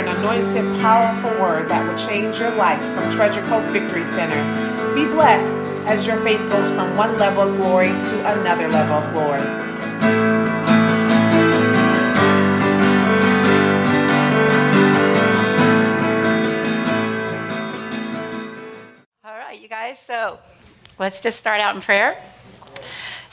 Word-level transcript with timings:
an 0.00 0.16
anointed, 0.16 0.64
powerful 0.80 1.30
word 1.38 1.68
that 1.68 1.86
will 1.86 1.98
change 1.98 2.38
your 2.38 2.50
life 2.52 2.80
from 2.94 3.12
Treasure 3.12 3.42
Coast 3.42 3.68
Victory 3.68 4.06
Center. 4.06 4.94
Be 4.94 5.04
blessed 5.04 5.54
as 5.86 6.06
your 6.06 6.16
faith 6.22 6.40
goes 6.48 6.70
from 6.70 6.96
one 6.96 7.18
level 7.18 7.42
of 7.42 7.56
glory 7.58 7.88
to 7.88 8.40
another 8.40 8.66
level 8.68 8.96
of 8.96 9.12
glory. 9.12 9.40
All 19.22 19.38
right, 19.38 19.60
you 19.60 19.68
guys, 19.68 19.98
so 19.98 20.38
let's 20.98 21.20
just 21.20 21.38
start 21.38 21.60
out 21.60 21.74
in 21.74 21.82
prayer. 21.82 22.16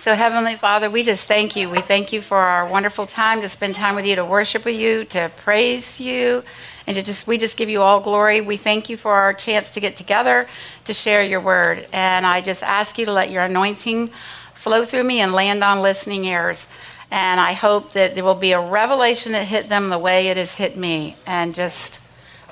So, 0.07 0.15
Heavenly 0.15 0.55
Father, 0.55 0.89
we 0.89 1.03
just 1.03 1.27
thank 1.27 1.57
you. 1.57 1.69
We 1.69 1.81
thank 1.81 2.13
you 2.13 2.21
for 2.21 2.37
our 2.37 2.65
wonderful 2.65 3.05
time 3.05 3.41
to 3.41 3.49
spend 3.49 3.75
time 3.75 3.93
with 3.93 4.05
you, 4.05 4.15
to 4.15 4.23
worship 4.23 4.63
with 4.63 4.79
you, 4.79 5.03
to 5.03 5.29
praise 5.35 5.99
you, 5.99 6.45
and 6.87 6.95
to 6.95 7.03
just, 7.03 7.27
we 7.27 7.37
just 7.37 7.57
give 7.57 7.67
you 7.67 7.81
all 7.81 7.99
glory. 7.99 8.39
We 8.39 8.55
thank 8.55 8.89
you 8.89 8.95
for 8.95 9.11
our 9.11 9.33
chance 9.33 9.69
to 9.71 9.81
get 9.81 9.97
together 9.97 10.47
to 10.85 10.93
share 10.93 11.23
your 11.23 11.41
word. 11.41 11.89
And 11.91 12.25
I 12.25 12.39
just 12.39 12.63
ask 12.63 12.97
you 12.97 13.05
to 13.05 13.11
let 13.11 13.31
your 13.31 13.43
anointing 13.43 14.07
flow 14.53 14.85
through 14.85 15.03
me 15.03 15.19
and 15.19 15.33
land 15.33 15.61
on 15.61 15.81
listening 15.81 16.23
ears. 16.23 16.69
And 17.11 17.41
I 17.41 17.51
hope 17.51 17.91
that 17.91 18.15
there 18.15 18.23
will 18.23 18.33
be 18.33 18.53
a 18.53 18.61
revelation 18.61 19.33
that 19.33 19.47
hit 19.47 19.67
them 19.67 19.89
the 19.89 19.99
way 19.99 20.29
it 20.29 20.37
has 20.37 20.53
hit 20.53 20.77
me 20.77 21.17
and 21.25 21.53
just 21.53 21.99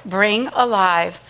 bring 0.06 0.48
alive 0.48 1.22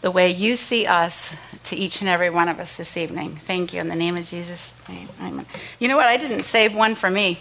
the 0.00 0.12
way 0.12 0.30
you 0.30 0.54
see 0.54 0.86
us 0.86 1.34
to 1.72 1.76
each 1.78 2.02
and 2.02 2.08
every 2.08 2.28
one 2.28 2.50
of 2.50 2.60
us 2.60 2.76
this 2.76 2.98
evening. 2.98 3.34
Thank 3.34 3.72
you. 3.72 3.80
In 3.80 3.88
the 3.88 3.96
name 3.96 4.18
of 4.18 4.26
Jesus. 4.26 4.74
Amen. 5.22 5.46
You 5.78 5.88
know 5.88 5.96
what? 5.96 6.06
I 6.06 6.18
didn't 6.18 6.44
save 6.44 6.74
one 6.74 6.94
for 6.94 7.10
me. 7.10 7.38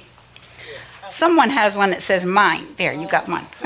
Someone 1.09 1.49
has 1.49 1.75
one 1.75 1.89
that 1.89 2.01
says 2.01 2.25
mine. 2.25 2.65
There, 2.77 2.93
you 2.93 3.09
got 3.09 3.27
one. 3.27 3.45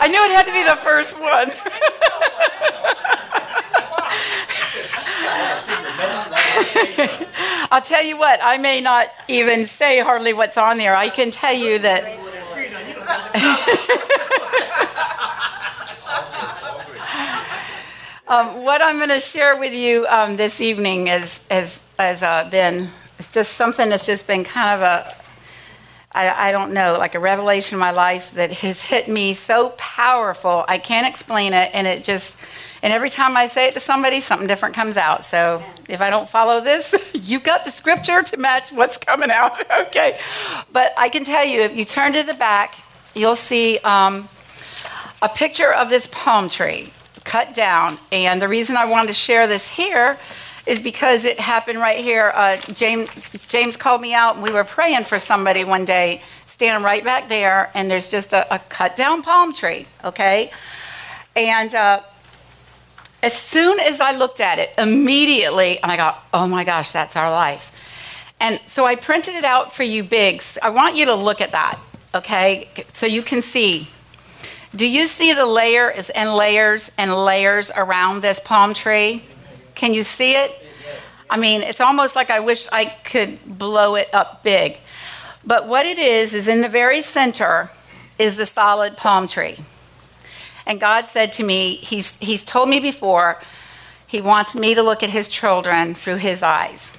I 0.00 0.08
knew 0.10 0.20
it 0.24 0.32
had 0.32 0.46
to 0.46 0.52
be 0.52 0.64
the 0.64 0.74
first 0.74 1.20
one. 1.20 1.52
I'll 7.70 7.82
tell 7.82 8.02
you 8.02 8.18
what, 8.18 8.40
I 8.42 8.58
may 8.58 8.80
not 8.80 9.06
even 9.28 9.66
say 9.66 10.00
hardly 10.00 10.32
what's 10.32 10.56
on 10.56 10.78
there. 10.78 10.96
I 10.96 11.10
can 11.10 11.30
tell 11.30 11.54
you 11.54 11.78
that. 11.78 12.18
um, 18.28 18.62
what 18.62 18.82
I'm 18.82 18.98
going 18.98 19.08
to 19.08 19.20
share 19.20 19.56
with 19.56 19.72
you 19.72 20.06
um, 20.06 20.36
this 20.36 20.60
evening 20.60 21.06
has 21.06 21.40
has 21.50 21.82
has 21.98 22.22
uh, 22.22 22.46
been 22.50 22.90
it's 23.18 23.32
just 23.32 23.54
something 23.54 23.88
that's 23.88 24.06
just 24.06 24.26
been 24.26 24.44
kind 24.44 24.80
of 24.80 24.82
a 24.82 25.16
I, 26.12 26.48
I 26.48 26.52
don't 26.52 26.72
know 26.74 26.96
like 26.98 27.14
a 27.14 27.20
revelation 27.20 27.76
in 27.76 27.80
my 27.80 27.90
life 27.90 28.32
that 28.32 28.52
has 28.52 28.80
hit 28.80 29.08
me 29.08 29.32
so 29.32 29.70
powerful 29.70 30.64
I 30.68 30.78
can't 30.78 31.06
explain 31.06 31.54
it 31.54 31.70
and 31.72 31.86
it 31.86 32.04
just 32.04 32.38
and 32.82 32.92
every 32.92 33.10
time 33.10 33.36
I 33.36 33.46
say 33.46 33.68
it 33.68 33.74
to 33.74 33.80
somebody 33.80 34.20
something 34.20 34.46
different 34.46 34.74
comes 34.74 34.96
out. 34.96 35.24
So 35.24 35.62
if 35.88 36.00
I 36.02 36.10
don't 36.10 36.28
follow 36.28 36.60
this 36.60 36.94
you've 37.14 37.44
got 37.44 37.64
the 37.64 37.70
scripture 37.70 38.22
to 38.22 38.36
match 38.36 38.70
what's 38.72 38.98
coming 38.98 39.30
out 39.30 39.58
okay? 39.86 40.20
But 40.70 40.92
I 40.98 41.08
can 41.08 41.24
tell 41.24 41.46
you 41.46 41.62
if 41.62 41.74
you 41.74 41.86
turn 41.86 42.12
to 42.12 42.22
the 42.22 42.34
back 42.34 42.74
you'll 43.14 43.36
see 43.36 43.78
um, 43.78 44.28
a 45.22 45.30
picture 45.30 45.72
of 45.72 45.88
this 45.88 46.08
palm 46.12 46.50
tree 46.50 46.92
cut 47.28 47.54
down. 47.54 47.98
And 48.10 48.40
the 48.40 48.48
reason 48.48 48.76
I 48.76 48.86
wanted 48.86 49.08
to 49.08 49.12
share 49.12 49.46
this 49.46 49.68
here 49.68 50.18
is 50.66 50.80
because 50.80 51.26
it 51.26 51.38
happened 51.38 51.78
right 51.78 52.02
here. 52.02 52.32
Uh, 52.34 52.56
James, 52.72 53.08
James 53.48 53.76
called 53.76 54.00
me 54.00 54.14
out, 54.14 54.36
and 54.36 54.42
we 54.42 54.50
were 54.50 54.64
praying 54.64 55.04
for 55.04 55.18
somebody 55.18 55.62
one 55.62 55.84
day, 55.84 56.22
standing 56.46 56.82
right 56.82 57.04
back 57.04 57.28
there, 57.28 57.70
and 57.74 57.90
there's 57.90 58.08
just 58.08 58.32
a, 58.32 58.54
a 58.54 58.58
cut 58.58 58.96
down 58.96 59.22
palm 59.22 59.52
tree, 59.52 59.86
okay? 60.02 60.50
And 61.36 61.74
uh, 61.74 62.00
as 63.22 63.34
soon 63.34 63.78
as 63.78 64.00
I 64.00 64.16
looked 64.16 64.40
at 64.40 64.58
it, 64.58 64.70
immediately, 64.78 65.78
and 65.82 65.92
I 65.92 65.96
got, 65.96 66.24
oh 66.32 66.48
my 66.48 66.64
gosh, 66.64 66.92
that's 66.92 67.14
our 67.14 67.30
life. 67.30 67.72
And 68.40 68.58
so 68.66 68.86
I 68.86 68.94
printed 68.94 69.34
it 69.34 69.44
out 69.44 69.72
for 69.72 69.82
you, 69.82 70.02
Biggs. 70.02 70.56
I 70.62 70.70
want 70.70 70.96
you 70.96 71.04
to 71.06 71.14
look 71.14 71.42
at 71.42 71.52
that, 71.52 71.78
okay? 72.14 72.68
So 72.94 73.04
you 73.04 73.22
can 73.22 73.42
see 73.42 73.88
do 74.74 74.86
you 74.86 75.06
see 75.06 75.32
the 75.32 75.46
layers 75.46 76.10
and 76.10 76.34
layers 76.34 76.90
and 76.98 77.14
layers 77.14 77.70
around 77.74 78.22
this 78.22 78.38
palm 78.40 78.74
tree? 78.74 79.22
Can 79.74 79.94
you 79.94 80.02
see 80.02 80.32
it? 80.32 80.50
I 81.30 81.38
mean, 81.38 81.62
it's 81.62 81.80
almost 81.80 82.16
like 82.16 82.30
I 82.30 82.40
wish 82.40 82.66
I 82.72 82.86
could 82.86 83.38
blow 83.44 83.94
it 83.94 84.08
up 84.12 84.42
big. 84.42 84.78
But 85.44 85.66
what 85.66 85.86
it 85.86 85.98
is, 85.98 86.34
is 86.34 86.48
in 86.48 86.60
the 86.60 86.68
very 86.68 87.02
center 87.02 87.70
is 88.18 88.36
the 88.36 88.46
solid 88.46 88.96
palm 88.96 89.28
tree. 89.28 89.56
And 90.66 90.78
God 90.78 91.06
said 91.06 91.32
to 91.34 91.44
me, 91.44 91.76
He's, 91.76 92.16
he's 92.16 92.44
told 92.44 92.68
me 92.68 92.80
before, 92.80 93.40
He 94.06 94.20
wants 94.20 94.54
me 94.54 94.74
to 94.74 94.82
look 94.82 95.02
at 95.02 95.10
His 95.10 95.28
children 95.28 95.94
through 95.94 96.16
His 96.16 96.42
eyes. 96.42 96.92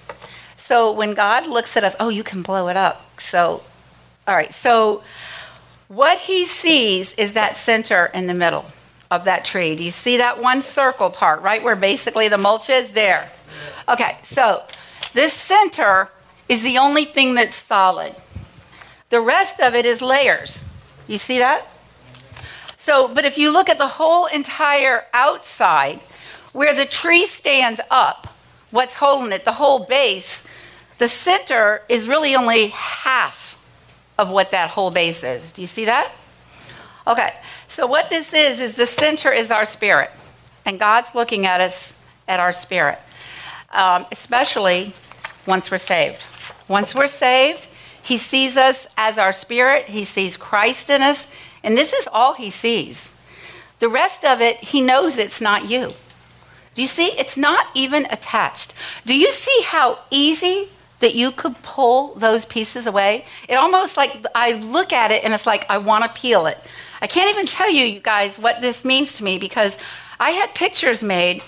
So 0.57 0.91
when 0.91 1.13
God 1.13 1.47
looks 1.47 1.77
at 1.77 1.83
us, 1.83 1.95
oh, 1.99 2.09
you 2.09 2.23
can 2.23 2.41
blow 2.41 2.67
it 2.67 2.77
up. 2.77 3.19
So, 3.19 3.63
all 4.27 4.35
right. 4.35 4.53
So 4.53 5.03
what 5.89 6.19
he 6.19 6.45
sees 6.45 7.13
is 7.13 7.33
that 7.33 7.57
center 7.57 8.05
in 8.13 8.27
the 8.27 8.33
middle 8.33 8.65
of 9.11 9.25
that 9.25 9.43
tree. 9.43 9.75
Do 9.75 9.83
you 9.83 9.91
see 9.91 10.17
that 10.17 10.39
one 10.41 10.61
circle 10.61 11.09
part, 11.09 11.41
right 11.41 11.61
where 11.61 11.75
basically 11.75 12.27
the 12.27 12.37
mulch 12.37 12.69
is? 12.69 12.91
There. 12.91 13.29
Okay, 13.89 14.17
so 14.21 14.63
this 15.13 15.33
center 15.33 16.09
is 16.47 16.61
the 16.61 16.77
only 16.77 17.05
thing 17.05 17.33
that's 17.33 17.55
solid. 17.55 18.15
The 19.09 19.19
rest 19.19 19.59
of 19.59 19.73
it 19.73 19.85
is 19.85 20.01
layers. 20.01 20.63
You 21.07 21.17
see 21.17 21.39
that? 21.39 21.67
So, 22.77 23.07
but 23.07 23.25
if 23.25 23.39
you 23.39 23.51
look 23.51 23.67
at 23.67 23.79
the 23.79 23.87
whole 23.87 24.27
entire 24.27 25.05
outside, 25.11 25.99
where 26.53 26.73
the 26.73 26.85
tree 26.85 27.25
stands 27.25 27.81
up, 27.89 28.27
what's 28.69 28.93
holding 28.93 29.31
it, 29.31 29.43
the 29.43 29.53
whole 29.53 29.85
base, 29.85 30.43
the 30.99 31.07
center 31.07 31.81
is 31.89 32.07
really 32.07 32.35
only 32.35 32.67
half 32.67 33.48
of 34.19 34.29
what 34.29 34.51
that 34.51 34.69
whole 34.69 34.91
base 34.91 35.23
is. 35.23 35.53
Do 35.53 35.61
you 35.61 35.67
see 35.67 35.85
that? 35.85 36.11
Okay, 37.07 37.33
so 37.69 37.87
what 37.87 38.09
this 38.09 38.33
is, 38.33 38.59
is 38.59 38.75
the 38.75 38.85
center 38.85 39.31
is 39.31 39.49
our 39.49 39.65
spirit. 39.65 40.11
And 40.65 40.77
God's 40.77 41.15
looking 41.15 41.45
at 41.45 41.61
us 41.61 41.95
at 42.27 42.41
our 42.41 42.51
spirit, 42.51 42.99
um, 43.71 44.05
especially 44.11 44.93
once 45.47 45.71
we're 45.71 45.77
saved. 45.77 46.21
Once 46.67 46.93
we're 46.93 47.07
saved, 47.07 47.67
He 48.03 48.17
sees 48.17 48.57
us 48.57 48.87
as 48.97 49.17
our 49.17 49.31
spirit, 49.31 49.85
He 49.85 50.03
sees 50.03 50.35
Christ 50.35 50.89
in 50.89 51.01
us, 51.01 51.29
and 51.63 51.77
this 51.77 51.93
is 51.93 52.07
all 52.11 52.33
He 52.33 52.49
sees. 52.49 53.13
The 53.79 53.87
rest 53.87 54.25
of 54.25 54.41
it, 54.41 54.57
He 54.57 54.81
knows 54.81 55.17
it's 55.17 55.39
not 55.39 55.69
you. 55.69 55.91
Do 56.75 56.81
you 56.81 56.89
see? 56.89 57.07
It's 57.17 57.37
not 57.37 57.67
even 57.73 58.05
attached. 58.11 58.73
Do 59.05 59.17
you 59.17 59.31
see 59.31 59.61
how 59.65 59.99
easy 60.11 60.67
that 60.99 61.15
you 61.15 61.31
could 61.31 61.61
pull 61.61 62.13
those 62.15 62.45
pieces 62.45 62.85
away. 62.87 63.25
It 63.47 63.55
almost 63.55 63.97
like 63.97 64.25
I 64.35 64.53
look 64.53 64.93
at 64.93 65.11
it 65.11 65.23
and 65.23 65.33
it's 65.33 65.45
like 65.45 65.65
I 65.69 65.77
want 65.77 66.03
to 66.03 66.21
peel 66.21 66.45
it. 66.45 66.57
I 67.01 67.07
can't 67.07 67.29
even 67.29 67.45
tell 67.45 67.69
you, 67.69 67.85
you 67.85 67.99
guys, 67.99 68.37
what 68.37 68.61
this 68.61 68.83
means 68.83 69.13
to 69.13 69.23
me 69.23 69.37
because 69.37 69.77
I 70.19 70.31
had 70.31 70.53
pictures 70.53 71.01
made 71.01 71.41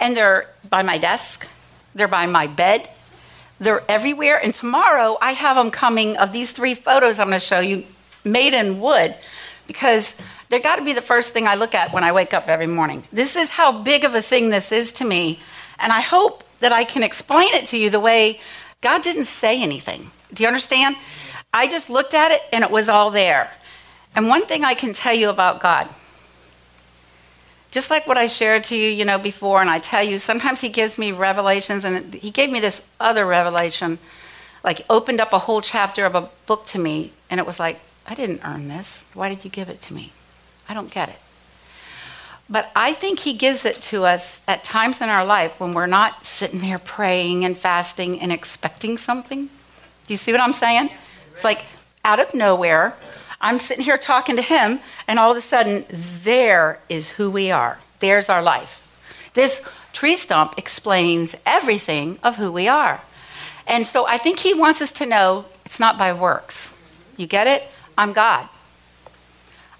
and 0.00 0.16
they're 0.16 0.50
by 0.68 0.82
my 0.82 0.98
desk, 0.98 1.46
they're 1.94 2.08
by 2.08 2.26
my 2.26 2.46
bed, 2.46 2.88
they're 3.60 3.84
everywhere. 3.88 4.42
And 4.42 4.54
tomorrow 4.54 5.18
I 5.20 5.32
have 5.32 5.56
them 5.56 5.70
coming 5.70 6.16
of 6.16 6.32
these 6.32 6.52
three 6.52 6.74
photos 6.74 7.18
I'm 7.18 7.28
going 7.28 7.40
to 7.40 7.46
show 7.46 7.60
you 7.60 7.84
made 8.24 8.54
in 8.54 8.80
wood 8.80 9.14
because 9.66 10.16
they're 10.48 10.60
got 10.60 10.76
to 10.76 10.84
be 10.84 10.92
the 10.92 11.02
first 11.02 11.32
thing 11.32 11.46
I 11.46 11.54
look 11.54 11.74
at 11.74 11.92
when 11.92 12.04
I 12.04 12.12
wake 12.12 12.32
up 12.32 12.48
every 12.48 12.66
morning. 12.66 13.04
This 13.12 13.36
is 13.36 13.50
how 13.50 13.82
big 13.82 14.04
of 14.04 14.14
a 14.14 14.22
thing 14.22 14.50
this 14.50 14.72
is 14.72 14.92
to 14.94 15.04
me. 15.04 15.40
And 15.78 15.92
I 15.92 16.00
hope 16.00 16.44
that 16.60 16.72
I 16.72 16.84
can 16.84 17.02
explain 17.02 17.52
it 17.54 17.66
to 17.68 17.78
you 17.78 17.90
the 17.90 18.00
way 18.00 18.40
God 18.80 19.02
didn't 19.02 19.24
say 19.24 19.62
anything. 19.62 20.10
Do 20.32 20.42
you 20.42 20.48
understand? 20.48 20.96
I 21.52 21.66
just 21.66 21.88
looked 21.88 22.14
at 22.14 22.32
it 22.32 22.42
and 22.52 22.62
it 22.64 22.70
was 22.70 22.88
all 22.88 23.10
there. 23.10 23.50
And 24.14 24.28
one 24.28 24.46
thing 24.46 24.64
I 24.64 24.74
can 24.74 24.92
tell 24.92 25.14
you 25.14 25.28
about 25.28 25.60
God, 25.60 25.92
just 27.70 27.90
like 27.90 28.06
what 28.06 28.16
I 28.16 28.26
shared 28.26 28.64
to 28.64 28.76
you, 28.76 28.88
you 28.88 29.04
know, 29.04 29.18
before, 29.18 29.60
and 29.60 29.68
I 29.68 29.78
tell 29.78 30.02
you, 30.02 30.18
sometimes 30.18 30.60
He 30.60 30.70
gives 30.70 30.96
me 30.96 31.12
revelations, 31.12 31.84
and 31.84 32.14
He 32.14 32.30
gave 32.30 32.50
me 32.50 32.60
this 32.60 32.82
other 32.98 33.26
revelation, 33.26 33.98
like 34.64 34.86
opened 34.88 35.20
up 35.20 35.34
a 35.34 35.38
whole 35.38 35.60
chapter 35.60 36.06
of 36.06 36.14
a 36.14 36.30
book 36.46 36.64
to 36.68 36.78
me, 36.78 37.12
and 37.28 37.38
it 37.38 37.46
was 37.46 37.60
like, 37.60 37.78
I 38.06 38.14
didn't 38.14 38.40
earn 38.44 38.68
this. 38.68 39.04
Why 39.12 39.28
did 39.28 39.44
you 39.44 39.50
give 39.50 39.68
it 39.68 39.82
to 39.82 39.94
me? 39.94 40.12
I 40.68 40.74
don't 40.74 40.90
get 40.90 41.10
it. 41.10 41.18
But 42.48 42.70
I 42.76 42.92
think 42.92 43.20
He 43.20 43.32
gives 43.32 43.64
it 43.64 43.82
to 43.82 44.04
us 44.04 44.40
at 44.46 44.62
times 44.62 45.00
in 45.00 45.08
our 45.08 45.24
life 45.24 45.58
when 45.58 45.74
we're 45.74 45.86
not 45.86 46.24
sitting 46.24 46.60
there 46.60 46.78
praying 46.78 47.44
and 47.44 47.58
fasting 47.58 48.20
and 48.20 48.32
expecting 48.32 48.98
something. 48.98 49.46
Do 50.06 50.12
you 50.12 50.16
see 50.16 50.32
what 50.32 50.40
I'm 50.40 50.52
saying? 50.52 50.90
It's 51.32 51.44
like 51.44 51.64
out 52.04 52.20
of 52.20 52.34
nowhere, 52.34 52.94
I'm 53.40 53.58
sitting 53.58 53.84
here 53.84 53.98
talking 53.98 54.36
to 54.36 54.42
Him, 54.42 54.78
and 55.08 55.18
all 55.18 55.32
of 55.32 55.36
a 55.36 55.40
sudden, 55.40 55.84
there 55.90 56.78
is 56.88 57.08
who 57.08 57.30
we 57.30 57.50
are. 57.50 57.78
There's 57.98 58.28
our 58.28 58.42
life. 58.42 58.82
This 59.34 59.60
tree 59.92 60.16
stump 60.16 60.54
explains 60.56 61.34
everything 61.44 62.18
of 62.22 62.36
who 62.36 62.52
we 62.52 62.68
are. 62.68 63.00
And 63.66 63.86
so 63.86 64.06
I 64.06 64.18
think 64.18 64.38
He 64.38 64.54
wants 64.54 64.80
us 64.80 64.92
to 64.92 65.06
know 65.06 65.46
it's 65.64 65.80
not 65.80 65.98
by 65.98 66.12
works. 66.12 66.72
You 67.16 67.26
get 67.26 67.46
it? 67.46 67.64
I'm 67.98 68.12
God. 68.12 68.48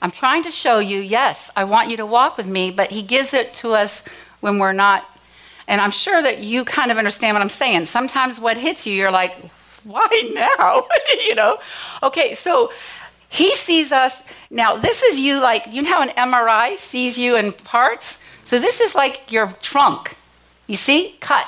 I'm 0.03 0.11
trying 0.11 0.43
to 0.45 0.51
show 0.51 0.79
you, 0.79 1.01
yes, 1.01 1.51
I 1.57 1.65
want 1.65 1.91
you 1.91 1.97
to 1.99 2.07
walk 2.07 2.37
with 2.37 2.47
me, 2.47 2.71
but 2.71 2.91
He 2.91 3.03
gives 3.03 3.33
it 3.33 3.55
to 3.55 3.73
us 3.73 4.03
when 4.41 4.59
we're 4.59 4.73
not. 4.73 5.05
And 5.69 5.81
I'm 5.81 5.91
sure 5.91 6.23
that 6.23 6.39
you 6.39 6.65
kind 6.65 6.91
of 6.91 6.99
understand 6.99 7.35
what 7.35 7.43
I'm 7.43 7.49
saying. 7.49 7.87
Sometimes 7.87 8.39
what 8.39 8.57
hits 8.57 8.87
you, 8.87 8.95
you're 8.95 9.11
like, 9.11 9.35
why 9.85 10.09
now? 10.35 10.87
you 11.27 11.35
know? 11.35 11.59
Okay, 12.03 12.35
so 12.35 12.73
He 13.29 13.55
sees 13.55 13.93
us. 13.93 14.23
Now, 14.51 14.77
this 14.77 15.03
is 15.03 15.19
you 15.19 15.41
like, 15.41 15.73
you 15.73 15.83
know 15.83 15.89
how 15.89 16.03
an 16.03 16.11
MRI 16.11 16.77
sees 16.77 17.19
you 17.19 17.37
in 17.37 17.53
parts? 17.53 18.19
So 18.45 18.59
this 18.59 18.81
is 18.81 18.95
like 18.95 19.33
your 19.33 19.49
trunk. 19.63 20.17
You 20.67 20.77
see? 20.77 21.17
Cut. 21.21 21.47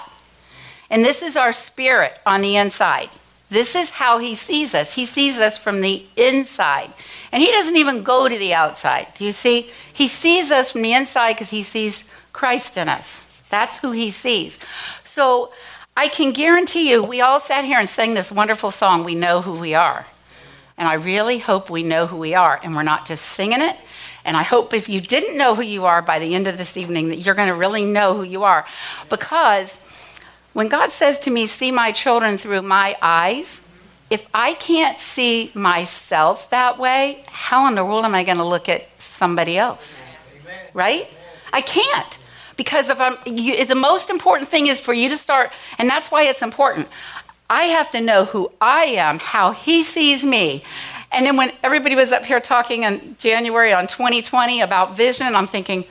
And 0.90 1.04
this 1.04 1.22
is 1.22 1.36
our 1.36 1.52
spirit 1.52 2.18
on 2.24 2.40
the 2.40 2.56
inside. 2.56 3.10
This 3.50 3.74
is 3.74 3.90
how 3.90 4.18
he 4.18 4.34
sees 4.34 4.74
us. 4.74 4.94
He 4.94 5.06
sees 5.06 5.38
us 5.38 5.56
from 5.56 5.80
the 5.80 6.04
inside. 6.16 6.92
And 7.32 7.42
he 7.42 7.50
doesn't 7.50 7.76
even 7.76 8.02
go 8.02 8.28
to 8.28 8.38
the 8.38 8.52
outside. 8.52 9.08
Do 9.14 9.24
you 9.24 9.32
see? 9.32 9.70
He 9.92 10.06
sees 10.08 10.50
us 10.50 10.72
from 10.72 10.82
the 10.82 10.92
inside 10.92 11.34
because 11.34 11.50
he 11.50 11.62
sees 11.62 12.04
Christ 12.32 12.76
in 12.76 12.88
us. 12.88 13.24
That's 13.48 13.78
who 13.78 13.92
he 13.92 14.10
sees. 14.10 14.58
So 15.04 15.52
I 15.96 16.08
can 16.08 16.32
guarantee 16.32 16.90
you, 16.90 17.02
we 17.02 17.20
all 17.20 17.40
sat 17.40 17.64
here 17.64 17.78
and 17.78 17.88
sang 17.88 18.14
this 18.14 18.30
wonderful 18.30 18.70
song, 18.70 19.02
We 19.02 19.14
Know 19.14 19.40
Who 19.40 19.58
We 19.58 19.74
Are. 19.74 20.06
And 20.76 20.86
I 20.86 20.94
really 20.94 21.38
hope 21.38 21.70
we 21.70 21.82
know 21.82 22.06
who 22.06 22.18
we 22.18 22.34
are 22.34 22.60
and 22.62 22.76
we're 22.76 22.82
not 22.82 23.06
just 23.06 23.24
singing 23.24 23.60
it. 23.60 23.76
And 24.24 24.36
I 24.36 24.42
hope 24.42 24.74
if 24.74 24.88
you 24.88 25.00
didn't 25.00 25.38
know 25.38 25.54
who 25.54 25.62
you 25.62 25.86
are 25.86 26.02
by 26.02 26.18
the 26.18 26.34
end 26.34 26.46
of 26.46 26.58
this 26.58 26.76
evening, 26.76 27.08
that 27.08 27.16
you're 27.16 27.34
going 27.34 27.48
to 27.48 27.54
really 27.54 27.84
know 27.84 28.14
who 28.14 28.22
you 28.22 28.44
are. 28.44 28.66
Because 29.08 29.80
when 30.52 30.68
God 30.68 30.90
says 30.90 31.18
to 31.20 31.30
me, 31.30 31.46
See 31.46 31.70
my 31.70 31.92
children 31.92 32.38
through 32.38 32.62
my 32.62 32.96
eyes, 33.00 33.62
if 34.10 34.26
I 34.32 34.54
can't 34.54 34.98
see 34.98 35.50
myself 35.54 36.50
that 36.50 36.78
way, 36.78 37.24
how 37.26 37.68
in 37.68 37.74
the 37.74 37.84
world 37.84 38.04
am 38.04 38.14
I 38.14 38.24
going 38.24 38.38
to 38.38 38.44
look 38.44 38.68
at 38.68 38.88
somebody 39.00 39.58
else? 39.58 40.00
Right? 40.72 41.08
I 41.52 41.60
can't. 41.60 42.18
Because 42.56 42.88
if 42.88 43.00
I'm, 43.00 43.16
you, 43.26 43.64
the 43.64 43.74
most 43.74 44.10
important 44.10 44.48
thing 44.48 44.66
is 44.66 44.80
for 44.80 44.92
you 44.92 45.08
to 45.10 45.16
start, 45.16 45.52
and 45.78 45.88
that's 45.88 46.10
why 46.10 46.24
it's 46.24 46.42
important. 46.42 46.88
I 47.50 47.64
have 47.64 47.90
to 47.90 48.00
know 48.00 48.24
who 48.24 48.50
I 48.60 48.84
am, 48.84 49.18
how 49.18 49.52
He 49.52 49.84
sees 49.84 50.24
me. 50.24 50.64
And 51.12 51.24
then 51.24 51.36
when 51.36 51.52
everybody 51.62 51.94
was 51.94 52.12
up 52.12 52.24
here 52.24 52.40
talking 52.40 52.82
in 52.82 53.16
January 53.18 53.72
on 53.72 53.86
2020 53.86 54.60
about 54.60 54.96
vision, 54.96 55.34
I'm 55.34 55.46
thinking, 55.46 55.84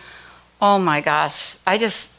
oh 0.61 0.77
my 0.77 1.01
gosh, 1.01 1.57
I 1.65 1.77
just, 1.77 2.09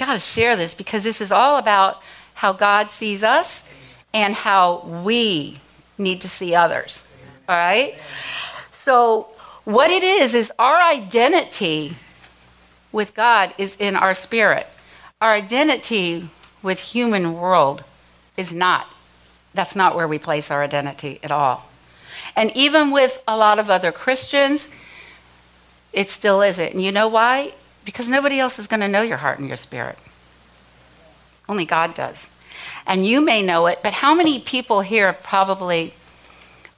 got 0.00 0.14
to 0.14 0.20
share 0.20 0.56
this 0.56 0.74
because 0.74 1.04
this 1.04 1.20
is 1.20 1.30
all 1.30 1.58
about 1.58 2.02
how 2.34 2.52
God 2.52 2.90
sees 2.90 3.22
us 3.22 3.64
and 4.12 4.34
how 4.34 4.80
we 5.04 5.58
need 5.98 6.22
to 6.22 6.28
see 6.28 6.54
others. 6.54 7.06
All 7.48 7.56
right? 7.56 7.96
So, 8.70 9.28
what 9.64 9.90
it 9.90 10.02
is, 10.02 10.34
is 10.34 10.50
our 10.58 10.80
identity 10.80 11.96
with 12.92 13.14
God 13.14 13.54
is 13.58 13.76
in 13.76 13.94
our 13.94 14.14
spirit. 14.14 14.66
Our 15.20 15.32
identity 15.32 16.28
with 16.62 16.80
human 16.80 17.34
world 17.34 17.84
is 18.36 18.52
not. 18.52 18.88
That's 19.52 19.76
not 19.76 19.94
where 19.94 20.08
we 20.08 20.18
place 20.18 20.50
our 20.50 20.62
identity 20.62 21.20
at 21.22 21.30
all. 21.30 21.68
And 22.34 22.50
even 22.56 22.90
with 22.90 23.22
a 23.28 23.36
lot 23.36 23.58
of 23.58 23.68
other 23.68 23.92
Christians, 23.92 24.66
it 25.92 26.08
still 26.08 26.40
isn't. 26.40 26.72
And 26.72 26.82
you 26.82 26.90
know 26.90 27.08
why? 27.08 27.52
Because 27.90 28.08
nobody 28.08 28.38
else 28.38 28.60
is 28.60 28.68
going 28.68 28.78
to 28.78 28.86
know 28.86 29.02
your 29.02 29.16
heart 29.16 29.40
and 29.40 29.48
your 29.48 29.56
spirit. 29.56 29.98
Only 31.48 31.64
God 31.64 31.92
does. 31.92 32.28
And 32.86 33.04
you 33.04 33.20
may 33.20 33.42
know 33.42 33.66
it, 33.66 33.80
but 33.82 33.94
how 33.94 34.14
many 34.14 34.38
people 34.38 34.80
here 34.82 35.06
have 35.06 35.24
probably 35.24 35.92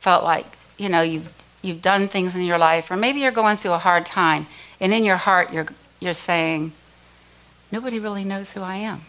felt 0.00 0.24
like, 0.24 0.46
you 0.78 0.88
know, 0.88 1.02
you've, 1.02 1.30
you've 1.60 1.82
done 1.82 2.06
things 2.06 2.34
in 2.34 2.42
your 2.42 2.56
life, 2.56 2.90
or 2.90 2.96
maybe 2.96 3.20
you're 3.20 3.30
going 3.30 3.58
through 3.58 3.72
a 3.72 3.78
hard 3.78 4.06
time, 4.06 4.46
and 4.80 4.94
in 4.94 5.04
your 5.04 5.18
heart 5.18 5.52
you're, 5.52 5.66
you're 6.00 6.14
saying, 6.14 6.72
nobody 7.70 7.98
really 7.98 8.24
knows 8.24 8.52
who 8.52 8.62
I 8.62 8.76
am. 8.76 9.02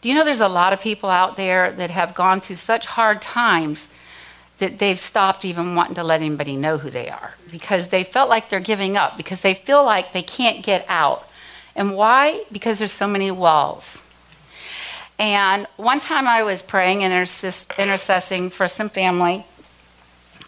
Do 0.00 0.08
you 0.08 0.14
know 0.14 0.24
there's 0.24 0.40
a 0.40 0.48
lot 0.48 0.72
of 0.72 0.80
people 0.80 1.10
out 1.10 1.36
there 1.36 1.72
that 1.72 1.90
have 1.90 2.14
gone 2.14 2.40
through 2.40 2.56
such 2.56 2.86
hard 2.86 3.20
times 3.20 3.88
that 4.64 4.78
they've 4.78 4.98
stopped 4.98 5.44
even 5.44 5.74
wanting 5.74 5.94
to 5.94 6.02
let 6.02 6.22
anybody 6.22 6.56
know 6.56 6.78
who 6.78 6.88
they 6.88 7.10
are 7.10 7.34
because 7.50 7.88
they 7.88 8.02
felt 8.02 8.30
like 8.30 8.48
they're 8.48 8.60
giving 8.60 8.96
up 8.96 9.14
because 9.14 9.42
they 9.42 9.52
feel 9.52 9.84
like 9.84 10.14
they 10.14 10.22
can't 10.22 10.64
get 10.64 10.86
out. 10.88 11.28
And 11.76 11.94
why? 11.94 12.44
Because 12.50 12.78
there's 12.78 12.90
so 12.90 13.06
many 13.06 13.30
walls. 13.30 14.00
And 15.18 15.66
one 15.76 16.00
time 16.00 16.26
I 16.26 16.42
was 16.44 16.62
praying 16.62 17.04
and 17.04 17.12
intercessing 17.12 18.50
for 18.50 18.66
some 18.66 18.88
family, 18.88 19.44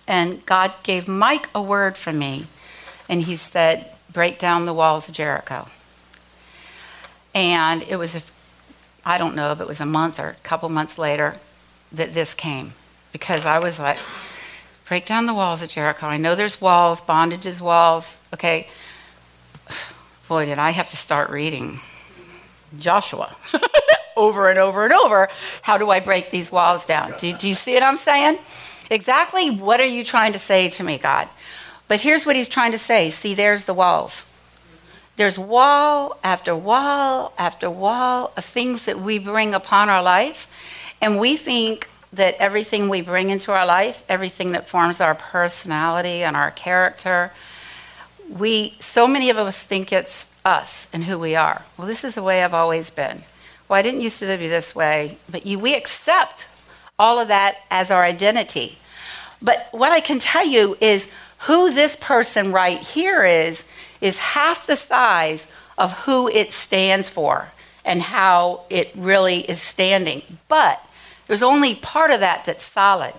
and 0.09 0.45
God 0.47 0.73
gave 0.83 1.07
Mike 1.07 1.51
a 1.55 1.61
word 1.61 1.97
for 1.97 2.13
me, 2.13 2.47
and 3.11 3.23
he 3.23 3.37
said, 3.37 3.93
Break 4.11 4.39
down 4.39 4.65
the 4.65 4.73
walls 4.73 5.09
of 5.09 5.15
Jericho. 5.15 5.69
And 7.35 7.83
it 7.83 7.97
was, 7.97 8.17
I 9.05 9.19
don't 9.19 9.37
know 9.37 9.53
if 9.53 9.61
it 9.61 9.67
was 9.67 9.79
a 9.79 9.87
month 9.87 10.19
or 10.19 10.31
a 10.31 10.35
couple 10.43 10.71
months 10.71 10.97
later 10.97 11.37
that 11.93 12.15
this 12.15 12.33
came 12.33 12.73
because 13.13 13.47
I 13.47 13.59
was 13.59 13.79
like, 13.79 13.99
break 14.89 15.07
down 15.07 15.27
the 15.27 15.35
walls 15.35 15.63
of 15.63 15.69
Jericho. 15.69 16.07
I 16.07 16.17
know 16.17 16.35
there's 16.35 16.61
walls, 16.61 17.01
bondages, 17.01 17.61
walls. 17.61 18.21
Okay. 18.35 18.69
Boy, 20.29 20.47
did 20.47 20.59
I 20.59 20.71
have 20.71 20.91
to 20.91 20.97
start 20.97 21.31
reading 21.31 21.81
Joshua 22.79 23.37
over 24.17 24.49
and 24.51 24.59
over 24.59 24.85
and 24.85 24.93
over. 24.93 25.29
How 25.63 25.79
do 25.79 25.91
I 25.91 26.01
break 26.01 26.31
these 26.31 26.51
walls 26.51 26.87
down? 26.87 27.15
Do, 27.19 27.33
do 27.33 27.49
you 27.49 27.55
see 27.55 27.75
what 27.75 27.83
I'm 27.83 27.97
saying? 27.97 28.39
Exactly 28.91 29.51
what 29.51 29.81
are 29.81 29.87
you 29.87 30.05
trying 30.05 30.33
to 30.33 30.39
say 30.39 30.69
to 30.71 30.83
me, 30.83 30.99
God? 30.99 31.29
But 31.89 32.01
here's 32.01 32.27
what 32.27 32.37
he's 32.37 32.49
trying 32.49 32.73
to 32.73 32.79
say. 32.79 33.11
See, 33.11 33.35
there's 33.35 33.65
the 33.65 33.75
walls. 33.75 34.25
There's 35.17 35.39
wall 35.39 36.19
after 36.23 36.55
wall 36.55 37.33
after 37.39 37.71
wall 37.71 38.33
of 38.37 38.45
things 38.45 38.85
that 38.85 39.01
we 39.01 39.19
bring 39.19 39.55
upon 39.55 39.89
our 39.89 40.03
life, 40.03 40.47
and 41.01 41.19
we 41.19 41.37
think 41.37 41.89
that 42.13 42.37
everything 42.39 42.89
we 42.89 43.01
bring 43.01 43.31
into 43.31 43.53
our 43.53 43.67
life, 43.67 44.03
everything 44.09 44.53
that 44.53 44.69
forms 44.69 45.01
our 45.01 45.15
personality 45.15 46.23
and 46.23 46.37
our 46.37 46.51
character, 46.51 47.33
we 48.29 48.75
so 48.79 49.07
many 49.07 49.31
of 49.31 49.37
us 49.39 49.63
think 49.63 49.93
it's 49.93 50.27
us 50.45 50.89
and 50.93 51.05
who 51.05 51.19
we 51.19 51.35
are. 51.35 51.63
Well, 51.77 51.87
this 51.87 52.05
is 52.05 52.15
the 52.15 52.23
way 52.23 52.43
I've 52.43 52.55
always 52.55 52.91
been. 52.91 53.23
Well, 53.69 53.79
I 53.79 53.83
didn't 53.83 54.01
used 54.01 54.21
to 54.21 54.39
be 54.39 54.49
this 54.49 54.75
way, 54.75 55.19
but 55.29 55.45
you, 55.45 55.59
we 55.59 55.75
accept 55.75 56.47
all 56.99 57.19
of 57.19 57.29
that 57.29 57.57
as 57.71 57.91
our 57.91 58.05
identity. 58.05 58.79
But 59.43 59.69
what 59.73 59.93
I 59.93 60.01
can 60.01 60.19
tell 60.19 60.47
you 60.47 60.77
is 60.81 61.09
who 61.41 61.73
this 61.73 61.97
person 61.97 62.53
right 62.53 62.79
here 62.79 63.25
is, 63.25 63.67
is 64.01 64.19
half 64.19 64.67
the 64.67 64.77
size 64.77 65.49
of 65.77 65.93
who 66.01 66.29
it 66.29 66.53
stands 66.53 67.09
for 67.09 67.49
and 67.85 68.01
how 68.01 68.63
it 68.71 68.91
really 68.95 69.41
is 69.41 69.61
standing. 69.61 70.23
But 70.49 70.83
there's 71.27 71.43
only 71.43 71.75
part 71.75 72.11
of 72.11 72.21
that 72.21 72.45
that's 72.45 72.65
solid. 72.65 73.15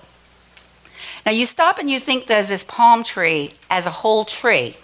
Now 1.26 1.32
you 1.32 1.46
stop 1.46 1.78
and 1.80 1.90
you 1.90 2.00
think 2.00 2.28
there's 2.28 2.48
this 2.48 2.64
palm 2.64 3.04
tree 3.04 3.52
as 3.70 3.86
a 3.86 3.92
whole 3.92 4.26
tree. 4.26 4.78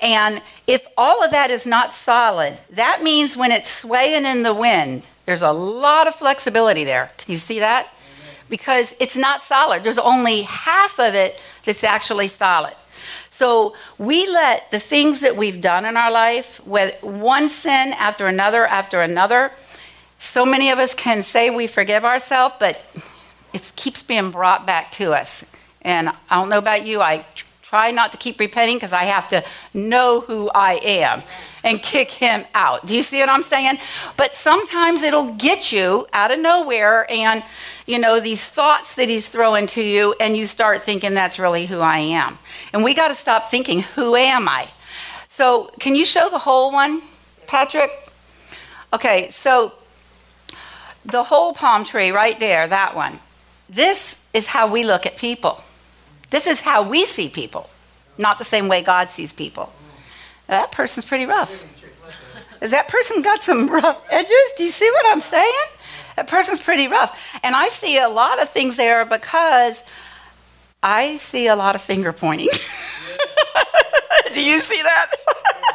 And 0.00 0.42
if 0.66 0.86
all 0.96 1.22
of 1.24 1.30
that 1.30 1.50
is 1.50 1.66
not 1.66 1.92
solid, 1.92 2.58
that 2.70 3.02
means 3.02 3.36
when 3.36 3.50
it's 3.50 3.70
swaying 3.70 4.26
in 4.26 4.42
the 4.42 4.52
wind, 4.52 5.04
there's 5.24 5.42
a 5.42 5.52
lot 5.52 6.06
of 6.06 6.14
flexibility 6.14 6.84
there. 6.84 7.10
Can 7.16 7.32
you 7.32 7.38
see 7.38 7.60
that? 7.60 7.88
Because 8.48 8.94
it's 9.00 9.16
not 9.16 9.42
solid. 9.42 9.82
There's 9.82 9.98
only 9.98 10.42
half 10.42 11.00
of 11.00 11.14
it 11.14 11.40
that's 11.64 11.82
actually 11.82 12.28
solid. 12.28 12.74
So 13.30 13.74
we 13.98 14.26
let 14.26 14.70
the 14.70 14.80
things 14.80 15.20
that 15.20 15.36
we've 15.36 15.60
done 15.60 15.84
in 15.84 15.96
our 15.96 16.10
life, 16.10 16.64
with 16.66 17.02
one 17.02 17.48
sin 17.48 17.92
after 17.98 18.26
another 18.26 18.66
after 18.66 19.02
another, 19.02 19.52
so 20.18 20.44
many 20.44 20.70
of 20.70 20.78
us 20.78 20.94
can 20.94 21.22
say 21.22 21.50
we 21.50 21.66
forgive 21.66 22.04
ourselves, 22.04 22.54
but 22.58 22.82
it 23.52 23.72
keeps 23.76 24.02
being 24.02 24.30
brought 24.30 24.66
back 24.66 24.90
to 24.92 25.12
us. 25.12 25.44
And 25.82 26.08
I 26.08 26.36
don't 26.36 26.48
know 26.48 26.58
about 26.58 26.86
you, 26.86 27.00
I 27.00 27.24
try 27.62 27.90
not 27.90 28.12
to 28.12 28.18
keep 28.18 28.38
repenting 28.38 28.76
because 28.76 28.92
I 28.92 29.04
have 29.04 29.28
to 29.30 29.44
know 29.74 30.20
who 30.20 30.48
I 30.54 30.74
am 30.84 31.22
and 31.64 31.82
kick 31.82 32.12
him 32.12 32.44
out. 32.54 32.86
Do 32.86 32.94
you 32.94 33.02
see 33.02 33.18
what 33.20 33.28
I'm 33.28 33.42
saying? 33.42 33.78
But 34.16 34.36
sometimes 34.36 35.02
it'll 35.02 35.32
get 35.34 35.72
you 35.72 36.06
out 36.12 36.30
of 36.30 36.38
nowhere 36.38 37.10
and 37.10 37.42
you 37.86 37.98
know 37.98 38.20
these 38.20 38.44
thoughts 38.44 38.94
that 38.94 39.08
he's 39.08 39.28
throwing 39.28 39.66
to 39.68 39.82
you 39.82 40.14
and 40.20 40.36
you 40.36 40.46
start 40.46 40.82
thinking 40.82 41.14
that's 41.14 41.38
really 41.40 41.66
who 41.66 41.80
I 41.80 41.98
am. 41.98 42.38
And 42.72 42.84
we 42.84 42.94
got 42.94 43.08
to 43.08 43.14
stop 43.14 43.50
thinking 43.50 43.82
who 43.82 44.14
am 44.14 44.48
I? 44.48 44.68
So, 45.28 45.70
can 45.80 45.94
you 45.94 46.04
show 46.04 46.30
the 46.30 46.38
whole 46.38 46.72
one, 46.72 47.02
Patrick? 47.46 47.90
Okay, 48.92 49.28
so 49.30 49.72
the 51.06 51.22
whole 51.22 51.52
palm 51.52 51.84
tree 51.84 52.10
right 52.10 52.38
there, 52.38 52.66
that 52.66 52.94
one. 52.94 53.18
This 53.68 54.20
is 54.32 54.46
how 54.46 54.70
we 54.70 54.84
look 54.84 55.06
at 55.06 55.16
people. 55.16 55.62
This 56.30 56.46
is 56.46 56.60
how 56.60 56.82
we 56.82 57.06
see 57.06 57.28
people, 57.28 57.68
not 58.18 58.38
the 58.38 58.44
same 58.44 58.68
way 58.68 58.82
God 58.82 59.10
sees 59.10 59.32
people. 59.32 59.72
That 60.46 60.72
person's 60.72 61.06
pretty 61.06 61.26
rough. 61.26 61.64
Has 62.60 62.70
that 62.70 62.88
person 62.88 63.22
got 63.22 63.42
some 63.42 63.66
rough 63.70 64.04
edges? 64.10 64.52
Do 64.56 64.64
you 64.64 64.70
see 64.70 64.90
what 64.90 65.06
I'm 65.06 65.20
saying? 65.20 65.66
that 66.16 66.26
person's 66.26 66.60
pretty 66.60 66.88
rough. 66.88 67.18
And 67.42 67.54
I 67.54 67.68
see 67.68 67.98
a 67.98 68.08
lot 68.08 68.42
of 68.42 68.50
things 68.50 68.76
there 68.76 69.04
because 69.04 69.82
I 70.82 71.18
see 71.18 71.46
a 71.46 71.54
lot 71.54 71.74
of 71.74 71.82
finger 71.82 72.12
pointing. 72.12 72.48
Do 74.34 74.42
you 74.42 74.60
see 74.60 74.82
that? 74.82 75.12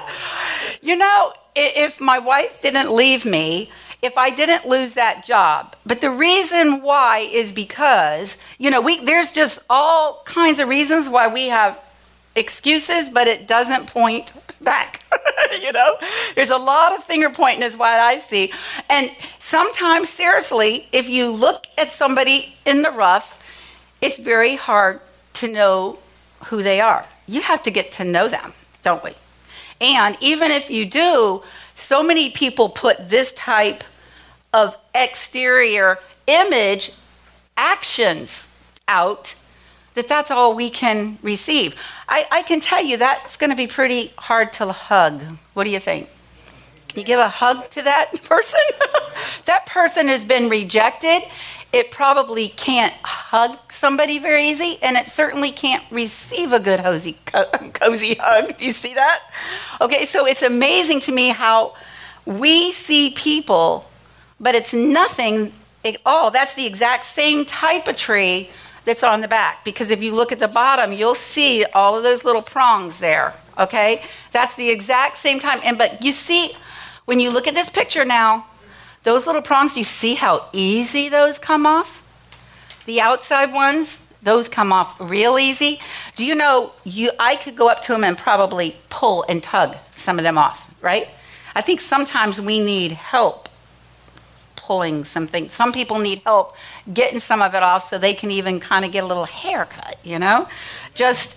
you 0.81 0.95
know, 0.95 1.33
if 1.55 2.01
my 2.01 2.19
wife 2.19 2.61
didn't 2.61 2.91
leave 2.91 3.25
me, 3.25 3.71
if 4.01 4.17
I 4.17 4.29
didn't 4.29 4.67
lose 4.67 4.93
that 4.93 5.23
job. 5.23 5.75
But 5.85 6.01
the 6.01 6.09
reason 6.09 6.81
why 6.81 7.19
is 7.19 7.51
because, 7.51 8.37
you 8.57 8.69
know, 8.69 8.81
we 8.81 9.03
there's 9.03 9.31
just 9.31 9.59
all 9.69 10.23
kinds 10.25 10.59
of 10.59 10.67
reasons 10.67 11.09
why 11.09 11.27
we 11.27 11.47
have 11.47 11.79
excuses, 12.35 13.09
but 13.09 13.27
it 13.27 13.47
doesn't 13.47 13.87
point 13.87 14.31
back. 14.61 15.03
you 15.61 15.71
know, 15.71 15.97
there's 16.35 16.49
a 16.49 16.57
lot 16.57 16.93
of 16.93 17.03
finger 17.03 17.29
pointing, 17.29 17.63
is 17.63 17.77
what 17.77 17.99
I 17.99 18.19
see. 18.19 18.51
And 18.89 19.11
sometimes, 19.39 20.09
seriously, 20.09 20.87
if 20.91 21.09
you 21.09 21.29
look 21.29 21.67
at 21.77 21.89
somebody 21.89 22.55
in 22.65 22.81
the 22.81 22.91
rough, 22.91 23.37
it's 24.01 24.17
very 24.17 24.55
hard 24.55 24.99
to 25.35 25.47
know 25.47 25.99
who 26.45 26.63
they 26.63 26.81
are. 26.81 27.05
You 27.27 27.41
have 27.41 27.63
to 27.63 27.71
get 27.71 27.91
to 27.93 28.03
know 28.03 28.27
them, 28.27 28.53
don't 28.83 29.03
we? 29.03 29.11
And 29.79 30.17
even 30.21 30.51
if 30.51 30.69
you 30.69 30.85
do, 30.85 31.43
so 31.75 32.03
many 32.03 32.29
people 32.29 32.69
put 32.69 33.09
this 33.09 33.33
type 33.33 33.83
of 34.53 34.77
exterior 34.93 35.99
image 36.27 36.91
actions 37.57 38.47
out 38.87 39.35
that 39.93 40.07
that's 40.07 40.31
all 40.31 40.55
we 40.55 40.69
can 40.69 41.17
receive. 41.21 41.75
I, 42.07 42.25
I 42.31 42.41
can 42.43 42.59
tell 42.59 42.83
you 42.83 42.97
that's 42.97 43.37
going 43.37 43.49
to 43.49 43.55
be 43.55 43.67
pretty 43.67 44.13
hard 44.17 44.53
to 44.53 44.71
hug. 44.71 45.21
What 45.53 45.65
do 45.65 45.69
you 45.69 45.79
think? 45.79 46.09
Can 46.87 46.99
you 46.99 47.05
give 47.05 47.19
a 47.19 47.29
hug 47.29 47.69
to 47.71 47.81
that 47.83 48.21
person? 48.23 48.59
that 49.45 49.65
person 49.65 50.07
has 50.07 50.25
been 50.25 50.49
rejected. 50.49 51.21
It 51.73 51.91
probably 51.91 52.49
can't 52.49 52.93
hug 53.03 53.57
somebody 53.71 54.19
very 54.19 54.47
easy, 54.47 54.77
and 54.81 54.97
it 54.97 55.07
certainly 55.07 55.51
can't 55.51 55.83
receive 55.89 56.51
a 56.51 56.59
good 56.59 56.81
cozy, 56.81 57.17
cozy 57.73 58.15
hug. 58.19 58.57
Do 58.57 58.65
you 58.65 58.73
see 58.73 58.93
that? 58.93 59.21
Okay, 59.79 60.05
so 60.05 60.25
it's 60.25 60.41
amazing 60.41 60.99
to 61.01 61.13
me 61.13 61.29
how 61.29 61.75
we 62.25 62.73
see 62.73 63.11
people, 63.11 63.89
but 64.41 64.55
it's 64.55 64.73
nothing 64.73 65.53
at 65.85 65.97
all. 66.05 66.31
That's 66.31 66.55
the 66.55 66.65
exact 66.65 67.05
same 67.05 67.45
type 67.45 67.87
of 67.87 67.95
tree 67.95 68.49
that's 68.83 69.03
on 69.03 69.21
the 69.21 69.27
back. 69.27 69.63
Because 69.63 69.91
if 69.91 70.01
you 70.01 70.13
look 70.13 70.31
at 70.31 70.39
the 70.39 70.47
bottom, 70.47 70.91
you'll 70.91 71.15
see 71.15 71.63
all 71.65 71.95
of 71.95 72.03
those 72.03 72.25
little 72.25 72.41
prongs 72.41 72.99
there. 72.99 73.35
Okay? 73.59 74.03
That's 74.31 74.55
the 74.55 74.69
exact 74.69 75.17
same 75.17 75.39
time. 75.39 75.59
And 75.63 75.77
but 75.77 76.03
you 76.03 76.11
see, 76.11 76.57
when 77.05 77.19
you 77.19 77.29
look 77.29 77.47
at 77.47 77.53
this 77.53 77.69
picture 77.69 78.03
now, 78.03 78.47
those 79.03 79.25
little 79.25 79.41
prongs, 79.41 79.77
you 79.77 79.83
see 79.83 80.15
how 80.15 80.47
easy 80.51 81.09
those 81.09 81.39
come 81.39 81.65
off? 81.65 81.99
The 82.85 83.01
outside 83.01 83.53
ones, 83.53 84.01
those 84.23 84.49
come 84.49 84.71
off 84.71 84.99
real 84.99 85.37
easy. 85.37 85.79
Do 86.15 86.25
you 86.25 86.35
know 86.35 86.71
you 86.83 87.11
I 87.19 87.35
could 87.35 87.55
go 87.55 87.69
up 87.69 87.81
to 87.83 87.91
them 87.93 88.03
and 88.03 88.17
probably 88.17 88.75
pull 88.89 89.23
and 89.29 89.41
tug 89.41 89.75
some 89.95 90.17
of 90.17 90.23
them 90.23 90.37
off, 90.37 90.73
right? 90.81 91.07
I 91.55 91.61
think 91.61 91.81
sometimes 91.81 92.39
we 92.39 92.59
need 92.59 92.91
help 92.91 93.49
pulling 94.71 95.03
something. 95.03 95.49
Some 95.49 95.73
people 95.73 95.99
need 95.99 96.21
help 96.23 96.55
getting 96.93 97.19
some 97.19 97.41
of 97.41 97.53
it 97.53 97.61
off 97.61 97.89
so 97.89 97.97
they 97.97 98.13
can 98.13 98.31
even 98.31 98.61
kind 98.61 98.85
of 98.85 98.93
get 98.93 99.03
a 99.03 99.05
little 99.05 99.25
haircut, 99.25 99.97
you 100.01 100.17
know? 100.17 100.47
Just 100.93 101.35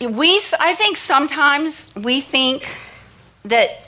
we 0.00 0.40
I 0.58 0.74
think 0.74 0.96
sometimes 0.96 1.94
we 1.94 2.22
think 2.22 2.66
that 3.44 3.84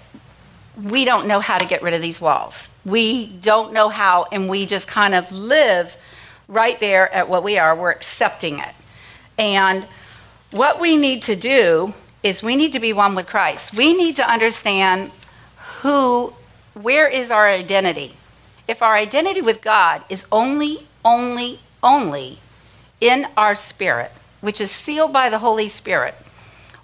we 0.82 1.06
don't 1.06 1.26
know 1.26 1.40
how 1.40 1.56
to 1.56 1.64
get 1.64 1.80
rid 1.80 1.94
of 1.94 2.02
these 2.02 2.20
walls. 2.20 2.68
We 2.84 3.26
don't 3.26 3.72
know 3.72 3.88
how 3.88 4.26
and 4.30 4.50
we 4.50 4.66
just 4.66 4.86
kind 4.86 5.14
of 5.14 5.32
live 5.32 5.96
right 6.46 6.78
there 6.80 7.10
at 7.10 7.30
what 7.30 7.42
we 7.42 7.56
are. 7.56 7.74
We're 7.74 7.90
accepting 7.90 8.58
it. 8.58 8.74
And 9.38 9.82
what 10.50 10.78
we 10.78 10.98
need 10.98 11.22
to 11.22 11.36
do 11.36 11.94
is 12.22 12.42
we 12.42 12.54
need 12.54 12.74
to 12.74 12.80
be 12.80 12.92
one 12.92 13.14
with 13.14 13.26
Christ. 13.26 13.72
We 13.72 13.96
need 13.96 14.16
to 14.16 14.30
understand 14.30 15.10
who, 15.80 16.34
where 16.74 17.08
is 17.08 17.30
our 17.30 17.48
identity? 17.48 18.14
If 18.66 18.82
our 18.82 18.94
identity 18.94 19.40
with 19.40 19.62
God 19.62 20.02
is 20.08 20.26
only, 20.32 20.86
only, 21.04 21.60
only 21.82 22.38
in 23.00 23.26
our 23.36 23.54
spirit, 23.54 24.10
which 24.40 24.60
is 24.60 24.70
sealed 24.70 25.12
by 25.12 25.28
the 25.28 25.38
Holy 25.38 25.68
Spirit, 25.68 26.14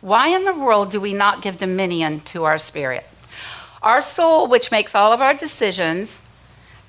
why 0.01 0.29
in 0.29 0.45
the 0.45 0.55
world 0.55 0.91
do 0.91 1.01
we 1.01 1.13
not 1.13 1.43
give 1.43 1.59
dominion 1.59 2.21
to 2.21 2.45
our 2.45 2.59
spirit? 2.59 3.07
Our 3.83 4.03
soul, 4.03 4.47
which 4.47 4.71
makes 4.71 4.95
all 4.95 5.13
of 5.13 5.21
our 5.21 5.35
decisions, 5.35 6.23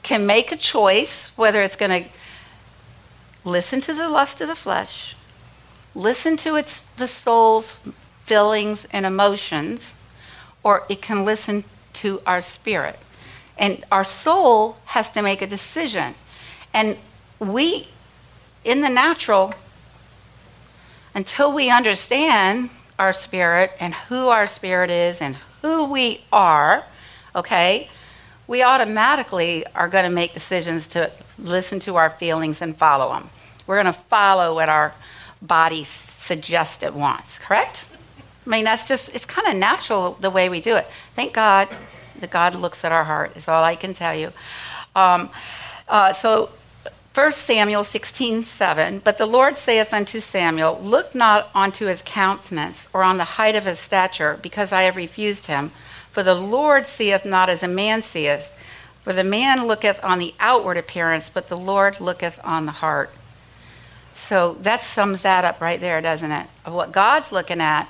can 0.03 0.25
make 0.25 0.51
a 0.51 0.57
choice 0.57 1.31
whether 1.35 1.61
it's 1.61 1.75
going 1.75 2.03
to 2.03 2.09
listen 3.43 3.81
to 3.81 3.93
the 3.93 4.09
lust 4.09 4.41
of 4.41 4.47
the 4.47 4.55
flesh, 4.55 5.15
listen 5.95 6.37
to 6.37 6.55
its 6.55 6.81
the 6.97 7.07
soul's 7.07 7.75
feelings 8.23 8.85
and 8.91 9.05
emotions, 9.05 9.93
or 10.63 10.83
it 10.89 11.01
can 11.01 11.25
listen 11.25 11.63
to 12.01 12.21
our 12.25 12.41
spirit. 12.41 12.97
And 13.57 13.83
our 13.91 14.03
soul 14.03 14.77
has 14.85 15.09
to 15.11 15.21
make 15.21 15.41
a 15.41 15.47
decision. 15.47 16.15
And 16.73 16.97
we, 17.39 17.87
in 18.63 18.81
the 18.81 18.89
natural, 18.89 19.53
until 21.13 21.53
we 21.53 21.69
understand 21.69 22.69
our 22.97 23.13
spirit 23.13 23.71
and 23.79 23.93
who 23.93 24.29
our 24.29 24.47
spirit 24.47 24.89
is 24.89 25.21
and 25.21 25.35
who 25.61 25.91
we 25.91 26.23
are, 26.31 26.85
okay, 27.35 27.89
we 28.47 28.63
automatically 28.63 29.65
are 29.75 29.87
going 29.87 30.05
to 30.05 30.09
make 30.09 30.33
decisions 30.33 30.87
to 30.87 31.11
listen 31.37 31.79
to 31.81 31.97
our 31.97 32.09
feelings 32.09 32.61
and 32.61 32.75
follow 32.75 33.13
them. 33.13 33.29
We're 33.67 33.81
going 33.81 33.93
to 33.93 33.99
follow 34.01 34.55
what 34.55 34.69
our 34.69 34.93
body 35.41 35.83
suggests 35.83 36.83
it 36.83 36.93
wants, 36.93 37.37
correct? 37.39 37.85
I 38.45 38.49
mean, 38.49 38.63
that's 38.63 38.87
just, 38.87 39.13
it's 39.15 39.25
kind 39.25 39.47
of 39.47 39.55
natural 39.55 40.13
the 40.19 40.29
way 40.29 40.49
we 40.49 40.61
do 40.61 40.75
it. 40.75 40.87
Thank 41.15 41.33
God 41.33 41.69
that 42.19 42.31
God 42.31 42.55
looks 42.55 42.83
at 42.83 42.91
our 42.91 43.03
heart, 43.03 43.35
is 43.35 43.47
all 43.47 43.63
I 43.63 43.75
can 43.75 43.93
tell 43.93 44.15
you. 44.15 44.31
Um, 44.95 45.29
uh, 45.87 46.13
so, 46.13 46.49
1 47.13 47.33
Samuel 47.33 47.83
16, 47.83 48.43
7. 48.43 48.99
But 48.99 49.17
the 49.17 49.25
Lord 49.25 49.57
saith 49.57 49.93
unto 49.93 50.21
Samuel, 50.21 50.79
Look 50.81 51.13
not 51.13 51.49
unto 51.53 51.87
his 51.87 52.01
countenance 52.05 52.87
or 52.93 53.03
on 53.03 53.17
the 53.17 53.25
height 53.25 53.55
of 53.55 53.65
his 53.65 53.79
stature, 53.79 54.39
because 54.41 54.71
I 54.71 54.83
have 54.83 54.95
refused 54.95 55.47
him. 55.47 55.71
For 56.11 56.23
the 56.23 56.35
Lord 56.35 56.85
seeth 56.85 57.25
not 57.25 57.49
as 57.49 57.63
a 57.63 57.67
man 57.67 58.01
seeth. 58.01 58.57
For 59.03 59.13
the 59.13 59.23
man 59.23 59.67
looketh 59.67 60.01
on 60.03 60.19
the 60.19 60.33
outward 60.39 60.77
appearance, 60.77 61.29
but 61.29 61.47
the 61.47 61.57
Lord 61.57 61.99
looketh 61.99 62.39
on 62.45 62.65
the 62.65 62.71
heart. 62.71 63.11
So 64.13 64.53
that 64.61 64.81
sums 64.81 65.23
that 65.23 65.43
up 65.43 65.59
right 65.59 65.81
there, 65.81 65.99
doesn't 65.99 66.31
it? 66.31 66.47
Of 66.65 66.73
what 66.73 66.91
God's 66.91 67.31
looking 67.31 67.59
at 67.59 67.89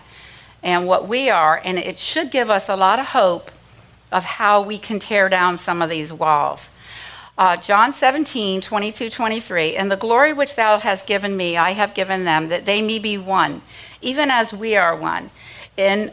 and 0.64 0.88
what 0.88 1.08
we 1.08 1.30
are. 1.30 1.62
And 1.64 1.78
it 1.78 1.98
should 1.98 2.32
give 2.32 2.50
us 2.50 2.70
a 2.70 2.76
lot 2.76 3.00
of 3.00 3.08
hope 3.08 3.52
of 4.12 4.24
how 4.24 4.62
we 4.62 4.78
can 4.78 5.00
tear 5.00 5.30
down 5.30 5.58
some 5.58 5.82
of 5.82 5.90
these 5.90 6.12
walls. 6.12 6.70
Uh, 7.38 7.58
John 7.58 7.94
17, 7.94 8.62
22, 8.62 9.10
23. 9.10 9.76
And 9.76 9.90
the 9.90 9.96
glory 9.96 10.34
which 10.34 10.56
thou 10.56 10.78
hast 10.78 11.08
given 11.08 11.36
me, 11.36 11.58
I 11.58 11.72
have 11.72 11.94
given 11.94 12.26
them, 12.26 12.50
that 12.50 12.66
they 12.66 12.82
may 12.82 13.00
be 13.00 13.18
one, 13.18 13.62
even 14.02 14.30
as 14.30 14.54
we 14.54 14.76
are 14.76 14.96
one. 14.96 15.30
And 15.78 16.12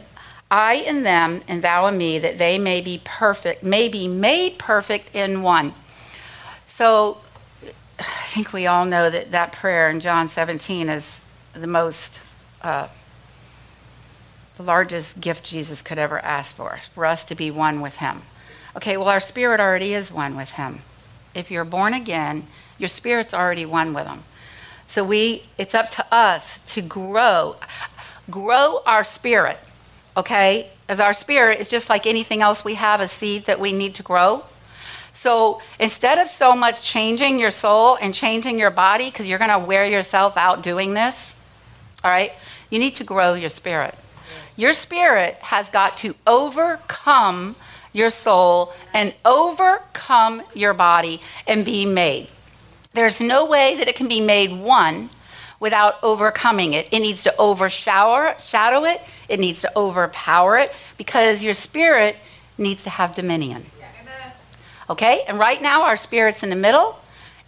I 0.49 0.75
in 0.75 1.03
them, 1.03 1.41
and 1.47 1.61
thou 1.61 1.85
in 1.87 1.97
me, 1.97 2.17
that 2.19 2.37
they 2.37 2.57
may 2.57 2.81
be 2.81 3.01
perfect, 3.03 3.63
may 3.63 3.87
be 3.89 4.07
made 4.07 4.57
perfect 4.57 5.13
in 5.15 5.43
one. 5.43 5.73
So 6.67 7.17
I 7.99 8.25
think 8.27 8.53
we 8.53 8.65
all 8.65 8.85
know 8.85 9.09
that 9.09 9.31
that 9.31 9.51
prayer 9.51 9.89
in 9.89 9.99
John 9.99 10.29
17 10.29 10.89
is 10.89 11.21
the 11.53 11.67
most 11.67 12.21
uh, 12.61 12.87
the 14.59 14.65
largest 14.65 15.21
gift 15.21 15.45
Jesus 15.45 15.81
could 15.81 15.97
ever 15.97 16.19
ask 16.19 16.53
for 16.53 16.77
for 16.93 17.05
us 17.05 17.23
to 17.23 17.33
be 17.33 17.49
one 17.49 17.79
with 17.79 17.95
Him. 17.95 18.23
Okay, 18.75 18.97
well, 18.97 19.07
our 19.07 19.21
spirit 19.21 19.61
already 19.61 19.93
is 19.93 20.11
one 20.11 20.35
with 20.35 20.51
Him. 20.51 20.81
If 21.33 21.49
you're 21.49 21.63
born 21.63 21.93
again, 21.93 22.45
your 22.77 22.89
spirit's 22.89 23.33
already 23.33 23.65
one 23.65 23.93
with 23.93 24.05
Him. 24.05 24.23
So 24.85 25.01
we, 25.05 25.43
it's 25.57 25.73
up 25.73 25.91
to 25.91 26.05
us 26.13 26.59
to 26.73 26.81
grow, 26.81 27.55
grow 28.29 28.81
our 28.85 29.05
spirit. 29.05 29.57
Okay, 30.17 30.69
as 30.89 30.99
our 30.99 31.13
spirit 31.13 31.61
is 31.61 31.69
just 31.69 31.89
like 31.89 32.05
anything 32.05 32.41
else 32.41 32.65
we 32.65 32.73
have 32.73 32.99
a 32.99 33.07
seed 33.07 33.45
that 33.45 33.61
we 33.61 33.71
need 33.71 33.95
to 33.95 34.03
grow. 34.03 34.43
So 35.13 35.61
instead 35.79 36.17
of 36.17 36.27
so 36.27 36.53
much 36.53 36.83
changing 36.83 37.39
your 37.39 37.51
soul 37.51 37.97
and 38.01 38.13
changing 38.13 38.59
your 38.59 38.71
body, 38.71 39.05
because 39.09 39.25
you're 39.25 39.39
going 39.39 39.57
to 39.57 39.65
wear 39.65 39.85
yourself 39.85 40.35
out 40.35 40.63
doing 40.63 40.95
this, 40.95 41.33
all 42.03 42.11
right, 42.11 42.33
you 42.69 42.77
need 42.77 42.95
to 42.95 43.05
grow 43.05 43.35
your 43.35 43.47
spirit. 43.47 43.95
Your 44.59 44.73
spirit 44.73 45.35
has 45.35 45.69
got 45.69 45.97
to 45.99 46.15
overcome 46.27 47.55
your 47.93 48.09
soul 48.09 48.73
and 48.93 49.13
overcome 49.23 50.43
your 50.53 50.73
body 50.73 51.21
and 51.47 51.63
be 51.63 51.85
made. 51.85 52.27
There's 52.91 53.21
no 53.21 53.45
way 53.45 53.77
that 53.77 53.87
it 53.87 53.95
can 53.95 54.09
be 54.09 54.19
made 54.19 54.51
one 54.51 55.11
without 55.61 55.95
overcoming 56.03 56.73
it. 56.73 56.89
It 56.91 56.99
needs 56.99 57.23
to 57.23 57.33
overshadow 57.37 58.37
shadow 58.41 58.83
it, 58.83 58.99
it 59.29 59.39
needs 59.39 59.61
to 59.61 59.71
overpower 59.77 60.57
it 60.57 60.73
because 60.97 61.41
your 61.41 61.53
spirit 61.53 62.17
needs 62.57 62.83
to 62.83 62.89
have 62.89 63.15
dominion. 63.15 63.65
Okay? 64.89 65.23
And 65.25 65.39
right 65.39 65.61
now, 65.61 65.83
our 65.83 65.95
spirit's 65.95 66.43
in 66.43 66.49
the 66.49 66.57
middle. 66.57 66.98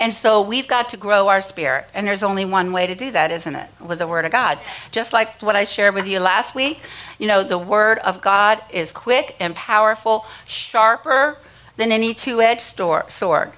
And 0.01 0.15
so 0.15 0.41
we've 0.41 0.67
got 0.67 0.89
to 0.89 0.97
grow 0.97 1.27
our 1.27 1.43
spirit. 1.43 1.85
And 1.93 2.07
there's 2.07 2.23
only 2.23 2.43
one 2.43 2.73
way 2.73 2.87
to 2.87 2.95
do 2.95 3.11
that, 3.11 3.29
isn't 3.29 3.53
it? 3.53 3.69
With 3.79 3.99
the 3.99 4.07
Word 4.07 4.25
of 4.25 4.31
God. 4.31 4.57
Just 4.89 5.13
like 5.13 5.39
what 5.43 5.55
I 5.55 5.63
shared 5.63 5.93
with 5.93 6.07
you 6.07 6.19
last 6.19 6.55
week, 6.55 6.79
you 7.19 7.27
know, 7.27 7.43
the 7.43 7.59
Word 7.59 7.99
of 7.99 8.19
God 8.19 8.59
is 8.71 8.91
quick 8.91 9.35
and 9.39 9.53
powerful, 9.53 10.25
sharper 10.47 11.37
than 11.75 11.91
any 11.91 12.15
two 12.15 12.41
edged 12.41 12.61
sword, 13.09 13.51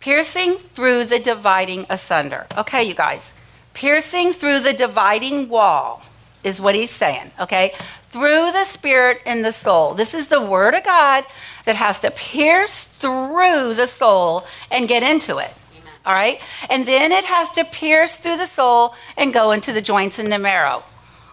piercing 0.00 0.56
through 0.56 1.04
the 1.04 1.18
dividing 1.18 1.84
asunder. 1.90 2.46
Okay, 2.56 2.82
you 2.82 2.94
guys. 2.94 3.34
Piercing 3.74 4.32
through 4.32 4.60
the 4.60 4.72
dividing 4.72 5.50
wall 5.50 6.02
is 6.42 6.62
what 6.62 6.74
he's 6.74 6.90
saying, 6.90 7.30
okay? 7.38 7.74
Through 8.08 8.52
the 8.52 8.64
spirit 8.64 9.20
and 9.26 9.44
the 9.44 9.52
soul. 9.52 9.92
This 9.92 10.14
is 10.14 10.28
the 10.28 10.40
Word 10.40 10.72
of 10.72 10.82
God 10.82 11.24
that 11.66 11.76
has 11.76 12.00
to 12.00 12.10
pierce 12.10 12.84
through 12.84 13.74
the 13.74 13.86
soul 13.86 14.46
and 14.70 14.88
get 14.88 15.02
into 15.02 15.36
it 15.36 15.52
all 16.04 16.14
right? 16.14 16.40
And 16.68 16.86
then 16.86 17.12
it 17.12 17.24
has 17.24 17.50
to 17.50 17.64
pierce 17.64 18.16
through 18.16 18.38
the 18.38 18.46
soul 18.46 18.94
and 19.16 19.32
go 19.32 19.50
into 19.52 19.72
the 19.72 19.82
joints 19.82 20.18
and 20.18 20.30
the 20.32 20.38
marrow, 20.38 20.82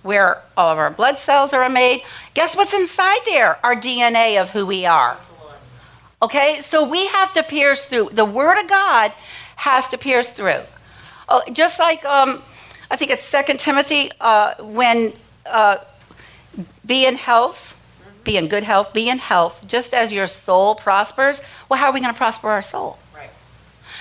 where 0.03 0.41
all 0.55 0.71
of 0.71 0.77
our 0.77 0.89
blood 0.89 1.17
cells 1.17 1.53
are 1.53 1.67
made. 1.69 2.03
Guess 2.33 2.55
what's 2.55 2.73
inside 2.73 3.19
there? 3.25 3.57
Our 3.65 3.75
DNA 3.75 4.41
of 4.41 4.51
who 4.51 4.65
we 4.65 4.85
are. 4.85 5.17
Okay, 6.21 6.61
so 6.61 6.87
we 6.87 7.07
have 7.07 7.31
to 7.33 7.43
pierce 7.43 7.87
through. 7.87 8.09
The 8.11 8.25
Word 8.25 8.59
of 8.59 8.67
God 8.67 9.13
has 9.55 9.87
to 9.89 9.97
pierce 9.97 10.31
through. 10.31 10.61
Oh, 11.29 11.43
just 11.51 11.79
like 11.79 12.03
um, 12.05 12.41
I 12.89 12.95
think 12.95 13.11
it's 13.11 13.23
Second 13.23 13.59
Timothy, 13.59 14.09
uh, 14.19 14.55
when 14.59 15.13
uh, 15.45 15.77
be 16.85 17.05
in 17.05 17.15
health, 17.15 17.75
be 18.23 18.37
in 18.37 18.47
good 18.47 18.63
health, 18.63 18.93
be 18.93 19.09
in 19.09 19.17
health, 19.17 19.65
just 19.67 19.93
as 19.93 20.13
your 20.13 20.27
soul 20.27 20.75
prospers. 20.75 21.41
Well, 21.69 21.79
how 21.79 21.87
are 21.87 21.93
we 21.93 21.99
going 21.99 22.13
to 22.13 22.17
prosper 22.17 22.49
our 22.49 22.61
soul? 22.61 22.97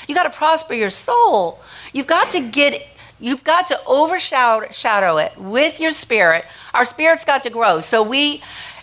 You 0.07 0.15
got 0.15 0.25
to 0.25 0.31
prosper 0.31 0.75
your 0.75 0.91
soul. 0.91 1.61
You've 1.93 2.07
got 2.07 2.31
to 2.33 2.41
get 2.41 2.87
You've 3.19 3.45
got 3.45 3.69
to 3.69 3.81
overshadow 3.87 5.17
it 5.17 5.39
with 5.39 5.81
your 5.81 5.93
spirit. 5.93 6.45
Our 6.75 6.85
spirit's 6.85 7.25
got 7.25 7.45
to 7.45 7.51
grow. 7.51 7.81
So 7.81 8.03
we 8.03 8.43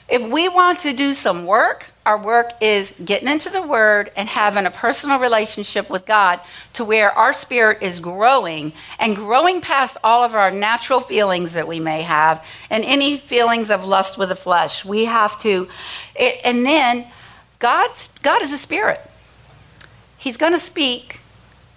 if 0.10 0.22
we 0.22 0.50
want 0.50 0.82
to 0.82 0.94
do 0.94 1.14
some 1.14 1.46
work, 1.46 1.86
our 2.06 2.18
work 2.18 2.52
is 2.60 2.94
getting 3.04 3.30
into 3.30 3.50
the 3.50 3.62
word 3.62 4.12
and 4.18 4.28
having 4.28 4.66
a 4.66 4.72
personal 4.72 5.18
relationship 5.18 5.90
with 5.90 6.06
God 6.06 6.42
to 6.74 6.84
where 6.84 7.12
our 7.12 7.32
spirit 7.32 7.82
is 7.82 8.02
growing 8.02 8.74
and 9.00 9.16
growing 9.16 9.62
past 9.62 9.96
all 10.04 10.24
of 10.24 10.36
our 10.36 10.52
natural 10.52 11.00
feelings 11.00 11.54
that 11.54 11.68
we 11.68 11.80
may 11.80 12.02
have 12.02 12.46
and 12.70 12.84
any 12.84 13.18
feelings 13.18 13.72
of 13.72 13.86
lust 13.86 14.18
with 14.18 14.30
the 14.30 14.36
flesh. 14.36 14.84
We 14.84 15.06
have 15.06 15.40
to 15.40 15.70
and 16.20 16.66
then 16.66 17.06
God's 17.60 18.10
God 18.22 18.42
is 18.42 18.52
a 18.52 18.58
spirit. 18.58 19.00
He's 20.24 20.38
going 20.38 20.54
to 20.54 20.60
speak 20.60 21.20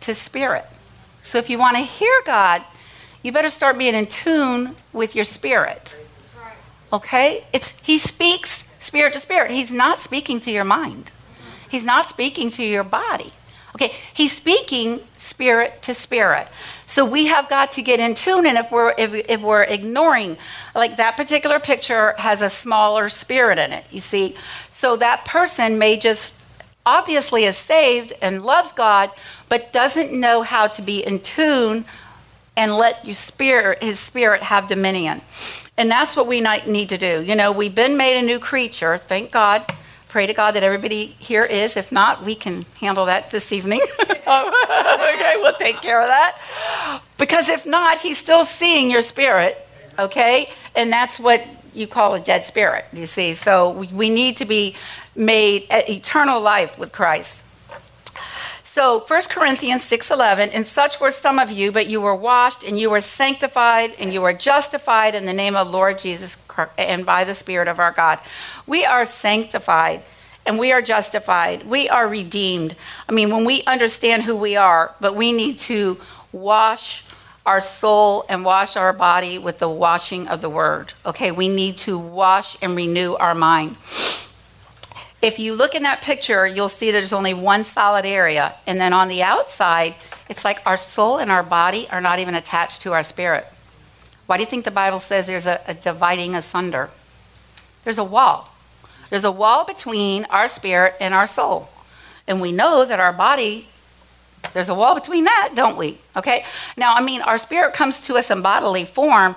to 0.03 0.15
spirit. 0.15 0.65
So 1.25 1.39
if 1.39 1.51
you 1.51 1.59
want 1.59 1.77
to 1.77 1.83
hear 1.83 2.13
God, 2.25 2.63
you 3.25 3.33
better 3.33 3.51
start 3.51 3.77
being 3.77 3.97
in 3.97 4.07
tune 4.07 4.77
with 4.93 5.17
your 5.17 5.25
spirit. 5.25 5.97
Okay? 6.93 7.45
It's 7.53 7.75
he 7.83 7.99
speaks 7.99 8.71
spirit 8.79 9.15
to 9.15 9.19
spirit. 9.19 9.51
He's 9.51 9.73
not 9.73 9.99
speaking 9.99 10.39
to 10.41 10.53
your 10.53 10.63
mind. 10.63 11.11
He's 11.69 11.85
not 11.85 12.07
speaking 12.07 12.51
to 12.51 12.63
your 12.63 12.85
body. 12.85 13.33
Okay, 13.75 13.95
he's 14.15 14.35
speaking 14.35 15.01
spirit 15.19 15.83
to 15.83 15.93
spirit. 15.93 16.47
So 16.87 17.05
we 17.05 17.27
have 17.27 17.49
got 17.51 17.73
to 17.73 17.83
get 17.83 18.01
in 18.01 18.15
tune 18.15 18.47
and 18.47 18.57
if 18.57 18.71
we're 18.71 18.95
if, 18.97 19.13
if 19.13 19.43
we're 19.43 19.65
ignoring 19.65 20.39
like 20.75 20.97
that 20.97 21.17
particular 21.17 21.59
picture 21.61 22.15
has 22.17 22.41
a 22.41 22.49
smaller 22.49 23.09
spirit 23.09 23.59
in 23.59 23.73
it, 23.73 23.85
you 23.91 24.01
see. 24.01 24.37
So 24.71 24.97
that 24.97 25.25
person 25.25 25.79
may 25.79 25.99
just 25.99 26.36
obviously 26.87 27.45
is 27.45 27.57
saved 27.57 28.13
and 28.23 28.45
loves 28.45 28.73
God, 28.73 29.11
but 29.49 29.73
doesn't 29.73 30.13
know 30.13 30.43
how 30.43 30.69
to 30.69 30.81
be 30.81 31.05
in 31.05 31.19
tune 31.19 31.85
and 32.57 32.75
let 32.75 33.05
your 33.05 33.15
spirit, 33.15 33.83
his 33.83 34.01
spirit 34.01 34.43
have 34.43 34.69
dominion. 34.69 35.21
And 35.77 35.91
that's 35.91 36.17
what 36.17 36.27
we 36.27 36.41
need 36.41 36.89
to 36.89 36.97
do. 36.97 37.23
You 37.23 37.35
know, 37.35 37.53
we've 37.53 37.75
been 37.75 37.97
made 37.99 38.19
a 38.19 38.23
new 38.23 38.39
creature, 38.39 38.97
thank 38.97 39.31
God. 39.31 39.67
Pray 40.09 40.27
to 40.27 40.33
God 40.33 40.53
that 40.53 40.63
everybody 40.63 41.07
here 41.19 41.45
is. 41.45 41.77
If 41.77 41.93
not, 41.93 42.25
we 42.25 42.35
can 42.35 42.65
handle 42.81 43.05
that 43.07 43.31
this 43.31 43.53
evening. 43.53 43.83
okay, 44.01 45.35
we'll 45.37 45.53
take 45.55 45.77
care 45.83 46.01
of 46.01 46.09
that. 46.09 46.39
Because 47.19 47.51
if 47.51 47.67
not, 47.67 47.99
he's 47.99 48.17
still 48.17 48.45
seeing 48.45 48.91
your 48.91 49.03
spirit, 49.03 49.67
okay? 49.99 50.51
And 50.75 50.91
that's 50.91 51.21
what 51.21 51.47
you 51.75 51.87
call 51.87 52.15
a 52.15 52.21
dead 52.21 52.47
spirit, 52.47 52.87
you 52.95 53.05
see. 53.05 53.35
So 53.35 53.73
we 53.73 54.09
need 54.09 54.39
to 54.39 54.47
be 54.47 54.75
made 55.17 55.67
eternal 55.71 56.41
life 56.41 56.79
with 56.79 56.93
Christ. 56.93 57.43
So 58.63 59.01
1 59.01 59.31
Corinthians 59.31 59.83
6:11 59.85 60.51
and 60.53 60.67
such 60.67 61.01
were 61.01 61.11
some 61.11 61.39
of 61.39 61.51
you 61.51 61.73
but 61.73 61.87
you 61.87 61.99
were 61.99 62.15
washed 62.15 62.63
and 62.63 62.79
you 62.79 62.91
were 62.91 63.01
sanctified 63.01 63.95
and 63.99 64.13
you 64.13 64.21
were 64.21 64.35
justified 64.35 65.15
in 65.15 65.25
the 65.25 65.33
name 65.33 65.57
of 65.57 65.71
Lord 65.71 65.99
Jesus 65.99 66.37
Christ 66.47 66.73
and 66.77 67.07
by 67.07 67.25
the 67.25 67.35
spirit 67.35 67.69
of 67.69 67.81
our 67.81 67.91
God. 67.91 68.19
We 68.67 68.85
are 68.85 69.07
sanctified 69.07 70.03
and 70.45 70.59
we 70.59 70.73
are 70.73 70.83
justified. 70.83 71.67
We 71.67 71.89
are 71.89 72.07
redeemed. 72.07 72.77
I 73.09 73.13
mean 73.13 73.31
when 73.31 73.47
we 73.47 73.63
understand 73.63 74.25
who 74.25 74.37
we 74.37 74.57
are, 74.57 74.95
but 75.01 75.15
we 75.15 75.33
need 75.33 75.59
to 75.61 75.99
wash 76.33 77.03
our 77.47 77.63
soul 77.63 78.27
and 78.29 78.45
wash 78.45 78.77
our 78.77 78.93
body 78.93 79.39
with 79.39 79.59
the 79.59 79.71
washing 79.71 80.29
of 80.29 80.43
the 80.43 80.51
word. 80.51 80.93
Okay, 81.07 81.31
we 81.31 81.49
need 81.49 81.79
to 81.79 81.99
wash 81.99 82.59
and 82.61 82.77
renew 82.77 83.15
our 83.15 83.35
mind. 83.35 83.77
If 85.27 85.41
you 85.41 85.55
look 85.55 85.75
in 85.75 85.83
that 85.83 86.03
picture, 86.03 86.47
you'll 86.47 86.69
see 86.69 86.93
there's 86.93 87.13
only 87.13 87.35
one 87.35 87.65
solid 87.65 88.07
area. 88.07 88.55
And 88.65 88.81
then 88.81 88.93
on 88.93 89.09
the 89.09 89.25
outside, 89.25 89.97
it's 90.31 90.45
like 90.45 90.63
our 90.65 90.77
soul 90.77 91.19
and 91.19 91.33
our 91.33 91.43
body 91.43 91.89
are 91.91 92.01
not 92.01 92.21
even 92.21 92.37
attached 92.37 92.83
to 92.83 92.93
our 92.93 93.03
spirit. 93.03 93.45
Why 94.27 94.37
do 94.37 94.45
you 94.45 94.49
think 94.49 94.65
the 94.65 94.71
Bible 94.71 95.01
says 95.01 95.27
there's 95.27 95.45
a, 95.45 95.61
a 95.67 95.75
dividing 95.75 96.37
asunder? 96.37 96.91
There's 97.83 97.99
a 97.99 98.05
wall. 98.05 98.55
There's 99.11 99.25
a 99.25 99.33
wall 99.33 99.65
between 99.65 100.27
our 100.27 100.47
spirit 100.47 100.95
and 101.01 101.13
our 101.13 101.27
soul. 101.27 101.71
And 102.29 102.41
we 102.41 102.53
know 102.53 102.85
that 102.85 103.01
our 103.01 103.13
body, 103.13 103.67
there's 104.55 104.69
a 104.69 104.75
wall 104.77 104.95
between 104.95 105.25
that, 105.25 105.55
don't 105.57 105.77
we? 105.77 105.99
Okay? 106.15 106.45
Now, 106.77 106.95
I 106.95 107.03
mean, 107.03 107.21
our 107.21 107.39
spirit 107.39 107.75
comes 107.75 108.01
to 108.03 108.15
us 108.15 108.31
in 108.31 108.43
bodily 108.43 108.85
form, 108.85 109.35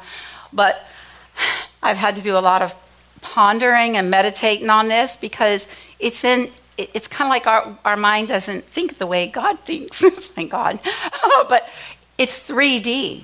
but 0.53 0.85
I've 1.81 1.97
had 1.97 2.15
to 2.17 2.21
do 2.21 2.37
a 2.37 2.41
lot 2.41 2.61
of 2.61 2.75
pondering 3.21 3.97
and 3.97 4.09
meditating 4.09 4.69
on 4.69 4.87
this 4.87 5.15
because 5.15 5.67
it's 5.99 6.23
in 6.23 6.49
it's 6.77 7.09
kind 7.09 7.27
of 7.27 7.29
like 7.29 7.45
our, 7.45 7.77
our 7.83 7.97
mind 7.97 8.29
doesn't 8.29 8.63
think 8.63 8.97
the 8.99 9.07
way 9.07 9.27
God 9.27 9.59
thinks. 9.59 9.99
Thank 10.29 10.51
God. 10.51 10.79
but 11.49 11.67
it's 12.17 12.49
3D 12.49 13.23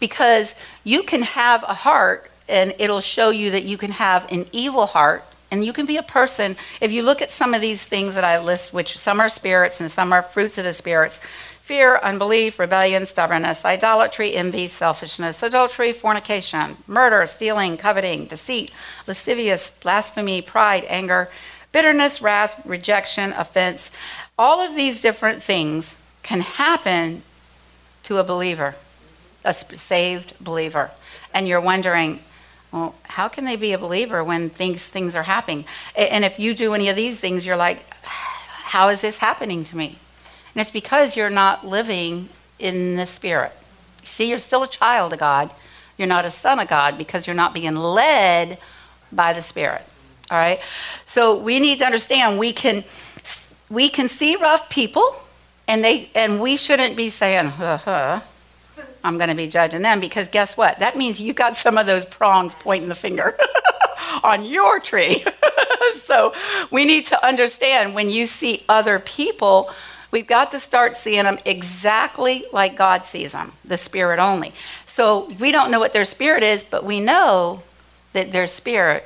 because 0.00 0.54
you 0.84 1.02
can 1.02 1.22
have 1.22 1.62
a 1.64 1.74
heart 1.74 2.30
and 2.48 2.74
it'll 2.78 3.02
show 3.02 3.28
you 3.28 3.50
that 3.50 3.64
you 3.64 3.76
can 3.76 3.90
have 3.90 4.30
an 4.32 4.46
evil 4.52 4.86
heart 4.86 5.22
and 5.50 5.64
you 5.64 5.72
can 5.72 5.86
be 5.86 5.96
a 5.96 6.02
person. 6.02 6.56
If 6.80 6.92
you 6.92 7.02
look 7.02 7.22
at 7.22 7.30
some 7.30 7.54
of 7.54 7.60
these 7.60 7.82
things 7.82 8.14
that 8.14 8.24
I 8.24 8.38
list, 8.38 8.72
which 8.72 8.98
some 8.98 9.20
are 9.20 9.28
spirits 9.28 9.80
and 9.80 9.90
some 9.90 10.12
are 10.12 10.22
fruits 10.22 10.58
of 10.58 10.64
the 10.64 10.72
spirits, 10.72 11.20
fear, 11.68 11.98
unbelief, 12.02 12.58
rebellion, 12.58 13.04
stubbornness, 13.04 13.62
idolatry, 13.62 14.34
envy, 14.34 14.66
selfishness, 14.66 15.42
adultery, 15.42 15.92
fornication, 15.92 16.74
murder, 16.86 17.26
stealing, 17.26 17.76
coveting, 17.76 18.24
deceit, 18.24 18.72
lascivious, 19.06 19.68
blasphemy, 19.68 20.40
pride, 20.40 20.82
anger, 20.88 21.28
bitterness, 21.70 22.22
wrath, 22.22 22.58
rejection, 22.64 23.34
offense. 23.34 23.90
All 24.38 24.62
of 24.62 24.74
these 24.74 25.02
different 25.02 25.42
things 25.42 25.94
can 26.22 26.40
happen 26.40 27.20
to 28.04 28.16
a 28.16 28.24
believer, 28.24 28.74
a 29.44 29.52
saved 29.52 30.32
believer. 30.40 30.90
And 31.34 31.46
you're 31.46 31.60
wondering, 31.60 32.20
well, 32.72 32.94
how 33.02 33.28
can 33.28 33.44
they 33.44 33.56
be 33.56 33.74
a 33.74 33.78
believer 33.78 34.24
when 34.24 34.48
things 34.48 34.82
things 34.82 35.14
are 35.14 35.22
happening? 35.22 35.66
And 35.94 36.24
if 36.24 36.38
you 36.38 36.54
do 36.54 36.72
any 36.72 36.88
of 36.88 36.96
these 36.96 37.20
things, 37.20 37.44
you're 37.44 37.58
like, 37.58 37.84
how 38.04 38.88
is 38.88 39.02
this 39.02 39.18
happening 39.18 39.64
to 39.64 39.76
me? 39.76 39.98
And 40.54 40.60
it's 40.60 40.70
because 40.70 41.16
you're 41.16 41.30
not 41.30 41.66
living 41.66 42.28
in 42.58 42.96
the 42.96 43.06
Spirit. 43.06 43.52
See, 44.02 44.28
you're 44.28 44.38
still 44.38 44.62
a 44.62 44.68
child 44.68 45.12
of 45.12 45.18
God. 45.18 45.50
You're 45.96 46.08
not 46.08 46.24
a 46.24 46.30
son 46.30 46.58
of 46.60 46.68
God 46.68 46.96
because 46.96 47.26
you're 47.26 47.36
not 47.36 47.54
being 47.54 47.76
led 47.76 48.58
by 49.12 49.32
the 49.32 49.42
Spirit. 49.42 49.82
All 50.30 50.38
right? 50.38 50.60
So 51.06 51.36
we 51.36 51.58
need 51.60 51.78
to 51.78 51.84
understand 51.84 52.38
we 52.38 52.52
can 52.52 52.84
we 53.70 53.88
can 53.88 54.08
see 54.08 54.36
rough 54.36 54.68
people 54.70 55.16
and 55.66 55.84
they 55.84 56.10
and 56.14 56.40
we 56.40 56.56
shouldn't 56.56 56.96
be 56.96 57.10
saying, 57.10 57.46
huh, 57.46 58.20
I'm 59.04 59.16
going 59.16 59.28
to 59.28 59.34
be 59.34 59.46
judging 59.46 59.82
them 59.82 60.00
because 60.00 60.28
guess 60.28 60.56
what? 60.56 60.78
That 60.80 60.96
means 60.96 61.20
you 61.20 61.32
got 61.32 61.56
some 61.56 61.78
of 61.78 61.86
those 61.86 62.04
prongs 62.04 62.54
pointing 62.54 62.88
the 62.88 62.94
finger 62.94 63.38
on 64.22 64.44
your 64.44 64.80
tree. 64.80 65.24
so 66.02 66.32
we 66.70 66.84
need 66.84 67.06
to 67.06 67.26
understand 67.26 67.94
when 67.94 68.10
you 68.10 68.26
see 68.26 68.64
other 68.68 68.98
people 68.98 69.70
We've 70.10 70.26
got 70.26 70.50
to 70.52 70.60
start 70.60 70.96
seeing 70.96 71.24
them 71.24 71.38
exactly 71.44 72.44
like 72.52 72.76
God 72.76 73.04
sees 73.04 73.32
them, 73.32 73.52
the 73.64 73.76
spirit 73.76 74.18
only. 74.18 74.52
So 74.86 75.28
we 75.38 75.52
don't 75.52 75.70
know 75.70 75.78
what 75.78 75.92
their 75.92 76.06
spirit 76.06 76.42
is, 76.42 76.62
but 76.62 76.84
we 76.84 77.00
know 77.00 77.62
that 78.14 78.32
their 78.32 78.46
spirit 78.46 79.04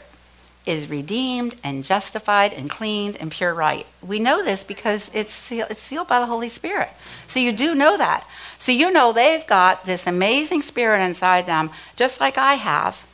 is 0.64 0.88
redeemed 0.88 1.56
and 1.64 1.84
justified 1.84 2.52
and 2.52 2.70
cleaned 2.70 3.16
and 3.16 3.32
pure 3.32 3.52
right. 3.52 3.84
We 4.00 4.20
know 4.20 4.44
this 4.44 4.62
because 4.62 5.10
it's, 5.12 5.32
seal, 5.32 5.66
it's 5.68 5.82
sealed 5.82 6.06
by 6.06 6.20
the 6.20 6.26
Holy 6.26 6.48
Spirit. 6.48 6.90
So 7.26 7.40
you 7.40 7.50
do 7.50 7.74
know 7.74 7.98
that. 7.98 8.24
So 8.58 8.70
you 8.70 8.92
know 8.92 9.12
they've 9.12 9.44
got 9.46 9.86
this 9.86 10.06
amazing 10.06 10.62
spirit 10.62 11.04
inside 11.04 11.46
them, 11.46 11.70
just 11.96 12.20
like 12.20 12.38
I 12.38 12.54
have. 12.54 13.04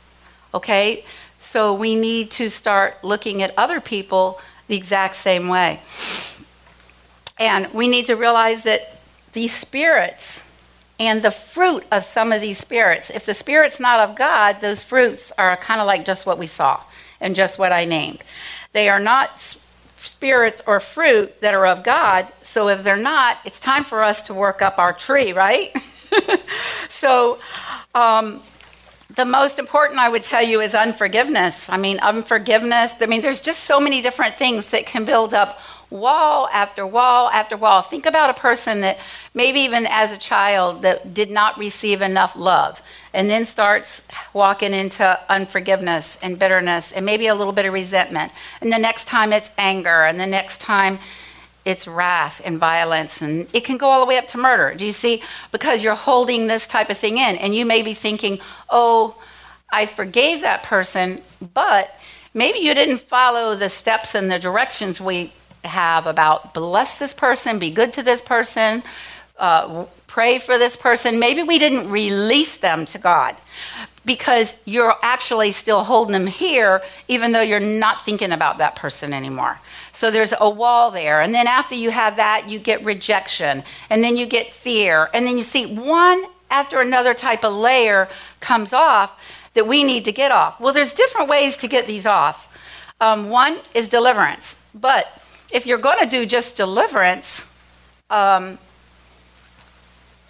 Okay? 0.53 1.03
So 1.39 1.73
we 1.73 1.95
need 1.95 2.29
to 2.31 2.49
start 2.49 3.03
looking 3.03 3.41
at 3.41 3.51
other 3.57 3.81
people 3.81 4.39
the 4.67 4.77
exact 4.77 5.15
same 5.15 5.47
way. 5.47 5.79
And 7.39 7.73
we 7.73 7.87
need 7.87 8.07
to 8.07 8.15
realize 8.15 8.63
that 8.63 8.97
these 9.31 9.55
spirits 9.55 10.43
and 10.99 11.21
the 11.21 11.31
fruit 11.31 11.85
of 11.91 12.03
some 12.03 12.33
of 12.33 12.41
these 12.41 12.57
spirits, 12.57 13.09
if 13.09 13.25
the 13.25 13.33
spirit's 13.33 13.79
not 13.79 14.01
of 14.01 14.15
God, 14.17 14.59
those 14.59 14.83
fruits 14.83 15.31
are 15.37 15.55
kind 15.55 15.79
of 15.79 15.87
like 15.87 16.05
just 16.05 16.25
what 16.25 16.37
we 16.37 16.47
saw 16.47 16.81
and 17.21 17.35
just 17.35 17.57
what 17.57 17.71
I 17.71 17.85
named. 17.85 18.21
They 18.73 18.89
are 18.89 18.99
not 18.99 19.39
spirits 19.97 20.61
or 20.67 20.79
fruit 20.79 21.39
that 21.41 21.53
are 21.53 21.65
of 21.65 21.83
God. 21.83 22.27
So 22.41 22.67
if 22.67 22.83
they're 22.83 22.97
not, 22.97 23.37
it's 23.45 23.59
time 23.59 23.85
for 23.85 24.03
us 24.03 24.23
to 24.23 24.33
work 24.33 24.61
up 24.61 24.77
our 24.77 24.93
tree, 24.93 25.31
right? 25.31 25.75
so, 26.89 27.39
um, 27.95 28.41
the 29.15 29.25
most 29.25 29.57
important 29.57 29.99
I 29.99 30.07
would 30.07 30.23
tell 30.23 30.43
you 30.43 30.61
is 30.61 30.75
unforgiveness. 30.75 31.67
I 31.67 31.77
mean, 31.77 31.99
unforgiveness. 31.99 32.93
I 33.01 33.07
mean, 33.07 33.21
there's 33.21 33.41
just 33.41 33.63
so 33.63 33.79
many 33.79 34.01
different 34.01 34.35
things 34.35 34.69
that 34.69 34.85
can 34.85 35.03
build 35.03 35.33
up 35.33 35.59
wall 35.89 36.47
after 36.53 36.85
wall 36.85 37.29
after 37.29 37.57
wall. 37.57 37.81
Think 37.81 38.05
about 38.05 38.29
a 38.29 38.39
person 38.39 38.81
that 38.81 38.99
maybe 39.33 39.61
even 39.61 39.87
as 39.89 40.11
a 40.11 40.17
child 40.17 40.83
that 40.83 41.15
did 41.15 41.31
not 41.31 41.57
receive 41.57 42.03
enough 42.03 42.35
love 42.35 42.83
and 43.11 43.27
then 43.27 43.45
starts 43.45 44.07
walking 44.33 44.73
into 44.73 45.19
unforgiveness 45.27 46.19
and 46.21 46.37
bitterness 46.37 46.91
and 46.91 47.03
maybe 47.03 47.25
a 47.25 47.33
little 47.33 47.53
bit 47.53 47.65
of 47.65 47.73
resentment. 47.73 48.31
And 48.61 48.71
the 48.71 48.77
next 48.77 49.05
time 49.05 49.33
it's 49.33 49.51
anger 49.57 50.03
and 50.03 50.19
the 50.19 50.27
next 50.27 50.61
time 50.61 50.99
it's 51.65 51.87
wrath 51.87 52.41
and 52.43 52.57
violence 52.57 53.21
and 53.21 53.47
it 53.53 53.65
can 53.65 53.77
go 53.77 53.89
all 53.89 53.99
the 53.99 54.05
way 54.05 54.17
up 54.17 54.27
to 54.29 54.37
murder. 54.37 54.73
Do 54.75 54.85
you 54.85 54.91
see? 54.91 55.21
Because 55.51 55.81
you're 55.81 55.95
holding 55.95 56.47
this 56.47 56.67
type 56.67 56.89
of 56.89 56.97
thing 56.97 57.17
in 57.17 57.35
and 57.35 57.53
you 57.53 57.65
may 57.65 57.81
be 57.81 57.93
thinking, 57.93 58.39
"Oh, 58.69 59.15
I 59.71 59.85
forgave 59.85 60.41
that 60.41 60.63
person, 60.63 61.21
but 61.53 61.95
maybe 62.33 62.59
you 62.59 62.73
didn't 62.73 62.99
follow 62.99 63.55
the 63.55 63.69
steps 63.69 64.15
and 64.15 64.31
the 64.31 64.39
directions 64.39 64.99
we 64.99 65.31
have 65.63 66.07
about 66.07 66.53
bless 66.53 66.97
this 66.97 67.13
person, 67.13 67.59
be 67.59 67.69
good 67.69 67.93
to 67.93 68.03
this 68.03 68.21
person, 68.21 68.83
uh, 69.37 69.85
pray 70.07 70.39
for 70.39 70.57
this 70.57 70.75
person. 70.75 71.19
Maybe 71.19 71.43
we 71.43 71.59
didn't 71.59 71.89
release 71.89 72.57
them 72.57 72.85
to 72.87 72.97
God 72.97 73.35
because 74.05 74.53
you're 74.65 74.95
actually 75.03 75.51
still 75.51 75.83
holding 75.83 76.13
them 76.13 76.27
here, 76.27 76.81
even 77.07 77.31
though 77.31 77.41
you're 77.41 77.59
not 77.59 78.01
thinking 78.01 78.31
about 78.31 78.57
that 78.57 78.75
person 78.75 79.13
anymore. 79.13 79.59
So 79.99 80.09
there's 80.09 80.33
a 80.39 80.49
wall 80.49 80.91
there. 80.91 81.19
And 81.19 81.35
then 81.35 81.45
after 81.45 81.75
you 81.75 81.89
have 81.89 82.15
that, 82.15 82.47
you 82.47 82.57
get 82.57 82.85
rejection, 82.85 83.63
and 83.89 84.01
then 84.01 84.15
you 84.15 84.25
get 84.25 84.53
fear. 84.53 85.09
And 85.13 85.27
then 85.27 85.37
you 85.37 85.43
see 85.43 85.65
one 85.65 86.23
after 86.49 86.79
another 86.79 87.13
type 87.13 87.43
of 87.43 87.51
layer 87.51 88.07
comes 88.39 88.71
off 88.71 89.19
that 89.55 89.67
we 89.67 89.83
need 89.83 90.05
to 90.05 90.13
get 90.13 90.31
off. 90.31 90.57
Well, 90.57 90.71
there's 90.71 90.93
different 90.93 91.27
ways 91.27 91.57
to 91.57 91.67
get 91.67 91.85
these 91.85 92.05
off. 92.05 92.47
Um, 93.01 93.29
one 93.29 93.57
is 93.73 93.89
deliverance. 93.89 94.57
But 94.73 95.11
if 95.51 95.65
you're 95.65 95.77
going 95.77 95.99
to 95.99 96.05
do 96.05 96.25
just 96.25 96.55
deliverance, 96.55 97.45
um, 98.09 98.57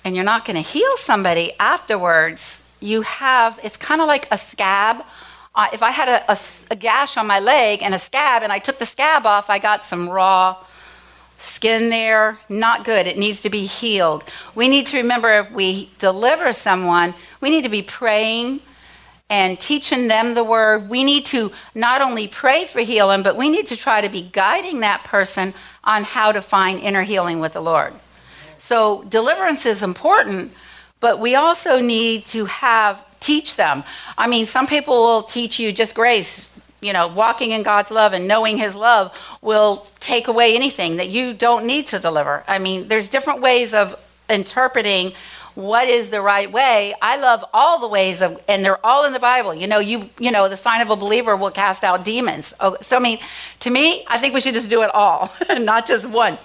and 0.03 0.15
you're 0.15 0.25
not 0.25 0.45
going 0.45 0.55
to 0.55 0.67
heal 0.67 0.97
somebody 0.97 1.53
afterwards, 1.59 2.63
you 2.79 3.03
have, 3.03 3.59
it's 3.61 3.77
kind 3.77 4.01
of 4.01 4.07
like 4.07 4.27
a 4.31 4.37
scab. 4.39 5.03
Uh, 5.55 5.67
if 5.73 5.81
I 5.81 5.91
had 5.91 6.07
a, 6.07 6.31
a, 6.31 6.37
a 6.71 6.75
gash 6.75 7.17
on 7.17 7.27
my 7.27 7.39
leg 7.39 7.81
and 7.81 7.93
a 7.93 7.99
scab 7.99 8.43
and 8.43 8.51
I 8.51 8.59
took 8.59 8.77
the 8.77 8.85
scab 8.85 9.25
off, 9.25 9.49
I 9.49 9.59
got 9.59 9.83
some 9.83 10.07
raw 10.07 10.57
skin 11.39 11.89
there. 11.89 12.39
Not 12.49 12.85
good. 12.85 13.07
It 13.07 13.17
needs 13.17 13.41
to 13.41 13.49
be 13.49 13.65
healed. 13.65 14.23
We 14.55 14.67
need 14.67 14.87
to 14.87 14.97
remember 14.97 15.31
if 15.39 15.51
we 15.51 15.89
deliver 15.99 16.53
someone, 16.53 17.13
we 17.41 17.49
need 17.49 17.63
to 17.63 17.69
be 17.69 17.81
praying 17.81 18.61
and 19.29 19.59
teaching 19.59 20.07
them 20.07 20.33
the 20.33 20.43
word. 20.43 20.89
We 20.89 21.03
need 21.03 21.25
to 21.27 21.51
not 21.75 22.01
only 22.01 22.27
pray 22.27 22.65
for 22.65 22.79
healing, 22.79 23.23
but 23.23 23.37
we 23.37 23.49
need 23.49 23.67
to 23.67 23.77
try 23.77 24.01
to 24.01 24.09
be 24.09 24.21
guiding 24.21 24.79
that 24.79 25.03
person 25.03 25.53
on 25.83 26.03
how 26.03 26.31
to 26.31 26.41
find 26.41 26.79
inner 26.79 27.03
healing 27.03 27.39
with 27.39 27.53
the 27.53 27.61
Lord. 27.61 27.93
So, 28.57 29.03
deliverance 29.03 29.65
is 29.65 29.83
important, 29.83 30.51
but 30.99 31.19
we 31.19 31.35
also 31.35 31.79
need 31.79 32.25
to 32.27 32.45
have 32.45 33.05
teach 33.29 33.55
them. 33.55 33.83
I 34.17 34.25
mean, 34.27 34.45
some 34.47 34.65
people 34.65 34.95
will 35.07 35.23
teach 35.23 35.59
you 35.59 35.71
just 35.71 35.93
grace. 35.93 36.49
You 36.81 36.93
know, 36.93 37.07
walking 37.07 37.51
in 37.51 37.61
God's 37.61 37.91
love 37.91 38.13
and 38.13 38.27
knowing 38.27 38.57
His 38.57 38.73
love 38.73 39.05
will 39.41 39.85
take 39.99 40.27
away 40.27 40.55
anything 40.55 40.97
that 40.97 41.09
you 41.09 41.33
don't 41.33 41.65
need 41.67 41.85
to 41.87 41.99
deliver. 41.99 42.43
I 42.47 42.57
mean, 42.57 42.87
there's 42.87 43.09
different 43.09 43.41
ways 43.41 43.73
of 43.73 43.85
interpreting 44.29 45.11
what 45.55 45.89
is 45.89 46.09
the 46.09 46.21
right 46.21 46.49
way. 46.51 46.95
I 47.01 47.17
love 47.17 47.43
all 47.53 47.79
the 47.79 47.87
ways 47.87 48.21
of, 48.21 48.41
and 48.47 48.63
they're 48.63 48.83
all 48.83 49.05
in 49.05 49.13
the 49.13 49.19
Bible. 49.19 49.53
You 49.53 49.67
know, 49.67 49.79
you 49.79 50.09
you 50.17 50.31
know, 50.31 50.47
the 50.47 50.57
sign 50.57 50.81
of 50.81 50.89
a 50.89 50.95
believer 50.95 51.35
will 51.35 51.51
cast 51.51 51.83
out 51.83 52.05
demons. 52.05 52.53
Oh, 52.59 52.77
so 52.81 52.95
I 52.95 52.99
mean, 52.99 53.19
to 53.59 53.69
me, 53.69 54.05
I 54.07 54.17
think 54.17 54.33
we 54.33 54.41
should 54.41 54.55
just 54.55 54.69
do 54.69 54.81
it 54.83 54.91
all, 54.95 55.29
not 55.59 55.85
just 55.85 56.05
one. 56.07 56.37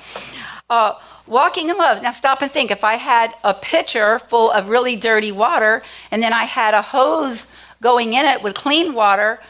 Uh, 0.68 0.94
walking 1.26 1.68
in 1.68 1.76
love. 1.78 2.02
Now 2.02 2.10
stop 2.10 2.42
and 2.42 2.50
think. 2.50 2.70
If 2.70 2.84
I 2.84 2.94
had 2.94 3.34
a 3.42 3.54
pitcher 3.54 4.18
full 4.18 4.50
of 4.50 4.68
really 4.68 4.96
dirty 4.96 5.32
water, 5.32 5.82
and 6.10 6.22
then 6.22 6.32
I 6.32 6.44
had 6.44 6.74
a 6.74 6.82
hose 6.82 7.46
going 7.80 8.14
in 8.14 8.26
it 8.26 8.42
with 8.42 8.54
clean 8.54 8.94
water, 8.94 9.40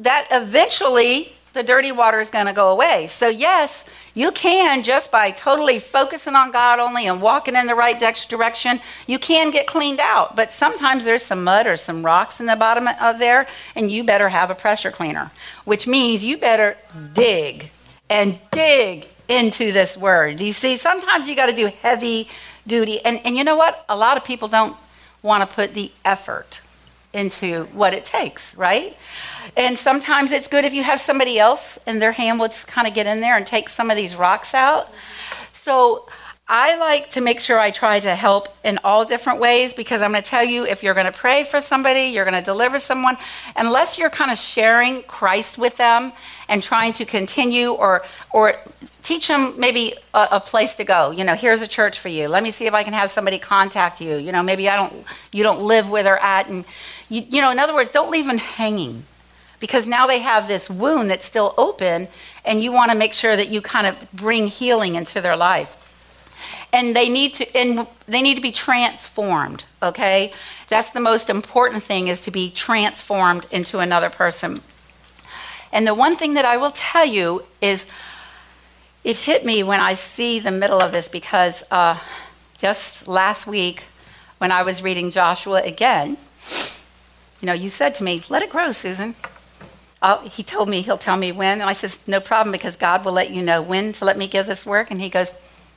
that 0.00 0.28
eventually 0.30 1.32
the 1.52 1.62
dirty 1.62 1.92
water 1.92 2.20
is 2.20 2.30
going 2.30 2.46
to 2.46 2.52
go 2.52 2.70
away. 2.70 3.06
So 3.06 3.28
yes 3.28 3.84
you 4.16 4.32
can, 4.32 4.82
just 4.82 5.10
by 5.10 5.30
totally 5.30 5.78
focusing 5.78 6.34
on 6.34 6.50
God 6.50 6.80
only 6.80 7.06
and 7.06 7.20
walking 7.20 7.54
in 7.54 7.66
the 7.66 7.74
right 7.74 8.00
direction, 8.28 8.80
you 9.06 9.18
can 9.18 9.50
get 9.50 9.66
cleaned 9.66 10.00
out. 10.00 10.34
But 10.34 10.50
sometimes 10.50 11.04
there's 11.04 11.22
some 11.22 11.44
mud 11.44 11.66
or 11.66 11.76
some 11.76 12.02
rocks 12.02 12.40
in 12.40 12.46
the 12.46 12.56
bottom 12.56 12.88
of 12.88 13.18
there, 13.18 13.46
and 13.74 13.90
you 13.90 14.04
better 14.04 14.30
have 14.30 14.48
a 14.48 14.54
pressure 14.54 14.90
cleaner, 14.90 15.30
which 15.66 15.86
means 15.86 16.24
you 16.24 16.38
better 16.38 16.78
dig 17.12 17.70
and 18.08 18.38
dig 18.52 19.06
into 19.28 19.72
this 19.72 19.96
word. 19.96 20.36
Do 20.36 20.44
you 20.44 20.52
see? 20.52 20.76
Sometimes 20.76 21.28
you 21.28 21.36
got 21.36 21.46
to 21.46 21.56
do 21.56 21.70
heavy 21.82 22.28
duty. 22.66 23.04
And, 23.04 23.20
and 23.24 23.36
you 23.36 23.44
know 23.44 23.56
what? 23.56 23.84
A 23.88 23.96
lot 23.96 24.16
of 24.16 24.24
people 24.24 24.48
don't 24.48 24.76
want 25.22 25.48
to 25.48 25.54
put 25.54 25.74
the 25.74 25.90
effort 26.04 26.60
into 27.12 27.64
what 27.72 27.94
it 27.94 28.04
takes, 28.04 28.54
right? 28.56 28.96
And 29.56 29.78
sometimes 29.78 30.32
it's 30.32 30.48
good 30.48 30.64
if 30.64 30.74
you 30.74 30.82
have 30.82 31.00
somebody 31.00 31.38
else 31.38 31.78
and 31.86 32.00
their 32.00 32.12
hand 32.12 32.38
will 32.38 32.48
just 32.48 32.66
kind 32.66 32.86
of 32.86 32.94
get 32.94 33.06
in 33.06 33.20
there 33.20 33.36
and 33.36 33.46
take 33.46 33.68
some 33.68 33.90
of 33.90 33.96
these 33.96 34.14
rocks 34.14 34.54
out. 34.54 34.90
So 35.52 36.08
I 36.48 36.76
like 36.76 37.10
to 37.10 37.20
make 37.20 37.40
sure 37.40 37.58
I 37.58 37.72
try 37.72 37.98
to 37.98 38.14
help 38.14 38.56
in 38.62 38.78
all 38.84 39.04
different 39.04 39.40
ways 39.40 39.74
because 39.74 40.00
I'm 40.00 40.12
going 40.12 40.22
to 40.22 40.28
tell 40.28 40.44
you 40.44 40.64
if 40.64 40.82
you're 40.82 40.94
going 40.94 41.06
to 41.06 41.12
pray 41.12 41.42
for 41.42 41.60
somebody, 41.60 42.02
you're 42.02 42.24
going 42.24 42.40
to 42.40 42.44
deliver 42.44 42.78
someone, 42.78 43.16
unless 43.56 43.98
you're 43.98 44.10
kind 44.10 44.30
of 44.30 44.38
sharing 44.38 45.02
Christ 45.04 45.58
with 45.58 45.76
them 45.76 46.12
and 46.48 46.62
trying 46.62 46.92
to 46.94 47.04
continue 47.04 47.70
or 47.72 48.04
or 48.32 48.54
teach 49.06 49.28
them 49.28 49.54
maybe 49.56 49.94
a, 50.14 50.28
a, 50.32 50.40
place 50.40 50.74
to 50.74 50.84
go. 50.84 51.12
You 51.12 51.22
know, 51.22 51.36
here's 51.36 51.62
a 51.62 51.68
church 51.68 52.00
for 52.00 52.08
you. 52.08 52.26
Let 52.26 52.42
me 52.42 52.50
see 52.50 52.66
if 52.66 52.74
I 52.74 52.82
can 52.82 52.92
have 52.92 53.08
somebody 53.08 53.38
contact 53.38 54.00
you. 54.00 54.16
You 54.16 54.32
know, 54.32 54.42
maybe 54.42 54.68
I 54.68 54.74
don't 54.74 54.92
you 55.32 55.44
don't 55.44 55.60
live 55.60 55.88
where 55.88 56.02
they're 56.02 56.18
at 56.18 56.48
and 56.48 56.64
you, 57.08 57.22
you 57.30 57.40
know, 57.40 57.52
in 57.52 57.60
other 57.60 57.72
words, 57.72 57.92
don't 57.92 58.10
leave 58.10 58.26
them 58.26 58.38
hanging 58.38 59.04
because 59.60 59.86
now 59.86 60.08
they 60.08 60.18
have 60.18 60.48
this 60.48 60.68
wound 60.68 61.08
that's 61.08 61.24
still 61.24 61.54
open 61.56 62.08
and 62.44 62.60
you 62.60 62.72
want 62.72 62.90
to 62.90 62.98
make 62.98 63.12
sure 63.12 63.36
that 63.36 63.48
you 63.48 63.60
kind 63.60 63.86
of 63.86 63.96
bring 64.12 64.48
healing 64.48 64.96
into 64.96 65.20
their 65.20 65.36
life 65.36 65.72
and 66.72 66.96
they 66.96 67.08
need 67.08 67.34
to 67.34 67.56
and 67.56 67.86
they 68.06 68.20
need 68.20 68.34
to 68.34 68.40
be 68.40 68.52
transformed 68.52 69.64
okay 69.82 70.32
that's 70.68 70.90
the 70.90 71.00
most 71.00 71.30
important 71.30 71.82
thing 71.82 72.08
is 72.08 72.20
to 72.20 72.30
be 72.30 72.50
transformed 72.50 73.46
into 73.50 73.78
another 73.78 74.10
person 74.10 74.60
and 75.72 75.86
the 75.86 75.94
one 75.94 76.16
thing 76.16 76.34
that 76.34 76.44
i 76.44 76.56
will 76.56 76.72
tell 76.72 77.06
you 77.06 77.42
is 77.62 77.86
it 79.06 79.16
hit 79.16 79.46
me 79.46 79.62
when 79.62 79.80
i 79.80 79.94
see 79.94 80.40
the 80.40 80.50
middle 80.50 80.80
of 80.80 80.90
this 80.90 81.08
because 81.08 81.62
uh, 81.70 81.96
just 82.58 83.06
last 83.06 83.46
week 83.46 83.84
when 84.38 84.50
i 84.50 84.62
was 84.62 84.82
reading 84.82 85.10
joshua 85.10 85.62
again 85.62 86.16
you 87.40 87.46
know 87.46 87.52
you 87.52 87.68
said 87.68 87.94
to 87.94 88.02
me 88.02 88.22
let 88.28 88.42
it 88.42 88.50
grow 88.50 88.72
susan 88.72 89.14
I'll, 90.02 90.20
he 90.28 90.42
told 90.42 90.68
me 90.68 90.82
he'll 90.82 90.98
tell 90.98 91.16
me 91.16 91.32
when, 91.32 91.60
and 91.60 91.70
I 91.70 91.72
says 91.72 91.98
no 92.06 92.20
problem 92.20 92.52
because 92.52 92.76
God 92.76 93.02
will 93.04 93.12
let 93.12 93.30
you 93.30 93.42
know 93.42 93.62
when 93.62 93.94
to 93.94 94.04
let 94.04 94.18
me 94.18 94.28
give 94.28 94.46
this 94.46 94.66
work. 94.66 94.90
And 94.90 95.00
he 95.00 95.08
goes, 95.08 95.32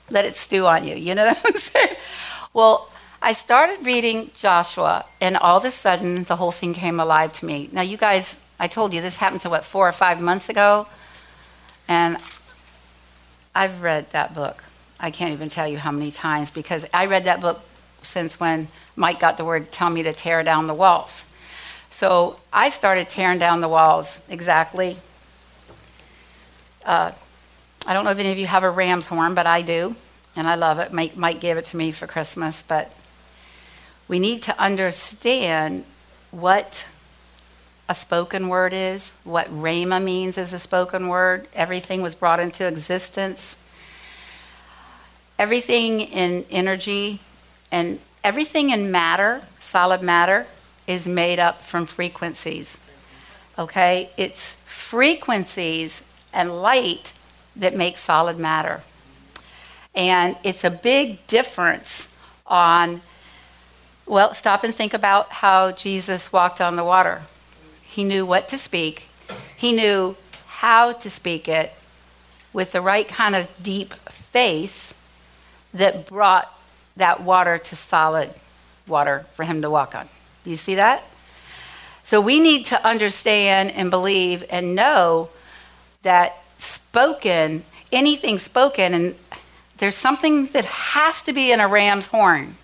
let 0.09 0.25
it 0.25 0.35
stew 0.35 0.65
on 0.65 0.83
you. 0.83 0.95
You 0.95 1.15
know 1.15 1.25
what 1.27 1.41
I'm 1.45 1.57
saying? 1.57 1.95
Well, 2.53 2.89
I 3.21 3.33
started 3.33 3.85
reading 3.85 4.31
Joshua, 4.35 5.05
and 5.19 5.35
all 5.37 5.57
of 5.57 5.65
a 5.65 5.71
sudden 5.71 6.23
the 6.23 6.35
whole 6.35 6.51
thing 6.51 6.73
came 6.73 6.99
alive 6.99 7.33
to 7.33 7.45
me. 7.45 7.69
Now, 7.71 7.81
you 7.81 7.97
guys, 7.97 8.37
I 8.59 8.67
told 8.67 8.93
you 8.93 9.01
this 9.01 9.17
happened 9.17 9.41
to 9.41 9.49
what 9.49 9.65
four 9.65 9.87
or 9.87 9.91
five 9.91 10.21
months 10.21 10.49
ago, 10.49 10.87
and 11.87 12.17
I've 13.59 13.83
read 13.83 14.09
that 14.11 14.33
book. 14.33 14.63
I 15.01 15.11
can't 15.11 15.33
even 15.33 15.49
tell 15.49 15.67
you 15.67 15.77
how 15.77 15.91
many 15.91 16.11
times 16.11 16.49
because 16.49 16.85
I 16.93 17.07
read 17.07 17.25
that 17.25 17.41
book 17.41 17.59
since 18.01 18.39
when 18.39 18.69
Mike 18.95 19.19
got 19.19 19.35
the 19.35 19.43
word 19.43 19.69
tell 19.69 19.89
me 19.89 20.01
to 20.03 20.13
tear 20.13 20.43
down 20.43 20.67
the 20.67 20.73
walls. 20.73 21.25
So 21.89 22.39
I 22.53 22.69
started 22.69 23.09
tearing 23.09 23.37
down 23.37 23.59
the 23.59 23.67
walls 23.67 24.21
exactly. 24.29 24.95
Uh, 26.85 27.11
I 27.85 27.93
don't 27.93 28.05
know 28.05 28.11
if 28.11 28.19
any 28.19 28.31
of 28.31 28.37
you 28.37 28.47
have 28.47 28.63
a 28.63 28.69
ram's 28.69 29.07
horn, 29.07 29.35
but 29.35 29.45
I 29.45 29.61
do, 29.61 29.93
and 30.37 30.47
I 30.47 30.55
love 30.55 30.79
it. 30.79 30.93
Mike, 30.93 31.17
Mike 31.17 31.41
gave 31.41 31.57
it 31.57 31.65
to 31.65 31.75
me 31.75 31.91
for 31.91 32.07
Christmas, 32.07 32.63
but 32.65 32.89
we 34.07 34.19
need 34.19 34.41
to 34.43 34.57
understand 34.57 35.83
what 36.31 36.85
a 37.89 37.95
spoken 37.95 38.49
word 38.49 38.71
is, 38.71 39.11
what 39.23 39.47
rhema 39.47 40.01
means 40.01 40.37
as 40.37 40.53
a 40.53 40.59
spoken 40.59 41.07
word. 41.07 41.47
Everything 41.55 42.03
was 42.03 42.13
brought 42.13 42.39
into 42.39 42.67
existence. 42.67 43.55
Everything 45.39 46.01
in 46.01 46.45
energy 46.51 47.19
and 47.71 47.99
everything 48.23 48.69
in 48.69 48.91
matter, 48.91 49.41
solid 49.59 50.03
matter, 50.03 50.45
is 50.85 51.07
made 51.07 51.39
up 51.39 51.63
from 51.63 51.87
frequencies. 51.87 52.77
Okay? 53.57 54.11
It's 54.17 54.53
frequencies 54.65 56.03
and 56.31 56.61
light 56.61 57.11
that 57.55 57.75
make 57.75 57.97
solid 57.97 58.37
matter. 58.37 58.83
And 59.95 60.37
it's 60.43 60.63
a 60.63 60.69
big 60.69 61.25
difference 61.25 62.07
on, 62.45 63.01
well, 64.05 64.35
stop 64.35 64.63
and 64.63 64.75
think 64.75 64.93
about 64.93 65.31
how 65.31 65.71
Jesus 65.71 66.31
walked 66.31 66.61
on 66.61 66.75
the 66.75 66.83
water. 66.83 67.23
He 67.99 68.05
knew 68.05 68.25
what 68.25 68.47
to 68.47 68.57
speak, 68.57 69.09
he 69.57 69.73
knew 69.73 70.15
how 70.47 70.93
to 70.93 71.09
speak 71.09 71.49
it 71.49 71.73
with 72.53 72.71
the 72.71 72.79
right 72.79 73.05
kind 73.05 73.35
of 73.35 73.49
deep 73.61 73.93
faith 74.09 74.93
that 75.73 76.07
brought 76.07 76.49
that 76.95 77.21
water 77.21 77.57
to 77.57 77.75
solid 77.75 78.29
water 78.87 79.25
for 79.35 79.43
him 79.43 79.61
to 79.63 79.69
walk 79.69 79.95
on. 79.95 80.07
You 80.45 80.55
see 80.55 80.75
that? 80.75 81.03
So 82.05 82.21
we 82.21 82.39
need 82.39 82.67
to 82.67 82.87
understand 82.87 83.71
and 83.71 83.89
believe 83.89 84.45
and 84.49 84.75
know 84.75 85.27
that 86.03 86.37
spoken, 86.57 87.65
anything 87.91 88.39
spoken, 88.39 88.93
and 88.93 89.15
there's 89.79 89.97
something 89.97 90.45
that 90.53 90.63
has 90.63 91.21
to 91.23 91.33
be 91.33 91.51
in 91.51 91.59
a 91.59 91.67
ram's 91.67 92.07
horn. 92.07 92.55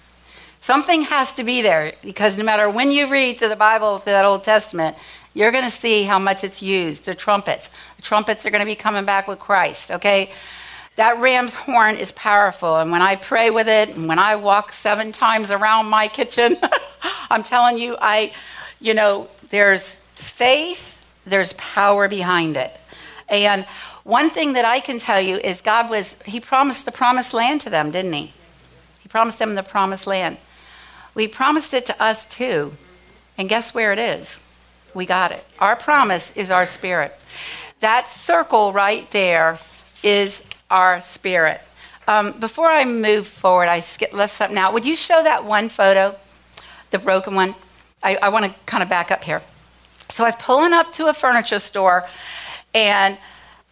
Something 0.61 1.01
has 1.01 1.33
to 1.33 1.43
be 1.43 1.61
there 1.61 1.91
because 2.01 2.37
no 2.37 2.45
matter 2.45 2.69
when 2.69 2.89
you 2.89 3.11
read 3.11 3.37
through 3.37 3.49
the 3.49 3.57
Bible, 3.57 3.99
through 3.99 4.13
that 4.13 4.23
Old 4.23 4.45
Testament, 4.45 4.95
you're 5.35 5.51
going 5.51 5.65
to 5.65 5.69
see 5.69 6.03
how 6.03 6.17
much 6.17 6.43
it's 6.43 6.61
used. 6.61 7.05
The 7.05 7.13
trumpets. 7.13 7.69
The 7.97 8.01
trumpets 8.01 8.45
are 8.45 8.49
going 8.49 8.61
to 8.61 8.65
be 8.65 8.75
coming 8.75 9.05
back 9.05 9.27
with 9.27 9.37
Christ, 9.37 9.91
okay? 9.91 10.31
That 10.95 11.19
ram's 11.19 11.53
horn 11.53 11.97
is 11.97 12.13
powerful. 12.13 12.77
And 12.77 12.89
when 12.89 13.01
I 13.01 13.17
pray 13.17 13.51
with 13.51 13.67
it, 13.67 13.89
and 13.89 14.07
when 14.07 14.17
I 14.17 14.37
walk 14.37 14.71
seven 14.71 15.11
times 15.11 15.51
around 15.51 15.87
my 15.87 16.07
kitchen, 16.07 16.57
I'm 17.29 17.43
telling 17.43 17.77
you, 17.77 17.97
I, 17.99 18.33
you 18.79 18.93
know, 18.93 19.27
there's 19.49 19.93
faith, 20.13 20.97
there's 21.25 21.51
power 21.53 22.07
behind 22.07 22.55
it. 22.55 22.71
And 23.27 23.65
one 24.05 24.29
thing 24.29 24.53
that 24.53 24.63
I 24.63 24.79
can 24.79 24.99
tell 24.99 25.19
you 25.19 25.35
is 25.35 25.59
God 25.59 25.89
was, 25.89 26.15
He 26.25 26.39
promised 26.39 26.85
the 26.85 26.91
promised 26.93 27.33
land 27.33 27.59
to 27.61 27.69
them, 27.69 27.91
didn't 27.91 28.13
He? 28.13 28.31
He 29.01 29.09
promised 29.09 29.39
them 29.39 29.55
the 29.55 29.63
promised 29.63 30.07
land. 30.07 30.37
We 31.13 31.27
promised 31.27 31.73
it 31.73 31.85
to 31.87 32.01
us 32.01 32.25
too. 32.25 32.73
And 33.37 33.49
guess 33.49 33.73
where 33.73 33.91
it 33.91 33.99
is? 33.99 34.39
We 34.95 35.05
got 35.05 35.31
it. 35.31 35.45
Our 35.59 35.75
promise 35.75 36.35
is 36.35 36.49
our 36.49 36.65
spirit. 36.65 37.13
That 37.81 38.07
circle 38.07 38.73
right 38.73 39.09
there 39.11 39.59
is 40.01 40.41
our 40.71 41.01
spirit. 41.01 41.61
Um, 42.07 42.31
before 42.39 42.71
I 42.71 42.85
move 42.85 43.27
forward, 43.27 43.67
I 43.67 43.81
skip, 43.81 44.13
left 44.13 44.35
something 44.35 44.57
out. 44.57 44.73
Would 44.73 44.85
you 44.85 44.95
show 44.95 45.21
that 45.21 45.45
one 45.45 45.69
photo, 45.69 46.15
the 46.91 46.97
broken 46.97 47.35
one? 47.35 47.55
I, 48.01 48.15
I 48.15 48.29
want 48.29 48.45
to 48.45 48.59
kind 48.65 48.81
of 48.81 48.89
back 48.89 49.11
up 49.11 49.23
here. 49.23 49.41
So 50.09 50.23
I 50.23 50.27
was 50.27 50.35
pulling 50.37 50.71
up 50.71 50.93
to 50.93 51.07
a 51.07 51.13
furniture 51.13 51.59
store, 51.59 52.07
and 52.73 53.17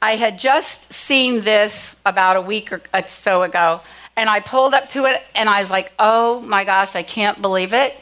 I 0.01 0.17
had 0.17 0.37
just 0.37 0.91
seen 0.91 1.41
this 1.41 1.95
about 2.05 2.35
a 2.35 2.41
week 2.41 2.73
or 2.73 2.81
so 3.07 3.43
ago, 3.43 3.79
and 4.17 4.29
I 4.29 4.41
pulled 4.41 4.73
up 4.73 4.89
to 4.89 5.05
it 5.05 5.23
and 5.33 5.47
I 5.47 5.61
was 5.61 5.71
like, 5.71 5.93
oh 5.97 6.41
my 6.41 6.65
gosh, 6.65 6.95
I 6.95 7.03
can't 7.03 7.41
believe 7.41 7.71
it. 7.71 7.95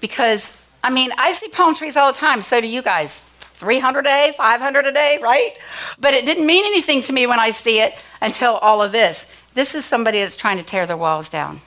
Because, 0.00 0.57
I 0.82 0.90
mean, 0.90 1.10
I 1.16 1.32
see 1.32 1.48
palm 1.48 1.74
trees 1.74 1.96
all 1.96 2.12
the 2.12 2.18
time, 2.18 2.42
so 2.42 2.60
do 2.60 2.68
you 2.68 2.82
guys. 2.82 3.24
300 3.54 4.00
a 4.00 4.02
day, 4.04 4.32
500 4.36 4.86
a 4.86 4.92
day, 4.92 5.18
right? 5.20 5.50
But 5.98 6.14
it 6.14 6.24
didn't 6.24 6.46
mean 6.46 6.64
anything 6.64 7.02
to 7.02 7.12
me 7.12 7.26
when 7.26 7.40
I 7.40 7.50
see 7.50 7.80
it 7.80 7.94
until 8.20 8.54
all 8.54 8.82
of 8.82 8.92
this. 8.92 9.26
This 9.54 9.74
is 9.74 9.84
somebody 9.84 10.20
that's 10.20 10.36
trying 10.36 10.58
to 10.58 10.62
tear 10.62 10.86
their 10.86 10.96
walls 10.96 11.28
down. 11.28 11.60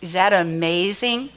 Is 0.00 0.12
that 0.12 0.32
amazing? 0.32 1.28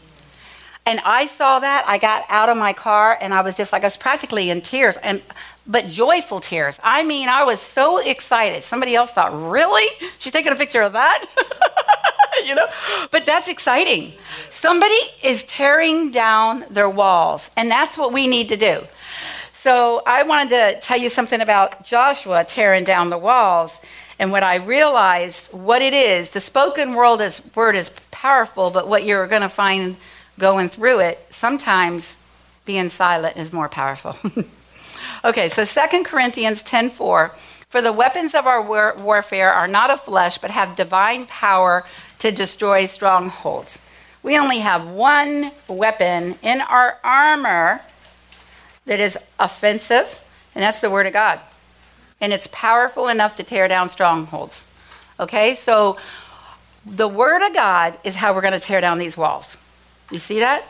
And 0.86 1.02
I 1.04 1.26
saw 1.26 1.60
that. 1.60 1.84
I 1.88 1.98
got 1.98 2.24
out 2.30 2.48
of 2.48 2.56
my 2.58 2.72
car 2.72 3.18
and 3.20 3.34
I 3.34 3.42
was 3.42 3.58
just 3.58 3.74
like, 3.74 3.84
I 3.84 3.88
was 3.88 3.98
practically 3.98 4.50
in 4.50 4.62
tears. 4.62 4.98
And 4.98 5.22
but 5.68 5.88
joyful 5.88 6.40
tears. 6.40 6.80
I 6.84 7.04
mean, 7.04 7.28
I 7.28 7.44
was 7.44 7.60
so 7.60 7.98
excited. 7.98 8.64
Somebody 8.64 8.96
else 8.96 9.12
thought, 9.12 9.34
really? 9.50 9.88
She's 10.20 10.32
taking 10.32 10.52
a 10.52 10.56
picture 10.56 10.84
of 10.84 10.94
that? 10.94 11.26
you 12.46 12.56
know? 12.56 12.68
But 13.12 13.26
that's 13.26 13.48
exciting. 13.48 14.14
Somebody 14.50 14.98
is 15.24 15.44
tearing 15.44 16.12
down 16.12 16.66
their 16.70 16.90
walls, 16.90 17.50
and 17.56 17.70
that's 17.70 17.98
what 17.98 18.12
we 18.12 18.28
need 18.28 18.50
to 18.50 18.58
do. 18.58 18.82
So 19.54 20.04
I 20.06 20.24
wanted 20.24 20.50
to 20.50 20.80
tell 20.82 20.98
you 20.98 21.10
something 21.10 21.42
about 21.42 21.84
Joshua 21.84 22.44
tearing 22.44 22.84
down 22.84 23.10
the 23.10 23.18
walls. 23.18 23.80
And 24.18 24.32
what 24.32 24.44
I 24.44 24.56
realized, 24.56 25.52
what 25.52 25.82
it 25.82 25.94
is, 25.94 26.30
the 26.30 26.40
spoken 26.40 26.94
word 26.94 27.20
is, 27.22 27.42
word 27.56 27.76
is 27.76 27.90
powerful, 28.12 28.70
but 28.70 28.88
what 28.88 29.06
you're 29.06 29.28
going 29.28 29.42
to 29.42 29.50
find 29.50 29.98
going 30.40 30.68
through 30.68 31.00
it, 31.00 31.20
sometimes 31.32 32.16
being 32.64 32.90
silent 32.90 33.38
is 33.38 33.52
more 33.52 33.68
powerful. 33.68 34.16
Okay, 35.24 35.50
so 35.50 35.66
2 35.66 36.04
Corinthians 36.04 36.64
10:4, 36.64 37.32
for 37.70 37.82
the 37.82 37.94
weapons 37.94 38.36
of 38.36 38.48
our 38.48 38.62
war- 38.62 38.96
warfare 38.98 39.52
are 39.52 39.68
not 39.68 39.90
of 39.90 40.02
flesh, 40.02 40.38
but 40.38 40.52
have 40.52 40.76
divine 40.76 41.26
power 41.26 41.84
to 42.26 42.32
destroy 42.32 42.88
strongholds. 42.88 43.80
We 44.24 44.40
only 44.40 44.58
have 44.58 44.88
one 44.88 45.52
weapon 45.68 46.34
in 46.42 46.60
our 46.60 46.98
armor 47.04 47.82
that 48.86 49.00
is 49.00 49.16
offensive, 49.40 50.20
and 50.56 50.64
that's 50.64 50.82
the 50.82 50.90
word 50.90 51.06
of 51.06 51.14
God. 51.14 51.40
And 52.20 52.34
it's 52.34 52.48
powerful 52.52 53.10
enough 53.10 53.36
to 53.36 53.44
tear 53.44 53.68
down 53.68 53.92
strongholds. 53.92 54.66
Okay, 55.20 55.54
so 55.54 55.98
the 56.84 57.08
word 57.08 57.46
of 57.46 57.54
God 57.54 57.96
is 58.04 58.16
how 58.16 58.34
we're 58.34 58.42
going 58.42 58.54
to 58.54 58.60
tear 58.60 58.82
down 58.82 58.98
these 58.98 59.16
walls. 59.16 59.58
You 60.10 60.18
see 60.18 60.40
that? 60.40 60.66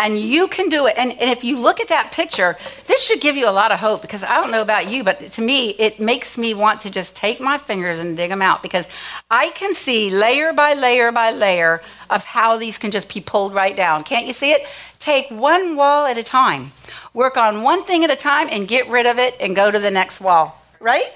And 0.00 0.18
you 0.18 0.48
can 0.48 0.70
do 0.70 0.86
it. 0.86 0.94
And, 0.96 1.12
and 1.12 1.30
if 1.30 1.44
you 1.44 1.58
look 1.58 1.78
at 1.78 1.88
that 1.88 2.10
picture, 2.10 2.56
this 2.86 3.04
should 3.04 3.20
give 3.20 3.36
you 3.36 3.46
a 3.46 3.52
lot 3.52 3.70
of 3.70 3.78
hope 3.78 4.00
because 4.00 4.24
I 4.24 4.34
don't 4.36 4.50
know 4.50 4.62
about 4.62 4.88
you, 4.88 5.04
but 5.04 5.20
to 5.20 5.42
me, 5.42 5.70
it 5.70 6.00
makes 6.00 6.38
me 6.38 6.54
want 6.54 6.80
to 6.80 6.90
just 6.90 7.14
take 7.14 7.38
my 7.38 7.58
fingers 7.58 7.98
and 7.98 8.16
dig 8.16 8.30
them 8.30 8.40
out 8.40 8.62
because 8.62 8.88
I 9.30 9.50
can 9.50 9.74
see 9.74 10.10
layer 10.10 10.54
by 10.54 10.72
layer 10.72 11.12
by 11.12 11.32
layer 11.32 11.82
of 12.08 12.24
how 12.24 12.56
these 12.56 12.78
can 12.78 12.90
just 12.90 13.12
be 13.12 13.20
pulled 13.20 13.52
right 13.52 13.76
down. 13.76 14.02
Can't 14.02 14.26
you 14.26 14.32
see 14.32 14.52
it? 14.52 14.66
Take 14.98 15.28
one 15.30 15.76
wall 15.76 16.06
at 16.06 16.16
a 16.16 16.22
time, 16.22 16.72
work 17.12 17.36
on 17.36 17.62
one 17.62 17.84
thing 17.84 18.02
at 18.02 18.10
a 18.10 18.16
time, 18.16 18.48
and 18.50 18.66
get 18.66 18.88
rid 18.88 19.04
of 19.06 19.18
it 19.18 19.36
and 19.38 19.54
go 19.54 19.70
to 19.70 19.78
the 19.78 19.90
next 19.90 20.20
wall, 20.20 20.58
right? 20.80 21.12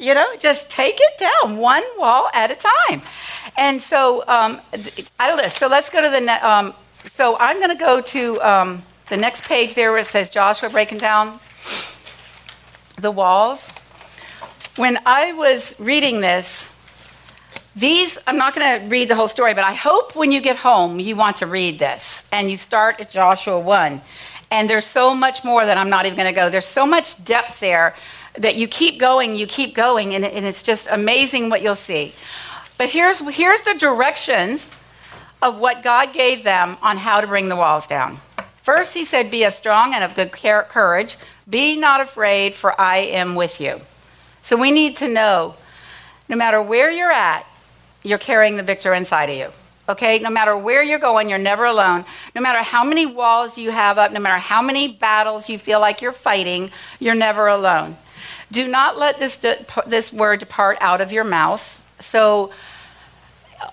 You 0.00 0.14
know, 0.14 0.36
just 0.38 0.68
take 0.68 0.98
it 0.98 1.18
down 1.18 1.58
one 1.58 1.84
wall 1.96 2.28
at 2.34 2.50
a 2.50 2.56
time. 2.56 3.02
And 3.56 3.80
so, 3.80 4.20
um, 4.28 4.60
I 5.18 5.28
don't 5.28 5.38
know. 5.38 5.48
So 5.48 5.68
let's 5.68 5.90
go 5.90 6.02
to 6.02 6.10
the 6.10 6.48
um, 6.48 6.74
so 7.10 7.36
I'm 7.38 7.58
going 7.58 7.70
to 7.70 7.82
go 7.82 8.00
to 8.00 8.40
um, 8.42 8.82
the 9.08 9.16
next 9.16 9.44
page 9.44 9.74
there 9.74 9.90
where 9.90 10.00
it 10.00 10.06
says 10.06 10.28
Joshua 10.28 10.70
breaking 10.70 10.98
down 10.98 11.38
the 13.00 13.10
walls. 13.10 13.68
When 14.76 14.98
I 15.06 15.32
was 15.32 15.74
reading 15.78 16.20
this, 16.20 16.68
these, 17.74 18.18
I'm 18.26 18.36
not 18.36 18.54
going 18.54 18.80
to 18.80 18.86
read 18.88 19.08
the 19.08 19.14
whole 19.14 19.28
story, 19.28 19.54
but 19.54 19.64
I 19.64 19.74
hope 19.74 20.16
when 20.16 20.32
you 20.32 20.40
get 20.40 20.56
home 20.56 20.98
you 20.98 21.16
want 21.16 21.36
to 21.36 21.46
read 21.46 21.78
this 21.78 22.24
and 22.32 22.50
you 22.50 22.56
start 22.56 23.00
at 23.00 23.10
Joshua 23.10 23.60
1. 23.60 24.00
And 24.50 24.70
there's 24.70 24.86
so 24.86 25.14
much 25.14 25.44
more 25.44 25.64
that 25.64 25.76
I'm 25.76 25.90
not 25.90 26.06
even 26.06 26.16
going 26.16 26.32
to 26.32 26.34
go. 26.34 26.50
There's 26.50 26.66
so 26.66 26.86
much 26.86 27.22
depth 27.24 27.60
there 27.60 27.94
that 28.34 28.56
you 28.56 28.68
keep 28.68 28.98
going, 29.00 29.36
you 29.36 29.46
keep 29.46 29.74
going, 29.74 30.14
and, 30.14 30.24
and 30.24 30.44
it's 30.44 30.62
just 30.62 30.88
amazing 30.90 31.50
what 31.50 31.62
you'll 31.62 31.74
see. 31.74 32.14
But 32.78 32.90
here's, 32.90 33.20
here's 33.34 33.62
the 33.62 33.74
directions 33.78 34.70
of 35.42 35.58
what 35.58 35.82
God 35.82 36.12
gave 36.12 36.42
them 36.42 36.76
on 36.82 36.96
how 36.96 37.20
to 37.20 37.26
bring 37.26 37.48
the 37.48 37.56
walls 37.56 37.86
down. 37.86 38.18
First, 38.62 38.94
he 38.94 39.04
said, 39.04 39.30
Be 39.30 39.44
of 39.44 39.54
strong 39.54 39.94
and 39.94 40.02
of 40.02 40.14
good 40.14 40.32
courage. 40.32 41.16
Be 41.48 41.76
not 41.76 42.00
afraid, 42.00 42.54
for 42.54 42.78
I 42.80 42.98
am 42.98 43.34
with 43.34 43.60
you. 43.60 43.80
So 44.42 44.56
we 44.56 44.70
need 44.70 44.96
to 44.98 45.08
know 45.08 45.54
no 46.28 46.36
matter 46.36 46.60
where 46.60 46.90
you're 46.90 47.12
at, 47.12 47.46
you're 48.02 48.18
carrying 48.18 48.56
the 48.56 48.62
victor 48.62 48.94
inside 48.94 49.30
of 49.30 49.36
you. 49.36 49.48
Okay? 49.88 50.18
No 50.18 50.30
matter 50.30 50.56
where 50.56 50.82
you're 50.82 50.98
going, 50.98 51.28
you're 51.28 51.38
never 51.38 51.64
alone. 51.64 52.04
No 52.34 52.40
matter 52.40 52.62
how 52.62 52.82
many 52.82 53.06
walls 53.06 53.56
you 53.56 53.70
have 53.70 53.98
up, 53.98 54.12
no 54.12 54.20
matter 54.20 54.38
how 54.38 54.62
many 54.62 54.88
battles 54.88 55.48
you 55.48 55.58
feel 55.58 55.80
like 55.80 56.02
you're 56.02 56.12
fighting, 56.12 56.70
you're 56.98 57.14
never 57.14 57.46
alone. 57.46 57.96
Do 58.50 58.66
not 58.66 58.98
let 58.98 59.18
this, 59.18 59.36
de- 59.36 59.64
this 59.86 60.12
word 60.12 60.40
depart 60.40 60.78
out 60.80 61.00
of 61.00 61.12
your 61.12 61.24
mouth. 61.24 61.72
So, 62.00 62.50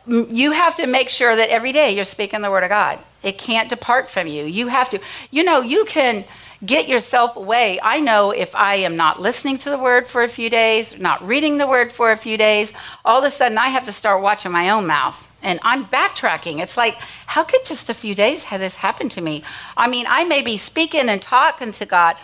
you 0.08 0.52
have 0.52 0.76
to 0.76 0.88
make 0.88 1.10
sure 1.10 1.36
that 1.36 1.50
every 1.50 1.72
day 1.72 1.96
you're 1.96 2.06
speaking 2.06 2.41
the 2.41 2.52
word 2.52 2.63
of 2.63 2.69
God. 2.69 3.00
It 3.22 3.38
can't 3.38 3.69
depart 3.69 4.10
from 4.10 4.28
you. 4.28 4.46
You 4.46 4.67
have 4.67 4.89
to, 4.89 5.00
you 5.32 5.43
know, 5.43 5.62
you 5.62 5.86
can 5.86 6.26
get 6.65 6.88
yourself 6.88 7.36
away. 7.36 7.80
I 7.82 8.00
know 8.00 8.32
if 8.32 8.56
I 8.56 8.76
am 8.76 8.96
not 8.96 9.22
listening 9.22 9.58
to 9.60 9.69
the 9.69 9.78
word 9.78 10.08
for 10.08 10.24
a 10.24 10.30
few 10.30 10.50
days, 10.50 10.98
not 10.98 11.26
reading 11.26 11.58
the 11.58 11.67
word 11.67 11.91
for 11.91 12.12
a 12.12 12.17
few 12.17 12.38
days, 12.38 12.72
all 13.04 13.19
of 13.19 13.26
a 13.26 13.32
sudden 13.32 13.58
I 13.58 13.67
have 13.67 13.86
to 13.86 13.91
start 13.91 14.22
watching 14.22 14.52
my 14.52 14.69
own 14.69 14.88
mouth. 14.88 15.30
And 15.41 15.60
I'm 15.62 15.86
backtracking. 15.86 16.62
It's 16.62 16.78
like, 16.78 16.96
how 17.26 17.43
could 17.43 17.65
just 17.65 17.89
a 17.89 17.93
few 17.93 18.15
days 18.15 18.43
have 18.43 18.62
this 18.62 18.76
happened 18.76 19.12
to 19.12 19.22
me? 19.22 19.43
I 19.76 19.89
mean, 19.89 20.06
I 20.08 20.24
may 20.24 20.41
be 20.41 20.56
speaking 20.56 21.10
and 21.10 21.22
talking 21.22 21.74
to 21.74 21.86
God, 21.86 22.15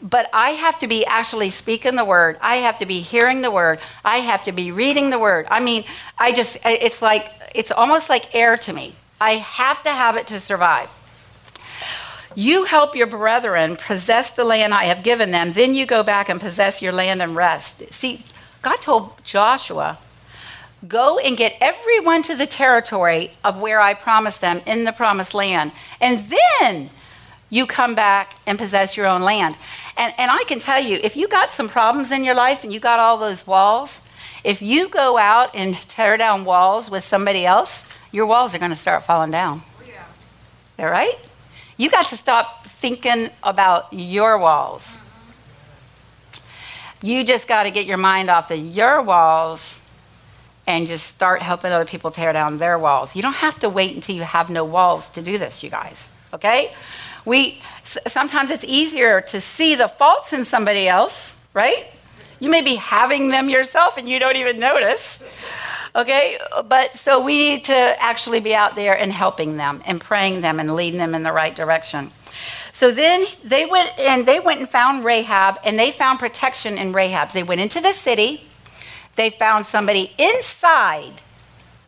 but 0.00 0.30
I 0.32 0.50
have 0.50 0.78
to 0.80 0.86
be 0.86 1.04
actually 1.04 1.50
speaking 1.50 1.96
the 1.96 2.04
word. 2.04 2.38
I 2.40 2.56
have 2.56 2.78
to 2.78 2.86
be 2.86 3.00
hearing 3.00 3.42
the 3.42 3.50
word. 3.50 3.80
I 4.04 4.18
have 4.18 4.44
to 4.44 4.52
be 4.52 4.70
reading 4.70 5.10
the 5.10 5.18
word. 5.18 5.46
I 5.50 5.60
mean, 5.60 5.84
I 6.16 6.32
just, 6.32 6.58
it's 6.64 7.02
like, 7.02 7.32
it's 7.54 7.70
almost 7.70 8.08
like 8.08 8.34
air 8.34 8.56
to 8.58 8.72
me. 8.72 8.94
I 9.20 9.32
have 9.32 9.82
to 9.82 9.90
have 9.90 10.16
it 10.16 10.28
to 10.28 10.38
survive. 10.38 10.88
You 12.34 12.64
help 12.64 12.94
your 12.94 13.08
brethren 13.08 13.76
possess 13.76 14.30
the 14.30 14.44
land 14.44 14.72
I 14.72 14.84
have 14.84 15.02
given 15.02 15.32
them, 15.32 15.52
then 15.52 15.74
you 15.74 15.86
go 15.86 16.02
back 16.04 16.28
and 16.28 16.40
possess 16.40 16.80
your 16.80 16.92
land 16.92 17.20
and 17.20 17.34
rest. 17.34 17.82
See, 17.92 18.24
God 18.62 18.80
told 18.80 19.24
Joshua, 19.24 19.98
Go 20.86 21.18
and 21.18 21.36
get 21.36 21.56
everyone 21.60 22.22
to 22.24 22.36
the 22.36 22.46
territory 22.46 23.32
of 23.42 23.60
where 23.60 23.80
I 23.80 23.94
promised 23.94 24.40
them 24.40 24.60
in 24.64 24.84
the 24.84 24.92
promised 24.92 25.34
land. 25.34 25.72
And 26.00 26.20
then 26.60 26.90
you 27.50 27.66
come 27.66 27.96
back 27.96 28.36
and 28.46 28.58
possess 28.58 28.96
your 28.96 29.06
own 29.06 29.22
land. 29.22 29.56
And, 29.98 30.14
and 30.16 30.30
I 30.30 30.44
can 30.44 30.60
tell 30.60 30.80
you, 30.80 30.98
if 31.02 31.16
you 31.16 31.26
got 31.26 31.50
some 31.50 31.68
problems 31.68 32.12
in 32.12 32.22
your 32.24 32.36
life 32.36 32.62
and 32.62 32.72
you 32.72 32.78
got 32.78 33.00
all 33.00 33.18
those 33.18 33.46
walls, 33.46 34.00
if 34.44 34.62
you 34.62 34.88
go 34.88 35.18
out 35.18 35.54
and 35.54 35.74
tear 35.88 36.16
down 36.16 36.44
walls 36.44 36.88
with 36.88 37.02
somebody 37.02 37.44
else, 37.44 37.84
your 38.12 38.24
walls 38.24 38.54
are 38.54 38.58
going 38.58 38.70
to 38.70 38.76
start 38.76 39.02
falling 39.02 39.32
down. 39.32 39.62
Oh, 39.80 39.82
yeah. 39.86 40.04
All 40.84 40.90
right? 40.90 41.18
You 41.76 41.90
got 41.90 42.08
to 42.10 42.16
stop 42.16 42.64
thinking 42.64 43.28
about 43.42 43.92
your 43.92 44.38
walls. 44.38 44.96
Mm-hmm. 46.32 47.06
You 47.06 47.24
just 47.24 47.48
got 47.48 47.64
to 47.64 47.72
get 47.72 47.84
your 47.84 47.98
mind 47.98 48.30
off 48.30 48.52
of 48.52 48.58
your 48.58 49.02
walls 49.02 49.80
and 50.68 50.86
just 50.86 51.06
start 51.06 51.42
helping 51.42 51.72
other 51.72 51.84
people 51.84 52.12
tear 52.12 52.32
down 52.32 52.58
their 52.58 52.78
walls. 52.78 53.16
You 53.16 53.22
don't 53.22 53.36
have 53.36 53.58
to 53.60 53.68
wait 53.68 53.96
until 53.96 54.14
you 54.14 54.22
have 54.22 54.48
no 54.48 54.64
walls 54.64 55.08
to 55.10 55.22
do 55.22 55.38
this, 55.38 55.62
you 55.64 55.70
guys. 55.70 56.12
Okay? 56.32 56.72
We 57.24 57.60
sometimes 58.06 58.50
it's 58.50 58.64
easier 58.64 59.20
to 59.22 59.40
see 59.40 59.74
the 59.74 59.88
faults 59.88 60.32
in 60.32 60.44
somebody 60.44 60.88
else, 60.88 61.36
right? 61.54 61.86
You 62.40 62.50
may 62.50 62.62
be 62.62 62.76
having 62.76 63.30
them 63.30 63.48
yourself 63.48 63.96
and 63.96 64.08
you 64.08 64.18
don't 64.18 64.36
even 64.36 64.60
notice. 64.60 65.20
Okay? 65.94 66.38
But 66.68 66.94
so 66.94 67.22
we 67.22 67.38
need 67.38 67.64
to 67.64 68.02
actually 68.02 68.40
be 68.40 68.54
out 68.54 68.76
there 68.76 68.96
and 68.96 69.12
helping 69.12 69.56
them 69.56 69.82
and 69.86 70.00
praying 70.00 70.42
them 70.42 70.60
and 70.60 70.76
leading 70.76 70.98
them 70.98 71.14
in 71.14 71.22
the 71.22 71.32
right 71.32 71.54
direction. 71.54 72.10
So 72.72 72.92
then 72.92 73.24
they 73.42 73.66
went 73.66 73.98
and 73.98 74.24
they 74.24 74.38
went 74.38 74.60
and 74.60 74.68
found 74.68 75.04
Rahab 75.04 75.58
and 75.64 75.78
they 75.78 75.90
found 75.90 76.20
protection 76.20 76.78
in 76.78 76.92
Rahab. 76.92 77.30
They 77.30 77.42
went 77.42 77.60
into 77.60 77.80
the 77.80 77.92
city. 77.92 78.44
They 79.16 79.30
found 79.30 79.66
somebody 79.66 80.12
inside 80.16 81.14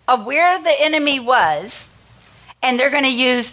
of 0.08 0.26
where 0.26 0.60
the 0.60 0.80
enemy 0.80 1.20
was 1.20 1.86
and 2.62 2.78
they're 2.78 2.90
going 2.90 3.04
to 3.04 3.08
use 3.08 3.52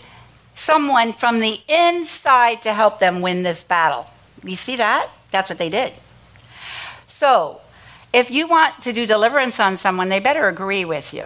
someone 0.57 1.13
from 1.13 1.39
the 1.39 1.61
inside 1.69 2.63
to 2.63 2.73
help 2.73 2.99
them 2.99 3.21
win 3.21 3.43
this 3.43 3.63
battle. 3.63 4.09
You 4.43 4.55
see 4.55 4.75
that? 4.77 5.09
That's 5.31 5.49
what 5.49 5.59
they 5.59 5.69
did. 5.69 5.93
So, 7.05 7.61
if 8.11 8.31
you 8.31 8.47
want 8.47 8.81
to 8.81 8.91
do 8.91 9.05
deliverance 9.05 9.59
on 9.59 9.77
someone, 9.77 10.09
they 10.09 10.19
better 10.19 10.47
agree 10.47 10.83
with 10.83 11.13
you 11.13 11.25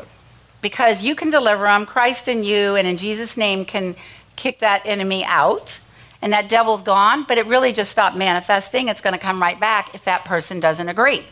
because 0.62 1.04
you 1.04 1.16
can 1.16 1.30
deliver 1.30 1.64
them. 1.64 1.86
Christ 1.86 2.28
in 2.28 2.44
you 2.44 2.76
and 2.76 2.88
in 2.88 2.98
Jesus' 2.98 3.38
name 3.38 3.66
can 3.66 3.96
kick 4.36 4.60
that 4.60 4.82
enemy 4.86 5.24
out 5.24 5.80
and 6.22 6.34
that 6.34 6.50
devil's 6.50 6.82
gone, 6.82 7.24
but 7.24 7.38
it 7.38 7.46
really 7.46 7.74
just 7.74 7.92
stopped 7.92 8.18
manifesting. 8.18 8.90
It's 8.90 9.02
going 9.02 9.14
to 9.14 9.20
come 9.20 9.42
right 9.42 9.60
back 9.60 9.96
if 9.96 10.04
that 10.06 10.26
person 10.26 10.60
doesn't 10.60 10.90
agree. 10.90 11.24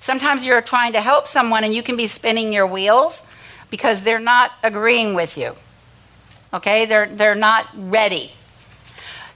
Sometimes 0.00 0.44
you're 0.44 0.62
trying 0.62 0.92
to 0.94 1.00
help 1.00 1.26
someone 1.26 1.62
and 1.62 1.72
you 1.72 1.82
can 1.82 1.96
be 1.96 2.06
spinning 2.06 2.52
your 2.52 2.66
wheels 2.66 3.22
because 3.70 4.02
they're 4.02 4.18
not 4.18 4.50
agreeing 4.62 5.14
with 5.14 5.38
you. 5.38 5.54
Okay? 6.52 6.86
They're, 6.86 7.06
they're 7.06 7.34
not 7.34 7.66
ready. 7.74 8.32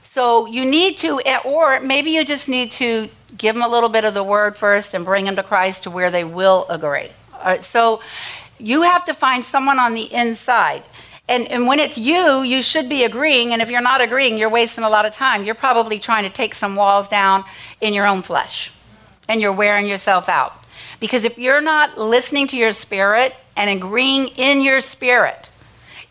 So 0.03 0.45
you 0.45 0.63
need 0.63 0.97
to, 0.99 1.21
eh, 1.25 1.39
or 1.43 1.79
maybe 1.81 2.11
you 2.11 2.23
just 2.23 2.47
need 2.47 2.71
to 2.71 3.09
give 3.37 3.55
them 3.55 3.63
a 3.63 3.67
little 3.67 3.89
bit 3.89 4.05
of 4.05 4.13
the 4.13 4.23
word 4.23 4.55
first 4.55 4.93
and 4.93 5.03
bring 5.03 5.25
them 5.25 5.35
to 5.35 5.43
Christ 5.43 5.83
to 5.83 5.91
where 5.91 6.09
they 6.09 6.23
will 6.23 6.65
agree. 6.69 7.09
Uh, 7.33 7.59
so 7.59 8.01
you 8.57 8.83
have 8.83 9.05
to 9.05 9.13
find 9.13 9.43
someone 9.43 9.77
on 9.77 9.93
the 9.93 10.13
inside. 10.13 10.83
And, 11.27 11.47
and 11.47 11.67
when 11.67 11.79
it's 11.79 11.97
you, 11.97 12.43
you 12.43 12.61
should 12.61 12.87
be 12.87 13.03
agreeing. 13.03 13.51
And 13.51 13.61
if 13.61 13.69
you're 13.69 13.81
not 13.81 14.01
agreeing, 14.01 14.37
you're 14.37 14.49
wasting 14.49 14.83
a 14.83 14.89
lot 14.89 15.05
of 15.05 15.13
time. 15.13 15.43
You're 15.43 15.55
probably 15.55 15.99
trying 15.99 16.23
to 16.23 16.29
take 16.29 16.53
some 16.53 16.75
walls 16.75 17.07
down 17.07 17.43
in 17.81 17.93
your 17.93 18.05
own 18.05 18.21
flesh 18.21 18.71
and 19.27 19.41
you're 19.41 19.51
wearing 19.51 19.87
yourself 19.87 20.29
out. 20.29 20.53
Because 20.99 21.23
if 21.23 21.37
you're 21.37 21.61
not 21.61 21.97
listening 21.97 22.47
to 22.47 22.57
your 22.57 22.71
spirit 22.71 23.35
and 23.57 23.69
agreeing 23.69 24.27
in 24.29 24.61
your 24.61 24.81
spirit, 24.81 25.49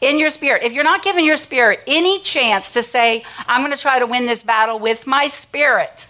in 0.05 0.19
your 0.19 0.31
spirit, 0.31 0.63
if 0.63 0.73
you're 0.73 0.85
not 0.85 1.03
giving 1.03 1.25
your 1.25 1.37
spirit 1.37 1.83
any 1.87 2.21
chance 2.21 2.73
to 2.73 2.83
say, 2.83 3.25
I'm 3.47 3.63
going 3.63 3.73
to 3.73 3.81
try 3.81 3.99
to 3.99 4.07
win 4.07 4.27
this 4.27 4.43
battle 4.43 4.79
with 4.79 5.07
my 5.07 5.29
spirit, 5.29 6.07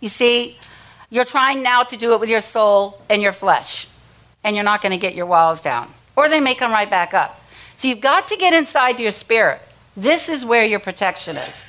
you 0.00 0.08
see, 0.08 0.58
you're 1.10 1.24
trying 1.24 1.62
now 1.62 1.82
to 1.82 1.96
do 1.96 2.14
it 2.14 2.20
with 2.20 2.30
your 2.30 2.40
soul 2.40 3.02
and 3.10 3.20
your 3.20 3.32
flesh, 3.32 3.88
and 4.44 4.54
you're 4.54 4.64
not 4.64 4.80
going 4.80 4.92
to 4.92 4.98
get 4.98 5.14
your 5.14 5.26
walls 5.26 5.60
down, 5.60 5.90
or 6.14 6.28
they 6.28 6.40
may 6.40 6.54
come 6.54 6.70
right 6.70 6.88
back 6.88 7.14
up. 7.14 7.40
So 7.76 7.88
you've 7.88 8.00
got 8.00 8.28
to 8.28 8.36
get 8.36 8.54
inside 8.54 9.00
your 9.00 9.12
spirit. 9.12 9.60
This 9.96 10.28
is 10.28 10.44
where 10.44 10.64
your 10.64 10.80
protection 10.80 11.36
is. 11.36 11.64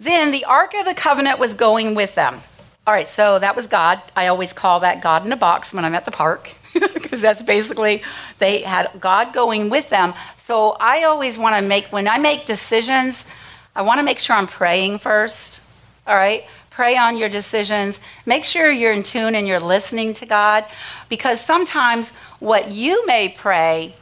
Then 0.00 0.32
the 0.32 0.44
Ark 0.44 0.74
of 0.74 0.86
the 0.86 0.94
Covenant 0.94 1.38
was 1.38 1.54
going 1.54 1.94
with 1.94 2.14
them. 2.14 2.40
All 2.86 2.94
right, 2.94 3.08
so 3.08 3.38
that 3.38 3.54
was 3.54 3.66
God. 3.66 4.00
I 4.16 4.28
always 4.28 4.52
call 4.52 4.80
that 4.80 5.02
God 5.02 5.26
in 5.26 5.32
a 5.32 5.36
box 5.36 5.74
when 5.74 5.84
I'm 5.84 5.94
at 5.94 6.04
the 6.04 6.10
park 6.10 6.54
because 6.94 7.20
that's 7.20 7.42
basically 7.42 8.02
they 8.38 8.60
had 8.60 8.90
God 9.00 9.32
going 9.32 9.70
with 9.70 9.88
them. 9.90 10.14
So 10.36 10.76
I 10.80 11.04
always 11.04 11.38
want 11.38 11.56
to 11.56 11.68
make 11.68 11.86
when 11.86 12.08
I 12.08 12.18
make 12.18 12.46
decisions, 12.46 13.26
I 13.74 13.82
want 13.82 13.98
to 13.98 14.04
make 14.04 14.18
sure 14.18 14.36
I'm 14.36 14.46
praying 14.46 14.98
first. 14.98 15.60
All 16.06 16.16
right? 16.16 16.44
Pray 16.70 16.96
on 16.96 17.16
your 17.16 17.28
decisions. 17.28 18.00
Make 18.24 18.44
sure 18.44 18.70
you're 18.70 18.92
in 18.92 19.02
tune 19.02 19.34
and 19.34 19.46
you're 19.46 19.60
listening 19.60 20.14
to 20.14 20.26
God 20.26 20.64
because 21.08 21.40
sometimes 21.40 22.10
what 22.38 22.70
you 22.70 23.04
may 23.06 23.28
pray 23.28 23.94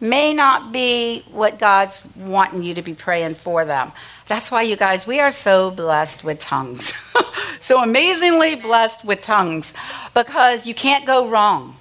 may 0.00 0.32
not 0.32 0.72
be 0.72 1.22
what 1.30 1.58
God's 1.58 2.02
wanting 2.16 2.62
you 2.62 2.74
to 2.74 2.82
be 2.82 2.94
praying 2.94 3.34
for 3.34 3.64
them. 3.64 3.92
That's 4.26 4.50
why, 4.50 4.62
you 4.62 4.76
guys, 4.76 5.06
we 5.06 5.18
are 5.20 5.32
so 5.32 5.70
blessed 5.70 6.22
with 6.24 6.40
tongues. 6.40 6.92
so 7.60 7.82
amazingly 7.82 8.54
blessed 8.54 9.04
with 9.04 9.22
tongues 9.22 9.74
because 10.14 10.66
you 10.66 10.74
can't 10.74 11.04
go 11.04 11.28
wrong. 11.28 11.76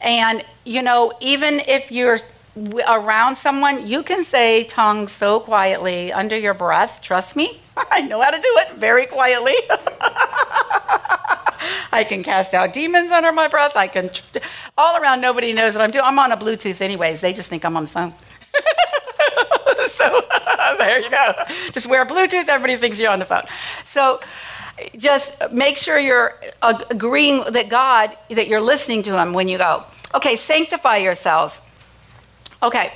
And, 0.00 0.44
you 0.64 0.82
know, 0.82 1.12
even 1.20 1.60
if 1.66 1.90
you're 1.90 2.18
around 2.88 3.36
someone, 3.36 3.86
you 3.86 4.02
can 4.02 4.24
say 4.24 4.64
tongues 4.64 5.12
so 5.12 5.40
quietly 5.40 6.12
under 6.12 6.36
your 6.38 6.54
breath. 6.54 7.00
Trust 7.02 7.36
me, 7.36 7.60
I 7.90 8.00
know 8.02 8.20
how 8.20 8.30
to 8.30 8.38
do 8.38 8.52
it 8.58 8.76
very 8.76 9.06
quietly. 9.06 9.54
I 11.92 12.04
can 12.04 12.22
cast 12.22 12.54
out 12.54 12.72
demons 12.72 13.10
under 13.10 13.32
my 13.32 13.48
breath. 13.48 13.76
I 13.76 13.88
can, 13.88 14.10
all 14.76 15.00
around, 15.00 15.20
nobody 15.20 15.52
knows 15.52 15.74
what 15.74 15.82
I'm 15.82 15.90
doing. 15.90 16.04
I'm 16.04 16.18
on 16.18 16.32
a 16.32 16.36
Bluetooth, 16.36 16.80
anyways. 16.80 17.20
They 17.20 17.32
just 17.32 17.48
think 17.48 17.64
I'm 17.64 17.76
on 17.76 17.84
the 17.84 17.90
phone. 17.90 18.14
so 19.88 20.22
there 20.78 21.00
you 21.00 21.10
go. 21.10 21.32
Just 21.72 21.86
wear 21.86 22.04
Bluetooth, 22.06 22.48
everybody 22.48 22.76
thinks 22.76 22.98
you're 22.98 23.10
on 23.10 23.18
the 23.18 23.24
phone. 23.24 23.44
So 23.84 24.20
just 24.96 25.34
make 25.52 25.76
sure 25.76 25.98
you're 25.98 26.34
agreeing 26.62 27.44
that 27.52 27.68
God, 27.68 28.16
that 28.30 28.48
you're 28.48 28.60
listening 28.60 29.02
to 29.04 29.18
Him 29.20 29.32
when 29.32 29.48
you 29.48 29.58
go. 29.58 29.84
Okay, 30.14 30.36
sanctify 30.36 30.98
yourselves. 30.98 31.60
Okay, 32.62 32.92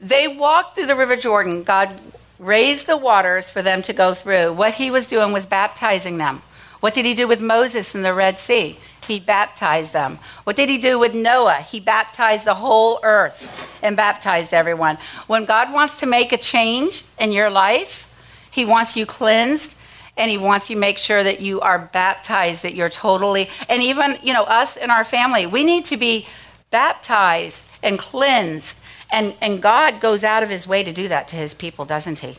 they 0.00 0.28
walked 0.28 0.76
through 0.76 0.86
the 0.86 0.96
River 0.96 1.16
Jordan. 1.16 1.62
God 1.62 1.90
raised 2.38 2.86
the 2.86 2.96
waters 2.96 3.50
for 3.50 3.62
them 3.62 3.82
to 3.82 3.92
go 3.92 4.14
through. 4.14 4.52
What 4.52 4.74
He 4.74 4.90
was 4.90 5.08
doing 5.08 5.32
was 5.32 5.46
baptizing 5.46 6.18
them. 6.18 6.42
What 6.80 6.94
did 6.94 7.04
He 7.04 7.14
do 7.14 7.26
with 7.26 7.40
Moses 7.40 7.94
in 7.94 8.02
the 8.02 8.14
Red 8.14 8.38
Sea? 8.38 8.78
He 9.06 9.20
baptized 9.20 9.92
them. 9.92 10.18
What 10.44 10.56
did 10.56 10.68
he 10.68 10.78
do 10.78 10.98
with 10.98 11.14
Noah? 11.14 11.64
He 11.68 11.78
baptized 11.78 12.44
the 12.44 12.54
whole 12.54 12.98
earth 13.02 13.48
and 13.82 13.96
baptized 13.96 14.52
everyone. 14.52 14.98
When 15.28 15.44
God 15.44 15.72
wants 15.72 16.00
to 16.00 16.06
make 16.06 16.32
a 16.32 16.38
change 16.38 17.04
in 17.18 17.30
your 17.30 17.48
life, 17.48 18.12
he 18.50 18.64
wants 18.64 18.96
you 18.96 19.06
cleansed 19.06 19.75
and 20.16 20.30
he 20.30 20.38
wants 20.38 20.70
you 20.70 20.76
to 20.76 20.80
make 20.80 20.98
sure 20.98 21.22
that 21.22 21.40
you 21.40 21.60
are 21.60 21.78
baptized 21.78 22.62
that 22.62 22.74
you're 22.74 22.90
totally 22.90 23.48
and 23.68 23.82
even 23.82 24.16
you 24.22 24.32
know 24.32 24.44
us 24.44 24.76
and 24.76 24.90
our 24.90 25.04
family 25.04 25.46
we 25.46 25.64
need 25.64 25.84
to 25.84 25.96
be 25.96 26.26
baptized 26.70 27.64
and 27.82 27.98
cleansed 27.98 28.78
and 29.10 29.34
and 29.40 29.62
god 29.62 30.00
goes 30.00 30.24
out 30.24 30.42
of 30.42 30.50
his 30.50 30.66
way 30.66 30.82
to 30.82 30.92
do 30.92 31.08
that 31.08 31.28
to 31.28 31.36
his 31.36 31.54
people 31.54 31.84
doesn't 31.84 32.20
he 32.20 32.36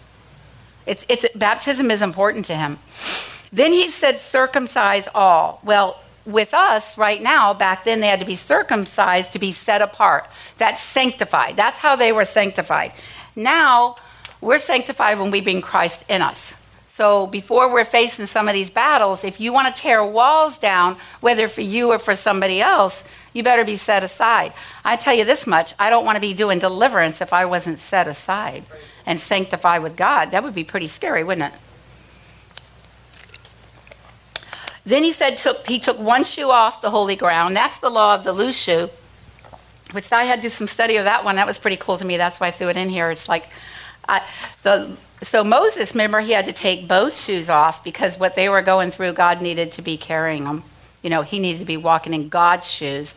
it's 0.85 1.05
it's 1.09 1.25
baptism 1.35 1.91
is 1.91 2.01
important 2.01 2.45
to 2.45 2.55
him 2.55 2.77
then 3.51 3.71
he 3.71 3.89
said 3.89 4.19
circumcise 4.19 5.07
all 5.13 5.59
well 5.63 5.99
with 6.27 6.53
us 6.53 6.97
right 6.97 7.21
now, 7.21 7.53
back 7.53 7.85
then 7.85 8.01
they 8.01 8.07
had 8.07 8.19
to 8.19 8.25
be 8.25 8.35
circumcised 8.35 9.31
to 9.31 9.39
be 9.39 9.53
set 9.53 9.81
apart. 9.81 10.27
That's 10.57 10.81
sanctified. 10.81 11.55
That's 11.55 11.79
how 11.79 11.95
they 11.95 12.11
were 12.11 12.25
sanctified. 12.25 12.91
Now, 13.35 13.95
we're 14.41 14.59
sanctified 14.59 15.19
when 15.19 15.31
we 15.31 15.41
bring 15.41 15.61
Christ 15.61 16.03
in 16.09 16.21
us. 16.21 16.53
So 16.97 17.27
before 17.27 17.71
we're 17.71 17.85
facing 17.85 18.25
some 18.25 18.47
of 18.47 18.55
these 18.55 18.71
battles, 18.71 19.23
if 19.23 19.39
you 19.39 19.53
want 19.53 19.67
to 19.67 19.79
tear 19.79 20.03
walls 20.03 20.57
down, 20.57 20.97
whether 21.19 21.47
for 21.47 21.61
you 21.61 21.91
or 21.91 21.99
for 21.99 22.15
somebody 22.15 22.59
else, 22.59 23.03
you 23.33 23.43
better 23.43 23.63
be 23.63 23.77
set 23.77 24.01
aside. 24.01 24.51
I 24.83 24.95
tell 24.95 25.13
you 25.13 25.23
this 25.23 25.45
much 25.45 25.75
I 25.77 25.91
don't 25.91 26.05
want 26.05 26.15
to 26.15 26.19
be 26.19 26.33
doing 26.33 26.57
deliverance 26.57 27.21
if 27.21 27.33
I 27.33 27.45
wasn't 27.45 27.77
set 27.77 28.07
aside 28.07 28.63
and 29.05 29.19
sanctified 29.19 29.83
with 29.83 29.95
God. 29.95 30.31
That 30.31 30.41
would 30.41 30.55
be 30.55 30.63
pretty 30.63 30.87
scary, 30.87 31.23
wouldn't 31.23 31.53
it? 31.53 31.59
Then 34.83 35.03
he 35.03 35.11
said 35.11 35.37
took, 35.37 35.67
he 35.67 35.77
took 35.77 35.99
one 35.99 36.23
shoe 36.23 36.49
off 36.49 36.81
the 36.81 36.89
holy 36.89 37.15
ground. 37.15 37.55
That's 37.55 37.77
the 37.77 37.91
law 37.91 38.15
of 38.15 38.23
the 38.23 38.33
loose 38.33 38.57
shoe, 38.57 38.89
which 39.91 40.11
I 40.11 40.23
had 40.23 40.37
to 40.37 40.41
do 40.41 40.49
some 40.49 40.65
study 40.65 40.95
of 40.95 41.05
that 41.05 41.23
one. 41.23 41.35
That 41.35 41.45
was 41.45 41.59
pretty 41.59 41.77
cool 41.77 41.97
to 41.97 42.05
me. 42.05 42.17
That's 42.17 42.39
why 42.39 42.47
I 42.47 42.51
threw 42.51 42.69
it 42.69 42.77
in 42.77 42.89
here. 42.89 43.11
It's 43.11 43.29
like 43.29 43.47
I, 44.09 44.23
the 44.63 44.97
so 45.21 45.43
Moses, 45.43 45.93
remember, 45.93 46.19
he 46.19 46.31
had 46.31 46.45
to 46.45 46.53
take 46.53 46.87
both 46.87 47.17
shoes 47.19 47.49
off 47.49 47.83
because 47.83 48.19
what 48.19 48.35
they 48.35 48.49
were 48.49 48.61
going 48.61 48.91
through, 48.91 49.13
God 49.13 49.41
needed 49.41 49.71
to 49.73 49.81
be 49.81 49.97
carrying 49.97 50.43
them. 50.43 50.63
You 51.01 51.09
know, 51.09 51.21
he 51.21 51.39
needed 51.39 51.59
to 51.59 51.65
be 51.65 51.77
walking 51.77 52.13
in 52.13 52.29
God's 52.29 52.69
shoes. 52.69 53.15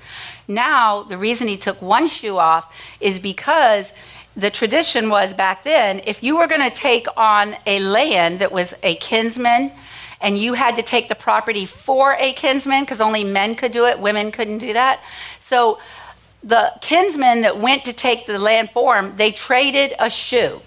Now, 0.49 1.03
the 1.03 1.19
reason 1.19 1.49
he 1.49 1.57
took 1.57 1.81
one 1.83 2.09
shoe 2.09 2.39
off 2.39 2.75
is 3.01 3.19
because 3.19 3.93
the 4.37 4.51
tradition 4.51 5.11
was 5.11 5.35
back 5.35 5.65
then 5.65 6.01
if 6.07 6.23
you 6.23 6.39
were 6.39 6.47
going 6.47 6.69
to 6.69 6.75
take 6.75 7.07
on 7.17 7.57
a 7.67 7.81
land 7.81 8.39
that 8.39 8.53
was 8.53 8.75
a 8.83 8.95
kinsman 8.97 9.73
and 10.21 10.39
you 10.39 10.55
had 10.55 10.77
to 10.77 10.83
take 10.83 11.09
the 11.09 11.15
property 11.15 11.67
for 11.67 12.15
a 12.19 12.33
kinsman 12.35 12.83
because 12.83 13.01
only 13.01 13.25
men 13.25 13.55
could 13.55 13.73
do 13.73 13.87
it, 13.87 13.99
women 13.99 14.31
couldn't 14.31 14.59
do 14.59 14.73
that. 14.73 15.01
So 15.41 15.79
the 16.45 16.73
kinsmen 16.81 17.43
that 17.43 17.59
went 17.59 17.85
to 17.87 17.93
take 17.93 18.27
the 18.27 18.39
land 18.39 18.71
for 18.71 18.97
him, 18.97 19.17
they 19.17 19.33
traded 19.33 19.95
a 19.99 20.09
shoe. 20.09 20.63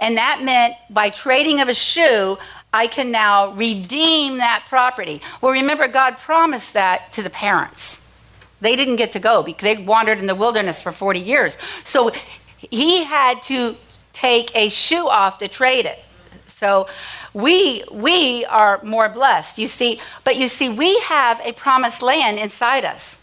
And 0.00 0.16
that 0.16 0.42
meant 0.42 0.74
by 0.88 1.10
trading 1.10 1.60
of 1.60 1.68
a 1.68 1.74
shoe, 1.74 2.38
I 2.72 2.86
can 2.86 3.10
now 3.10 3.52
redeem 3.52 4.38
that 4.38 4.66
property. 4.68 5.20
Well, 5.40 5.52
remember, 5.52 5.88
God 5.88 6.16
promised 6.18 6.72
that 6.74 7.12
to 7.12 7.22
the 7.22 7.30
parents. 7.30 8.00
They 8.60 8.76
didn't 8.76 8.96
get 8.96 9.12
to 9.12 9.18
go 9.18 9.42
because 9.42 9.62
they 9.62 9.82
wandered 9.82 10.18
in 10.18 10.26
the 10.26 10.34
wilderness 10.34 10.80
for 10.80 10.92
40 10.92 11.20
years. 11.20 11.56
So 11.84 12.12
he 12.58 13.04
had 13.04 13.42
to 13.44 13.76
take 14.12 14.54
a 14.54 14.68
shoe 14.68 15.08
off 15.08 15.38
to 15.38 15.48
trade 15.48 15.86
it. 15.86 15.98
So 16.46 16.88
we 17.32 17.84
we 17.90 18.44
are 18.46 18.80
more 18.82 19.08
blessed. 19.08 19.58
You 19.58 19.66
see, 19.66 20.00
but 20.24 20.36
you 20.36 20.48
see 20.48 20.68
we 20.68 20.98
have 21.00 21.40
a 21.40 21.52
promised 21.52 22.02
land 22.02 22.38
inside 22.38 22.84
us. 22.84 23.18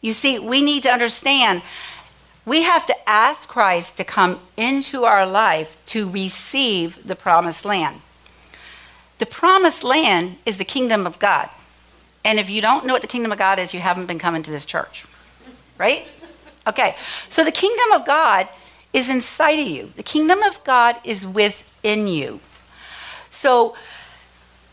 You 0.00 0.14
see, 0.14 0.38
we 0.38 0.62
need 0.62 0.84
to 0.84 0.90
understand 0.90 1.62
we 2.46 2.62
have 2.62 2.86
to 2.86 3.08
ask 3.08 3.48
Christ 3.48 3.96
to 3.98 4.04
come 4.04 4.40
into 4.56 5.04
our 5.04 5.26
life 5.26 5.76
to 5.86 6.08
receive 6.08 7.06
the 7.06 7.16
promised 7.16 7.64
land. 7.64 8.00
The 9.18 9.26
promised 9.26 9.84
land 9.84 10.38
is 10.46 10.56
the 10.56 10.64
kingdom 10.64 11.06
of 11.06 11.18
God. 11.18 11.50
And 12.24 12.38
if 12.38 12.50
you 12.50 12.60
don't 12.60 12.86
know 12.86 12.92
what 12.92 13.02
the 13.02 13.08
kingdom 13.08 13.32
of 13.32 13.38
God 13.38 13.58
is, 13.58 13.74
you 13.74 13.80
haven't 13.80 14.06
been 14.06 14.18
coming 14.18 14.42
to 14.42 14.50
this 14.50 14.64
church. 14.64 15.06
Right? 15.78 16.06
Okay. 16.66 16.96
So 17.28 17.44
the 17.44 17.52
kingdom 17.52 17.92
of 17.92 18.06
God 18.06 18.48
is 18.92 19.08
inside 19.08 19.58
of 19.58 19.68
you. 19.68 19.92
The 19.96 20.02
kingdom 20.02 20.42
of 20.42 20.62
God 20.64 20.96
is 21.04 21.26
within 21.26 22.08
you. 22.08 22.40
So 23.30 23.76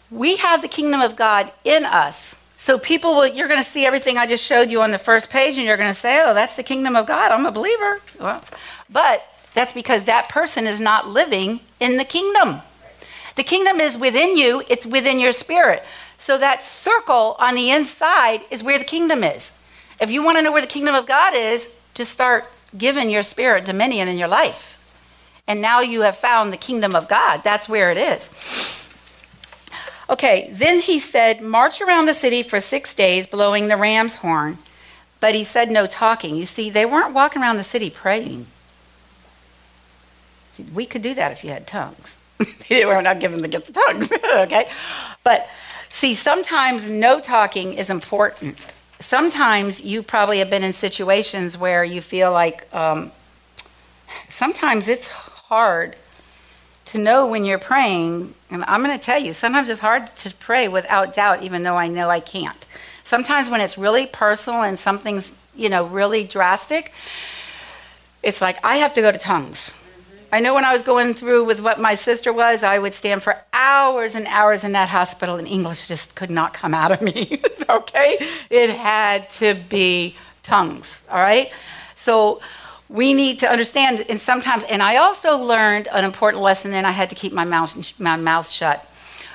we 0.09 0.37
have 0.37 0.61
the 0.61 0.67
kingdom 0.67 1.01
of 1.01 1.15
God 1.15 1.51
in 1.63 1.85
us. 1.85 2.26
So 2.67 2.77
people 2.77 3.15
will, 3.15 3.27
you're 3.27 3.47
going 3.47 3.63
to 3.63 3.69
see 3.69 3.85
everything 3.85 4.17
I 4.17 4.27
just 4.27 4.43
showed 4.43 4.69
you 4.69 4.81
on 4.81 4.91
the 4.91 4.97
first 4.97 5.29
page, 5.29 5.55
and 5.55 5.65
you're 5.65 5.77
going 5.77 5.93
to 5.93 5.97
say, 5.97 6.21
oh, 6.25 6.33
that's 6.33 6.57
the 6.57 6.63
kingdom 6.63 6.97
of 6.97 7.07
God. 7.07 7.31
I'm 7.31 7.45
a 7.45 7.51
believer. 7.53 8.01
Well, 8.19 8.43
but 8.89 9.25
that's 9.53 9.71
because 9.71 10.03
that 10.03 10.27
person 10.27 10.67
is 10.67 10.77
not 10.77 11.07
living 11.07 11.61
in 11.79 11.95
the 11.95 12.03
kingdom. 12.03 12.59
The 13.37 13.43
kingdom 13.43 13.79
is 13.79 13.97
within 13.97 14.35
you, 14.35 14.63
it's 14.67 14.85
within 14.85 15.17
your 15.17 15.31
spirit. 15.31 15.81
So 16.17 16.37
that 16.39 16.61
circle 16.61 17.37
on 17.39 17.55
the 17.55 17.71
inside 17.71 18.41
is 18.51 18.63
where 18.63 18.77
the 18.77 18.83
kingdom 18.83 19.23
is. 19.23 19.53
If 20.01 20.11
you 20.11 20.21
want 20.21 20.37
to 20.37 20.41
know 20.41 20.51
where 20.51 20.59
the 20.59 20.67
kingdom 20.67 20.93
of 20.93 21.05
God 21.07 21.37
is, 21.37 21.69
just 21.93 22.11
start 22.11 22.51
giving 22.77 23.09
your 23.09 23.23
spirit 23.23 23.63
dominion 23.63 24.09
in 24.09 24.17
your 24.17 24.27
life. 24.27 24.73
And 25.47 25.61
now 25.61 25.79
you 25.79 26.01
have 26.01 26.17
found 26.17 26.51
the 26.51 26.57
kingdom 26.57 26.97
of 26.97 27.07
God. 27.07 27.45
That's 27.45 27.69
where 27.69 27.91
it 27.91 27.97
is. 27.97 28.76
Okay, 30.09 30.49
then 30.53 30.79
he 30.79 30.99
said, 30.99 31.41
March 31.41 31.81
around 31.81 32.05
the 32.05 32.13
city 32.13 32.41
for 32.41 32.61
six 32.61 32.93
days, 32.93 33.27
blowing 33.27 33.67
the 33.67 33.75
ram's 33.75 34.15
horn. 34.15 34.57
But 35.19 35.35
he 35.35 35.43
said 35.43 35.69
no 35.69 35.85
talking. 35.85 36.35
You 36.35 36.45
see, 36.45 36.69
they 36.69 36.85
weren't 36.85 37.13
walking 37.13 37.41
around 37.41 37.57
the 37.57 37.63
city 37.63 37.89
praying. 37.89 38.45
We 40.73 40.85
could 40.85 41.01
do 41.01 41.13
that 41.15 41.31
if 41.31 41.43
you 41.43 41.49
had 41.49 41.67
tongues. 41.67 42.17
We're 42.69 43.01
not 43.01 43.19
given 43.19 43.41
the 43.41 43.47
gift 43.47 43.69
of 43.69 43.75
tongues, 43.75 44.11
okay? 44.23 44.69
But 45.23 45.49
see, 45.89 46.13
sometimes 46.15 46.89
no 46.89 47.19
talking 47.19 47.73
is 47.73 47.89
important. 47.89 48.59
Sometimes 48.99 49.81
you 49.81 50.03
probably 50.03 50.39
have 50.39 50.49
been 50.49 50.63
in 50.63 50.73
situations 50.73 51.57
where 51.57 51.83
you 51.83 52.01
feel 52.01 52.31
like 52.31 52.73
um, 52.73 53.11
sometimes 54.29 54.87
it's 54.87 55.07
hard 55.07 55.95
to 56.87 56.97
know 56.97 57.27
when 57.27 57.43
you're 57.43 57.59
praying, 57.59 58.33
and 58.49 58.63
I'm 58.65 58.83
going 58.83 58.97
to 58.97 59.03
tell 59.03 59.19
you, 59.19 59.33
sometimes 59.33 59.69
it's 59.69 59.81
hard 59.81 60.07
to 60.07 60.33
pray 60.35 60.67
without 60.67 61.13
doubt, 61.13 61.43
even 61.43 61.63
though 61.63 61.75
I 61.75 61.87
know 61.87 62.09
I 62.09 62.21
can't. 62.21 62.65
Sometimes 63.03 63.49
when 63.49 63.61
it's 63.61 63.77
really 63.77 64.07
personal 64.07 64.63
and 64.63 64.79
something's, 64.79 65.33
you 65.55 65.69
know, 65.69 65.85
really 65.85 66.23
drastic, 66.23 66.93
it's 68.23 68.41
like 68.41 68.57
I 68.63 68.77
have 68.77 68.93
to 68.93 69.01
go 69.01 69.11
to 69.11 69.17
tongues. 69.17 69.69
Mm-hmm. 69.69 70.35
I 70.35 70.39
know 70.39 70.53
when 70.53 70.63
I 70.63 70.73
was 70.73 70.81
going 70.81 71.13
through 71.13 71.45
with 71.45 71.59
what 71.59 71.79
my 71.79 71.95
sister 71.95 72.31
was, 72.31 72.63
I 72.63 72.79
would 72.79 72.93
stand 72.93 73.21
for 73.21 73.35
hours 73.51 74.15
and 74.15 74.25
hours 74.27 74.63
in 74.63 74.71
that 74.71 74.87
hospital, 74.87 75.35
and 75.35 75.47
English 75.47 75.87
just 75.87 76.15
could 76.15 76.31
not 76.31 76.53
come 76.53 76.73
out 76.73 76.91
of 76.93 77.01
me. 77.01 77.41
okay? 77.69 78.17
It 78.49 78.69
had 78.69 79.29
to 79.31 79.55
be 79.55 80.15
tongues, 80.43 80.99
all 81.09 81.19
right? 81.19 81.51
So 81.95 82.39
we 82.89 83.13
need 83.13 83.39
to 83.39 83.47
understand 83.49 84.05
and 84.09 84.19
sometimes 84.19 84.63
and 84.65 84.81
i 84.81 84.97
also 84.97 85.37
learned 85.37 85.87
an 85.91 86.05
important 86.05 86.41
lesson 86.41 86.73
and 86.73 86.87
i 86.87 86.91
had 86.91 87.09
to 87.09 87.15
keep 87.15 87.33
my 87.33 87.45
mouth 87.45 87.99
my 87.99 88.15
mouth 88.15 88.49
shut. 88.49 88.85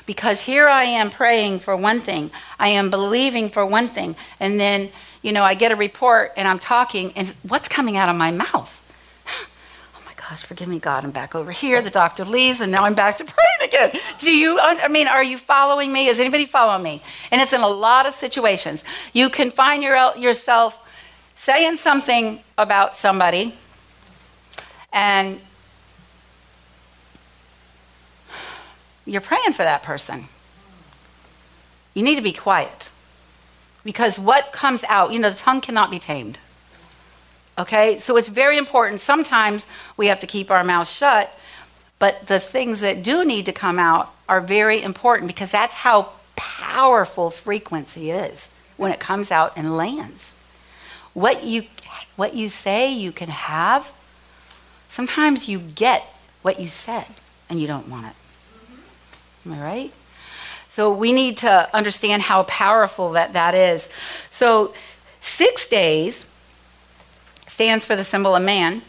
Because 0.04 0.40
here 0.40 0.68
i 0.68 0.84
am 0.84 1.10
praying 1.10 1.60
for 1.60 1.76
one 1.76 2.00
thing. 2.00 2.30
I 2.58 2.68
am 2.68 2.90
believing 2.90 3.50
for 3.50 3.64
one 3.64 3.88
thing. 3.88 4.16
And 4.40 4.58
then 4.58 4.90
you 5.22 5.32
know 5.32 5.44
i 5.44 5.54
get 5.54 5.70
a 5.70 5.76
report 5.76 6.32
and 6.36 6.48
i'm 6.48 6.58
talking 6.58 7.12
and 7.14 7.28
what's 7.42 7.68
coming 7.68 7.96
out 7.96 8.08
of 8.08 8.16
my 8.16 8.30
mouth? 8.30 8.78
Oh 9.94 10.02
my 10.06 10.14
gosh 10.16 10.42
forgive 10.44 10.68
me 10.68 10.78
god 10.78 11.04
i'm 11.04 11.10
back 11.10 11.34
over 11.34 11.52
here 11.52 11.82
the 11.82 11.90
doctor 11.90 12.24
leaves 12.24 12.60
and 12.60 12.72
now 12.72 12.84
i'm 12.84 12.94
back 12.94 13.18
to 13.18 13.24
praying 13.34 13.62
again. 13.68 14.00
Do 14.18 14.34
you 14.34 14.58
i 14.60 14.88
mean 14.88 15.08
are 15.08 15.22
you 15.22 15.36
following 15.36 15.92
me? 15.92 16.08
Is 16.08 16.18
anybody 16.18 16.46
following 16.46 16.82
me? 16.82 17.02
And 17.30 17.40
it's 17.42 17.52
in 17.52 17.60
a 17.60 17.68
lot 17.68 18.06
of 18.06 18.14
situations. 18.14 18.82
You 19.12 19.28
can 19.28 19.50
find 19.50 19.82
your, 19.82 20.16
yourself 20.16 20.81
saying 21.42 21.74
something 21.74 22.38
about 22.56 22.94
somebody 22.94 23.52
and 24.92 25.40
you're 29.04 29.20
praying 29.20 29.52
for 29.52 29.64
that 29.64 29.82
person. 29.82 30.26
You 31.94 32.04
need 32.04 32.14
to 32.14 32.22
be 32.22 32.32
quiet. 32.32 32.90
Because 33.82 34.20
what 34.20 34.52
comes 34.52 34.84
out, 34.84 35.12
you 35.12 35.18
know, 35.18 35.30
the 35.30 35.36
tongue 35.36 35.60
cannot 35.60 35.90
be 35.90 35.98
tamed. 35.98 36.38
Okay? 37.58 37.98
So 37.98 38.16
it's 38.16 38.28
very 38.28 38.56
important. 38.56 39.00
Sometimes 39.00 39.66
we 39.96 40.06
have 40.06 40.20
to 40.20 40.28
keep 40.28 40.48
our 40.48 40.62
mouth 40.62 40.88
shut, 40.88 41.36
but 41.98 42.28
the 42.28 42.38
things 42.38 42.78
that 42.82 43.02
do 43.02 43.24
need 43.24 43.46
to 43.46 43.52
come 43.52 43.80
out 43.80 44.14
are 44.28 44.40
very 44.40 44.80
important 44.80 45.26
because 45.26 45.50
that's 45.50 45.74
how 45.74 46.10
powerful 46.36 47.32
frequency 47.32 48.12
is 48.12 48.48
when 48.76 48.92
it 48.92 49.00
comes 49.00 49.32
out 49.32 49.52
and 49.56 49.76
lands. 49.76 50.32
What 51.14 51.44
you, 51.44 51.64
what 52.16 52.34
you 52.34 52.48
say 52.48 52.92
you 52.92 53.12
can 53.12 53.28
have, 53.28 53.90
sometimes 54.88 55.48
you 55.48 55.58
get 55.58 56.02
what 56.42 56.60
you 56.60 56.66
said 56.66 57.06
and 57.48 57.60
you 57.60 57.66
don't 57.66 57.88
want 57.88 58.06
it. 58.06 58.14
Am 59.44 59.52
I 59.52 59.62
right? 59.62 59.92
So 60.68 60.92
we 60.92 61.12
need 61.12 61.38
to 61.38 61.74
understand 61.74 62.22
how 62.22 62.44
powerful 62.44 63.12
that 63.12 63.32
that 63.32 63.54
is. 63.54 63.88
So 64.30 64.72
six 65.20 65.66
days 65.66 66.24
stands 67.46 67.84
for 67.84 67.96
the 67.96 68.04
symbol 68.04 68.34
of 68.34 68.42
man. 68.42 68.82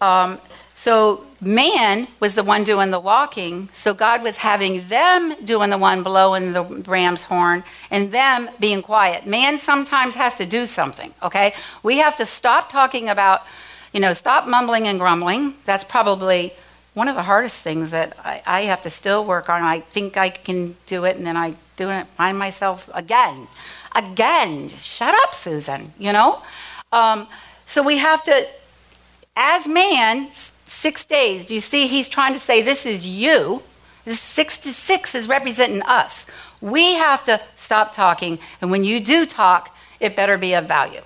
Um, 0.00 0.38
so 0.74 1.25
man 1.40 2.08
was 2.20 2.34
the 2.34 2.42
one 2.42 2.64
doing 2.64 2.90
the 2.90 3.00
walking, 3.00 3.68
so 3.72 3.92
God 3.92 4.22
was 4.22 4.36
having 4.36 4.86
them 4.88 5.36
doing 5.44 5.70
the 5.70 5.78
one 5.78 6.02
blowing 6.02 6.52
the 6.52 6.62
ram's 6.62 7.22
horn 7.24 7.62
and 7.90 8.10
them 8.10 8.48
being 8.58 8.82
quiet. 8.82 9.26
Man 9.26 9.58
sometimes 9.58 10.14
has 10.14 10.34
to 10.34 10.46
do 10.46 10.66
something, 10.66 11.12
okay? 11.22 11.54
We 11.82 11.98
have 11.98 12.16
to 12.16 12.26
stop 12.26 12.70
talking 12.70 13.08
about, 13.08 13.42
you 13.92 14.00
know, 14.00 14.14
stop 14.14 14.46
mumbling 14.46 14.86
and 14.86 14.98
grumbling. 14.98 15.54
That's 15.64 15.84
probably 15.84 16.52
one 16.94 17.08
of 17.08 17.14
the 17.14 17.22
hardest 17.22 17.56
things 17.56 17.90
that 17.90 18.18
I, 18.24 18.42
I 18.46 18.62
have 18.62 18.82
to 18.82 18.90
still 18.90 19.24
work 19.24 19.50
on. 19.50 19.62
I 19.62 19.80
think 19.80 20.16
I 20.16 20.30
can 20.30 20.76
do 20.86 21.04
it, 21.04 21.16
and 21.16 21.26
then 21.26 21.36
I 21.36 21.54
do 21.76 21.90
it, 21.90 22.06
find 22.06 22.38
myself 22.38 22.88
again, 22.94 23.48
again. 23.94 24.70
Shut 24.70 25.14
up, 25.14 25.34
Susan. 25.34 25.92
You 25.98 26.12
know. 26.12 26.42
Um, 26.92 27.26
so 27.66 27.82
we 27.82 27.98
have 27.98 28.22
to, 28.24 28.46
as 29.36 29.66
man, 29.66 30.28
six 30.86 31.04
days. 31.04 31.46
Do 31.46 31.52
you 31.52 31.60
see? 31.60 31.88
He's 31.88 32.08
trying 32.08 32.32
to 32.34 32.38
say 32.38 32.62
this 32.62 32.86
is 32.86 33.04
you. 33.04 33.60
This 34.04 34.20
six 34.20 34.56
to 34.58 34.72
six 34.72 35.16
is 35.16 35.26
representing 35.26 35.82
us. 35.82 36.26
We 36.60 36.94
have 36.94 37.24
to 37.24 37.40
stop 37.56 37.92
talking, 37.92 38.38
and 38.60 38.70
when 38.70 38.84
you 38.84 39.00
do 39.00 39.26
talk, 39.26 39.76
it 39.98 40.14
better 40.14 40.38
be 40.38 40.54
of 40.54 40.66
value. 40.66 41.00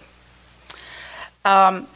Um, 1.47 1.87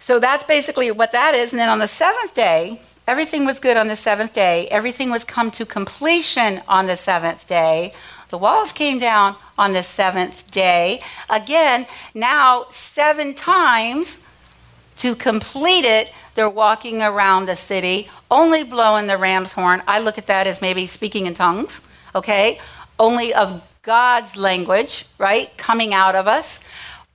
so 0.00 0.20
that's 0.20 0.44
basically 0.44 0.90
what 0.90 1.12
that 1.12 1.34
is. 1.34 1.52
And 1.52 1.58
then 1.58 1.70
on 1.70 1.78
the 1.78 1.88
seventh 1.88 2.34
day, 2.34 2.78
everything 3.08 3.46
was 3.46 3.58
good 3.58 3.78
on 3.78 3.88
the 3.88 3.96
seventh 3.96 4.34
day. 4.34 4.68
Everything 4.70 5.08
was 5.10 5.24
come 5.24 5.50
to 5.52 5.64
completion 5.64 6.60
on 6.68 6.86
the 6.86 6.96
seventh 6.96 7.48
day. 7.48 7.94
The 8.28 8.36
walls 8.36 8.70
came 8.70 8.98
down 8.98 9.36
on 9.56 9.72
the 9.72 9.82
seventh 9.82 10.50
day. 10.50 11.00
Again, 11.30 11.86
now 12.14 12.66
seven 12.70 13.32
times 13.32 14.18
to 15.02 15.14
complete 15.14 15.84
it, 15.84 16.12
they're 16.34 16.48
walking 16.48 17.02
around 17.02 17.46
the 17.46 17.56
city, 17.56 18.08
only 18.30 18.64
blowing 18.64 19.06
the 19.06 19.18
ram's 19.18 19.52
horn. 19.52 19.82
I 19.86 19.98
look 19.98 20.16
at 20.16 20.26
that 20.26 20.46
as 20.46 20.60
maybe 20.62 20.86
speaking 20.86 21.26
in 21.26 21.34
tongues, 21.34 21.80
okay? 22.14 22.60
Only 22.98 23.34
of 23.34 23.68
God's 23.82 24.36
language, 24.36 25.06
right? 25.18 25.56
Coming 25.56 25.92
out 25.92 26.14
of 26.14 26.26
us. 26.26 26.60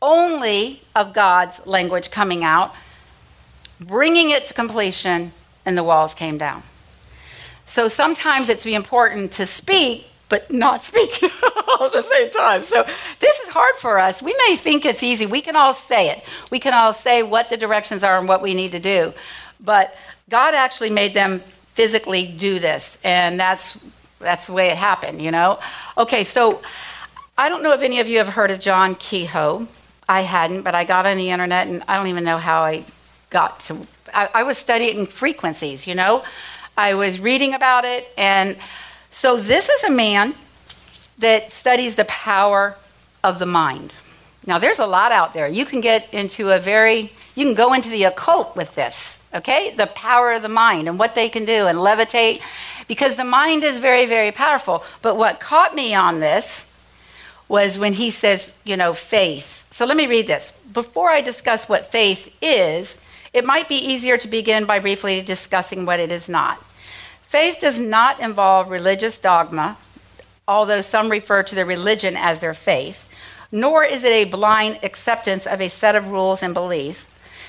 Only 0.02 0.84
of 0.96 1.14
God's 1.14 1.66
language 1.66 2.12
coming 2.12 2.44
out, 2.44 2.76
bringing 3.80 4.30
it 4.30 4.46
to 4.46 4.54
completion, 4.54 5.32
and 5.66 5.76
the 5.76 5.84
walls 5.84 6.14
came 6.14 6.38
down. 6.38 6.62
So 7.66 7.88
sometimes 7.88 8.48
it's 8.48 8.66
important 8.66 9.32
to 9.34 9.46
speak, 9.48 10.06
but 10.30 10.52
not 10.52 10.84
speak 10.84 11.22
all 11.68 11.86
at 11.86 11.94
the 11.94 12.02
same 12.02 12.30
time. 12.32 12.62
So 12.62 12.86
this 13.20 13.40
is 13.40 13.50
hard 13.50 13.76
for 13.76 14.00
us. 14.00 14.22
We 14.22 14.36
may 14.48 14.56
think 14.56 14.86
it's 14.86 15.04
easy. 15.04 15.26
We 15.26 15.42
can 15.42 15.56
all 15.56 15.74
say 15.74 16.10
it. 16.10 16.24
We 16.52 16.60
can 16.60 16.74
all 16.74 16.94
say 16.94 17.24
what 17.24 17.50
the 17.50 17.58
directions 17.58 18.04
are 18.04 18.18
and 18.18 18.28
what 18.28 18.42
we 18.42 18.54
need 18.54 18.72
to 18.74 18.80
do. 18.80 19.14
But 19.60 19.96
God 20.30 20.54
actually 20.54 20.90
made 20.90 21.14
them 21.14 21.40
physically 21.40 22.26
do 22.26 22.60
this, 22.60 22.98
and 23.04 23.40
that's 23.40 23.78
that's 24.20 24.48
the 24.48 24.54
way 24.54 24.70
it 24.70 24.78
happened, 24.78 25.22
you 25.22 25.32
know. 25.32 25.60
Okay, 25.98 26.24
so 26.24 26.62
I 27.38 27.50
don't 27.50 27.62
know 27.62 27.74
if 27.74 27.82
any 27.82 28.00
of 28.00 28.08
you 28.08 28.18
have 28.18 28.30
heard 28.30 28.52
of 28.52 28.60
John 28.60 28.96
Kehoe. 28.96 29.68
I 30.10 30.22
hadn't, 30.22 30.64
but 30.64 30.74
I 30.74 30.86
got 30.86 31.06
on 31.06 31.18
the 31.18 31.30
internet, 31.30 31.68
and 31.68 31.84
I 31.88 31.98
don't 31.98 32.08
even 32.08 32.24
know 32.24 32.38
how 32.38 32.62
I 32.62 32.84
got 33.30 33.60
to 33.62 33.86
I, 34.14 34.30
I 34.34 34.44
was 34.44 34.58
studying 34.58 35.06
frequencies, 35.06 35.88
you 35.88 35.96
know. 35.96 36.24
I 36.78 36.94
was 36.94 37.20
reading 37.20 37.54
about 37.54 37.86
it, 37.86 38.08
and 38.18 38.56
so 39.12 39.38
this 39.38 39.70
is 39.70 39.84
a 39.84 39.92
man 39.92 40.34
that 41.18 41.52
studies 41.52 41.96
the 41.96 42.06
power 42.06 42.76
of 43.24 43.40
the 43.40 43.46
mind. 43.46 43.94
Now, 44.46 44.60
there's 44.60 44.80
a 44.80 44.86
lot 44.86 45.12
out 45.12 45.34
there. 45.34 45.48
You 45.48 45.66
can 45.66 45.82
get 45.82 46.14
into 46.14 46.56
a 46.56 46.60
very, 46.60 47.12
you 47.36 47.46
can 47.46 47.54
go 47.54 47.74
into 47.74 47.90
the 47.90 48.06
occult 48.06 48.56
with 48.56 48.76
this, 48.76 49.20
okay? 49.34 49.74
The 49.76 49.88
power 49.88 50.32
of 50.32 50.42
the 50.42 50.50
mind 50.50 50.88
and 50.88 50.98
what 50.98 51.16
they 51.16 51.28
can 51.28 51.44
do 51.44 51.68
and 51.68 51.78
levitate, 51.78 52.42
because 52.88 53.16
the 53.16 53.26
mind 53.26 53.64
is 53.64 53.80
very, 53.80 54.06
very 54.06 54.32
powerful. 54.32 54.84
But 55.02 55.18
what 55.18 55.40
caught 55.40 55.76
me 55.76 55.94
on 55.94 56.20
this 56.20 56.66
was 57.50 57.78
when 57.78 57.94
he 57.94 58.12
says, 58.12 58.52
you 58.64 58.78
know, 58.78 58.94
faith. 58.94 59.68
So 59.72 59.86
let 59.86 59.98
me 59.98 60.08
read 60.08 60.28
this. 60.28 60.52
Before 60.74 61.10
I 61.10 61.22
discuss 61.22 61.68
what 61.68 61.86
faith 61.86 62.34
is, 62.42 62.98
it 63.34 63.46
might 63.46 63.68
be 63.68 63.76
easier 63.76 64.18
to 64.18 64.28
begin 64.28 64.66
by 64.66 64.80
briefly 64.80 65.22
discussing 65.22 65.86
what 65.86 66.00
it 66.00 66.12
is 66.12 66.30
not. 66.30 66.64
Faith 67.28 67.60
does 67.60 67.80
not 67.80 68.20
involve 68.20 68.70
religious 68.70 69.20
dogma, 69.20 69.78
although 70.48 70.82
some 70.82 71.10
refer 71.10 71.44
to 71.44 71.56
their 71.56 71.66
religion 71.66 72.16
as 72.16 72.40
their 72.40 72.54
faith, 72.54 73.08
nor 73.52 73.84
is 73.84 74.04
it 74.04 74.12
a 74.12 74.26
blind 74.26 74.80
acceptance 74.84 75.46
of 75.46 75.62
a 75.62 75.70
set 75.70 75.96
of 75.96 76.10
rules 76.10 76.42
and 76.42 76.54
beliefs. 76.54 77.02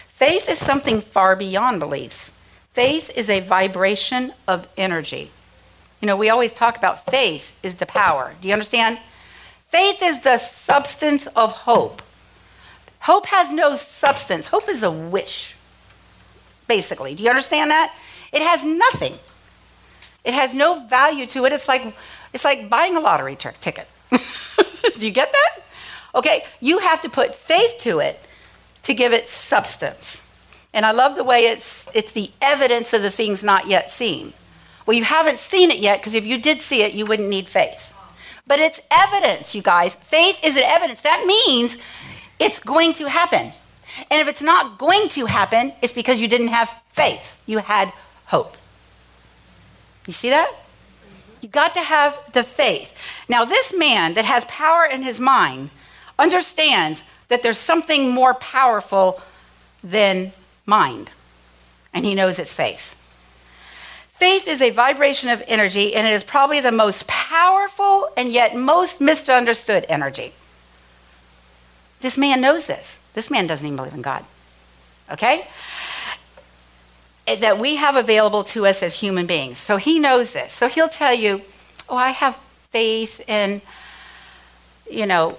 Faith 0.08 0.48
is 0.48 0.58
something 0.58 1.00
far 1.00 1.36
beyond 1.36 1.78
beliefs. 1.78 2.32
Faith 2.72 3.10
is 3.16 3.30
a 3.30 3.40
vibration 3.40 4.32
of 4.46 4.66
energy. 4.76 5.30
You 6.00 6.06
know, 6.06 6.16
we 6.16 6.28
always 6.28 6.52
talk 6.52 6.76
about 6.76 7.06
faith 7.06 7.56
is 7.62 7.76
the 7.76 7.86
power. 7.86 8.34
Do 8.40 8.48
you 8.48 8.54
understand? 8.54 8.98
Faith 9.68 10.02
is 10.02 10.20
the 10.20 10.38
substance 10.38 11.26
of 11.28 11.52
hope. 11.52 12.02
Hope 13.00 13.26
has 13.26 13.52
no 13.52 13.76
substance, 13.76 14.48
hope 14.48 14.68
is 14.68 14.82
a 14.82 14.90
wish 14.90 15.54
basically. 16.68 17.14
Do 17.14 17.24
you 17.24 17.30
understand 17.30 17.70
that? 17.70 17.96
It 18.32 18.42
has 18.42 18.62
nothing. 18.64 19.18
It 20.24 20.34
has 20.34 20.54
no 20.54 20.86
value 20.86 21.26
to 21.26 21.44
it. 21.44 21.52
It's 21.52 21.68
like 21.68 21.94
it's 22.32 22.44
like 22.44 22.68
buying 22.68 22.96
a 22.96 23.00
lottery 23.00 23.36
t- 23.36 23.48
ticket. 23.60 23.88
Do 24.10 24.18
you 25.06 25.10
get 25.10 25.32
that? 25.32 25.62
Okay, 26.14 26.44
you 26.60 26.78
have 26.78 27.02
to 27.02 27.08
put 27.08 27.34
faith 27.34 27.78
to 27.80 28.00
it 28.00 28.20
to 28.82 28.94
give 28.94 29.12
it 29.12 29.28
substance. 29.28 30.22
And 30.72 30.84
I 30.84 30.92
love 30.92 31.14
the 31.14 31.24
way 31.24 31.46
it's 31.46 31.88
it's 31.94 32.12
the 32.12 32.30
evidence 32.40 32.92
of 32.92 33.02
the 33.02 33.10
things 33.10 33.42
not 33.42 33.68
yet 33.68 33.90
seen. 33.90 34.32
Well, 34.86 34.96
you 34.96 35.04
haven't 35.04 35.38
seen 35.38 35.70
it 35.70 35.78
yet 35.78 36.00
because 36.00 36.14
if 36.14 36.24
you 36.24 36.38
did 36.38 36.62
see 36.62 36.82
it, 36.82 36.94
you 36.94 37.04
wouldn't 37.04 37.28
need 37.28 37.48
faith. 37.48 37.92
But 38.46 38.58
it's 38.58 38.80
evidence, 38.90 39.54
you 39.54 39.60
guys. 39.60 39.94
Faith 39.94 40.40
is 40.42 40.56
an 40.56 40.62
evidence. 40.64 41.02
That 41.02 41.24
means 41.26 41.76
it's 42.38 42.58
going 42.58 42.94
to 42.94 43.08
happen. 43.08 43.52
And 44.10 44.20
if 44.20 44.28
it's 44.28 44.42
not 44.42 44.78
going 44.78 45.08
to 45.10 45.26
happen, 45.26 45.72
it's 45.82 45.92
because 45.92 46.20
you 46.20 46.28
didn't 46.28 46.48
have 46.48 46.70
faith. 46.92 47.36
You 47.46 47.58
had 47.58 47.92
hope. 48.26 48.56
You 50.08 50.14
see 50.14 50.30
that? 50.30 50.50
You 51.42 51.48
got 51.48 51.74
to 51.74 51.80
have 51.80 52.18
the 52.32 52.42
faith. 52.42 52.94
Now, 53.28 53.44
this 53.44 53.76
man 53.76 54.14
that 54.14 54.24
has 54.24 54.44
power 54.46 54.84
in 54.90 55.02
his 55.02 55.20
mind 55.20 55.68
understands 56.18 57.04
that 57.28 57.42
there's 57.42 57.58
something 57.58 58.10
more 58.10 58.32
powerful 58.34 59.20
than 59.84 60.32
mind, 60.64 61.10
and 61.92 62.06
he 62.06 62.14
knows 62.14 62.38
it's 62.38 62.54
faith. 62.54 62.94
Faith 64.12 64.48
is 64.48 64.62
a 64.62 64.70
vibration 64.70 65.28
of 65.28 65.44
energy, 65.46 65.94
and 65.94 66.06
it 66.06 66.12
is 66.12 66.24
probably 66.24 66.60
the 66.60 66.72
most 66.72 67.06
powerful 67.06 68.08
and 68.16 68.32
yet 68.32 68.56
most 68.56 69.00
misunderstood 69.00 69.84
energy. 69.90 70.32
This 72.00 72.16
man 72.16 72.40
knows 72.40 72.66
this. 72.66 73.00
This 73.12 73.30
man 73.30 73.46
doesn't 73.46 73.66
even 73.66 73.76
believe 73.76 73.94
in 73.94 74.02
God. 74.02 74.24
Okay? 75.10 75.46
That 77.36 77.58
we 77.58 77.76
have 77.76 77.96
available 77.96 78.44
to 78.44 78.66
us 78.66 78.82
as 78.82 78.94
human 78.94 79.26
beings. 79.26 79.58
So 79.58 79.76
he 79.76 79.98
knows 79.98 80.32
this. 80.32 80.52
So 80.52 80.68
he'll 80.68 80.88
tell 80.88 81.14
you, 81.14 81.42
oh, 81.88 81.96
I 81.96 82.10
have 82.10 82.36
faith 82.70 83.20
in, 83.28 83.60
you 84.90 85.06
know, 85.06 85.36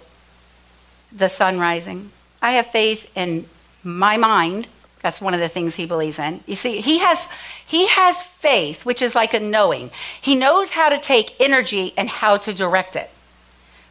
the 1.11 1.29
sun 1.29 1.59
rising. 1.59 2.11
I 2.41 2.51
have 2.51 2.67
faith 2.67 3.09
in 3.15 3.45
my 3.83 4.17
mind. 4.17 4.67
That's 5.01 5.21
one 5.21 5.33
of 5.33 5.39
the 5.39 5.47
things 5.47 5.75
he 5.75 5.85
believes 5.85 6.19
in. 6.19 6.41
You 6.45 6.55
see, 6.55 6.81
he 6.81 6.99
has 6.99 7.25
he 7.65 7.87
has 7.87 8.23
faith, 8.23 8.85
which 8.85 9.01
is 9.01 9.15
like 9.15 9.33
a 9.33 9.39
knowing. 9.39 9.91
He 10.19 10.35
knows 10.35 10.71
how 10.71 10.89
to 10.89 10.97
take 10.97 11.39
energy 11.39 11.93
and 11.95 12.09
how 12.09 12.37
to 12.37 12.53
direct 12.53 12.95
it. 12.95 13.09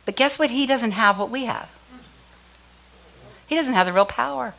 But 0.04 0.16
guess 0.16 0.38
what? 0.38 0.50
He 0.50 0.66
doesn't 0.66 0.92
have 0.92 1.18
what 1.18 1.30
we 1.30 1.44
have. 1.44 1.70
He 3.46 3.54
doesn't 3.54 3.74
have 3.74 3.86
the 3.86 3.92
real 3.92 4.04
power. 4.04 4.54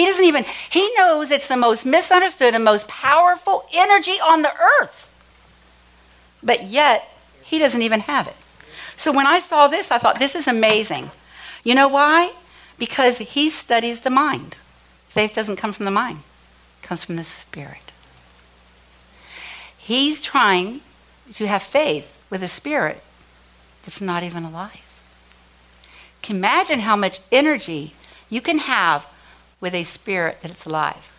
He 0.00 0.06
doesn't 0.06 0.24
even, 0.24 0.46
he 0.70 0.90
knows 0.94 1.30
it's 1.30 1.46
the 1.46 1.58
most 1.58 1.84
misunderstood 1.84 2.54
and 2.54 2.64
most 2.64 2.88
powerful 2.88 3.66
energy 3.70 4.12
on 4.12 4.40
the 4.40 4.50
earth. 4.80 5.10
But 6.42 6.68
yet, 6.68 7.06
he 7.42 7.58
doesn't 7.58 7.82
even 7.82 8.00
have 8.00 8.26
it. 8.26 8.36
So 8.96 9.12
when 9.12 9.26
I 9.26 9.40
saw 9.40 9.68
this, 9.68 9.90
I 9.90 9.98
thought, 9.98 10.18
this 10.18 10.34
is 10.34 10.48
amazing. 10.48 11.10
You 11.64 11.74
know 11.74 11.86
why? 11.86 12.32
Because 12.78 13.18
he 13.18 13.50
studies 13.50 14.00
the 14.00 14.08
mind. 14.08 14.56
Faith 15.08 15.34
doesn't 15.34 15.56
come 15.56 15.74
from 15.74 15.84
the 15.84 15.90
mind, 15.90 16.20
it 16.82 16.86
comes 16.86 17.04
from 17.04 17.16
the 17.16 17.24
spirit. 17.24 17.92
He's 19.76 20.22
trying 20.22 20.80
to 21.34 21.46
have 21.46 21.62
faith 21.62 22.16
with 22.30 22.42
a 22.42 22.48
spirit 22.48 23.02
that's 23.82 24.00
not 24.00 24.22
even 24.22 24.44
alive. 24.44 24.80
Can 26.22 26.36
imagine 26.36 26.80
how 26.80 26.96
much 26.96 27.20
energy 27.30 27.92
you 28.30 28.40
can 28.40 28.60
have 28.60 29.06
with 29.60 29.74
a 29.74 29.84
spirit 29.84 30.38
that's 30.42 30.66
alive. 30.66 31.10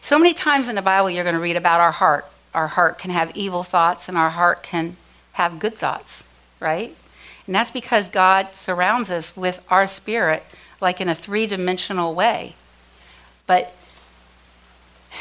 So 0.00 0.18
many 0.18 0.34
times 0.34 0.68
in 0.68 0.74
the 0.74 0.82
Bible, 0.82 1.10
you're 1.10 1.24
going 1.24 1.36
to 1.36 1.40
read 1.40 1.56
about 1.56 1.80
our 1.80 1.92
heart. 1.92 2.26
Our 2.54 2.68
heart 2.68 2.98
can 2.98 3.10
have 3.10 3.36
evil 3.36 3.62
thoughts, 3.62 4.08
and 4.08 4.18
our 4.18 4.30
heart 4.30 4.62
can 4.62 4.96
have 5.32 5.58
good 5.58 5.74
thoughts, 5.74 6.24
right? 6.60 6.94
And 7.46 7.54
that's 7.54 7.70
because 7.70 8.08
God 8.08 8.54
surrounds 8.54 9.10
us 9.10 9.36
with 9.36 9.64
our 9.70 9.86
spirit 9.86 10.42
like 10.80 11.00
in 11.00 11.08
a 11.08 11.14
three 11.14 11.46
dimensional 11.46 12.14
way. 12.14 12.54
But 13.46 13.74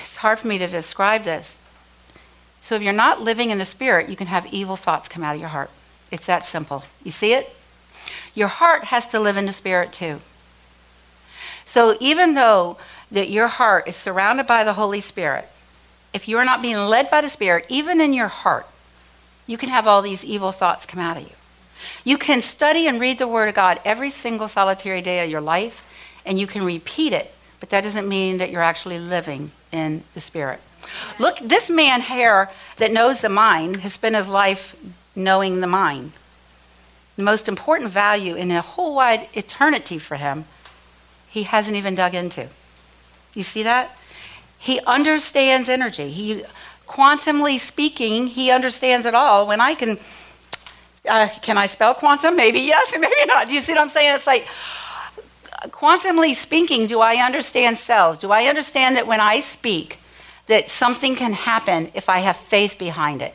it's 0.01 0.17
hard 0.17 0.39
for 0.39 0.47
me 0.47 0.57
to 0.57 0.67
describe 0.67 1.23
this. 1.23 1.59
So 2.59 2.75
if 2.75 2.81
you're 2.81 2.93
not 2.93 3.21
living 3.21 3.49
in 3.49 3.57
the 3.57 3.65
spirit, 3.65 4.09
you 4.09 4.15
can 4.15 4.27
have 4.27 4.45
evil 4.53 4.75
thoughts 4.75 5.09
come 5.09 5.23
out 5.23 5.35
of 5.35 5.41
your 5.41 5.49
heart. 5.49 5.71
It's 6.11 6.25
that 6.25 6.45
simple. 6.45 6.83
You 7.03 7.11
see 7.11 7.33
it? 7.33 7.55
Your 8.33 8.47
heart 8.47 8.85
has 8.85 9.07
to 9.07 9.19
live 9.19 9.37
in 9.37 9.45
the 9.45 9.53
spirit 9.53 9.91
too. 9.91 10.21
So 11.65 11.97
even 11.99 12.33
though 12.33 12.77
that 13.11 13.29
your 13.29 13.47
heart 13.47 13.87
is 13.87 13.95
surrounded 13.95 14.47
by 14.47 14.63
the 14.63 14.73
Holy 14.73 15.01
Spirit, 15.01 15.47
if 16.13 16.27
you 16.27 16.37
are 16.37 16.45
not 16.45 16.61
being 16.61 16.77
led 16.77 17.09
by 17.09 17.21
the 17.21 17.29
Spirit, 17.29 17.65
even 17.69 18.01
in 18.01 18.13
your 18.13 18.27
heart, 18.27 18.67
you 19.47 19.57
can 19.57 19.69
have 19.69 19.87
all 19.87 20.01
these 20.01 20.23
evil 20.23 20.51
thoughts 20.51 20.85
come 20.85 20.99
out 20.99 21.17
of 21.17 21.23
you. 21.23 21.35
You 22.03 22.17
can 22.17 22.41
study 22.41 22.87
and 22.87 22.99
read 22.99 23.17
the 23.17 23.27
Word 23.27 23.49
of 23.49 23.55
God 23.55 23.79
every 23.83 24.11
single 24.11 24.47
solitary 24.47 25.01
day 25.01 25.23
of 25.23 25.29
your 25.29 25.41
life, 25.41 25.87
and 26.25 26.39
you 26.39 26.47
can 26.47 26.63
repeat 26.63 27.13
it, 27.13 27.33
but 27.59 27.69
that 27.69 27.83
doesn't 27.83 28.07
mean 28.07 28.37
that 28.37 28.51
you're 28.51 28.61
actually 28.61 28.99
living 28.99 29.51
in 29.71 30.03
the 30.13 30.21
Spirit. 30.21 30.59
Look, 31.19 31.37
this 31.39 31.69
man 31.69 32.01
here 32.01 32.49
that 32.77 32.91
knows 32.91 33.21
the 33.21 33.29
mind 33.29 33.77
has 33.77 33.93
spent 33.93 34.15
his 34.15 34.27
life 34.27 34.75
knowing 35.15 35.61
the 35.61 35.67
mind. 35.67 36.11
The 37.15 37.23
most 37.23 37.47
important 37.47 37.91
value 37.91 38.35
in 38.35 38.51
a 38.51 38.61
whole 38.61 38.95
wide 38.95 39.27
eternity 39.33 39.97
for 39.97 40.15
him, 40.15 40.45
he 41.31 41.43
hasn't 41.43 41.77
even 41.77 41.95
dug 41.95 42.13
into. 42.13 42.47
You 43.33 43.43
see 43.43 43.63
that? 43.63 43.97
He 44.59 44.81
understands 44.81 45.69
energy. 45.69 46.11
He, 46.11 46.43
quantumly 46.87 47.57
speaking, 47.57 48.27
he 48.27 48.51
understands 48.51 49.05
it 49.05 49.15
all. 49.15 49.47
When 49.47 49.61
I 49.61 49.73
can, 49.73 49.97
uh, 51.07 51.29
can 51.41 51.57
I 51.57 51.67
spell 51.67 51.93
quantum? 51.93 52.35
Maybe 52.35 52.59
yes, 52.59 52.91
and 52.91 53.01
maybe 53.01 53.25
not. 53.25 53.47
Do 53.47 53.53
you 53.53 53.61
see 53.61 53.71
what 53.71 53.81
I'm 53.81 53.89
saying? 53.89 54.13
It's 54.13 54.27
like, 54.27 54.45
quantumly 55.69 56.35
speaking, 56.35 56.85
do 56.85 56.99
I 56.99 57.15
understand 57.25 57.77
cells? 57.77 58.17
Do 58.17 58.31
I 58.31 58.45
understand 58.45 58.97
that 58.97 59.07
when 59.07 59.21
I 59.21 59.39
speak, 59.39 59.99
that 60.47 60.67
something 60.67 61.15
can 61.15 61.31
happen 61.31 61.91
if 61.93 62.09
I 62.09 62.19
have 62.19 62.35
faith 62.35 62.77
behind 62.77 63.21
it? 63.21 63.33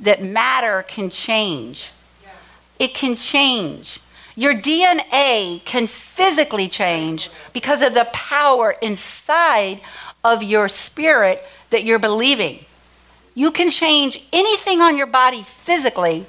That 0.00 0.22
matter 0.24 0.84
can 0.88 1.10
change. 1.10 1.90
Yes. 2.22 2.32
It 2.78 2.94
can 2.94 3.14
change. 3.14 4.00
Your 4.36 4.54
DNA 4.54 5.64
can 5.64 5.86
physically 5.86 6.68
change 6.68 7.30
because 7.54 7.80
of 7.80 7.94
the 7.94 8.06
power 8.12 8.74
inside 8.82 9.80
of 10.22 10.42
your 10.42 10.68
spirit 10.68 11.42
that 11.70 11.84
you're 11.84 11.98
believing. 11.98 12.64
You 13.34 13.50
can 13.50 13.70
change 13.70 14.26
anything 14.32 14.80
on 14.82 14.96
your 14.96 15.06
body 15.06 15.42
physically 15.42 16.26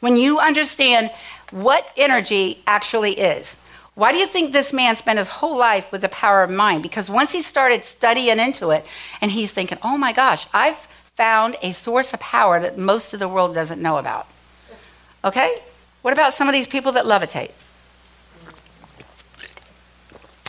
when 0.00 0.16
you 0.16 0.38
understand 0.38 1.10
what 1.50 1.90
energy 1.98 2.62
actually 2.66 3.12
is. 3.12 3.56
Why 3.94 4.10
do 4.12 4.18
you 4.18 4.26
think 4.26 4.52
this 4.52 4.72
man 4.72 4.96
spent 4.96 5.18
his 5.18 5.28
whole 5.28 5.56
life 5.56 5.92
with 5.92 6.00
the 6.00 6.08
power 6.08 6.42
of 6.42 6.50
mind? 6.50 6.82
Because 6.82 7.10
once 7.10 7.30
he 7.30 7.42
started 7.42 7.84
studying 7.84 8.38
into 8.38 8.70
it 8.70 8.86
and 9.20 9.30
he's 9.30 9.52
thinking, 9.52 9.76
oh 9.82 9.98
my 9.98 10.14
gosh, 10.14 10.46
I've 10.54 10.78
found 11.14 11.56
a 11.60 11.72
source 11.72 12.14
of 12.14 12.20
power 12.20 12.58
that 12.58 12.78
most 12.78 13.12
of 13.12 13.20
the 13.20 13.28
world 13.28 13.54
doesn't 13.54 13.82
know 13.82 13.98
about. 13.98 14.26
Okay? 15.24 15.58
What 16.02 16.12
about 16.12 16.34
some 16.34 16.48
of 16.48 16.52
these 16.52 16.66
people 16.66 16.92
that 16.92 17.04
levitate? 17.04 17.52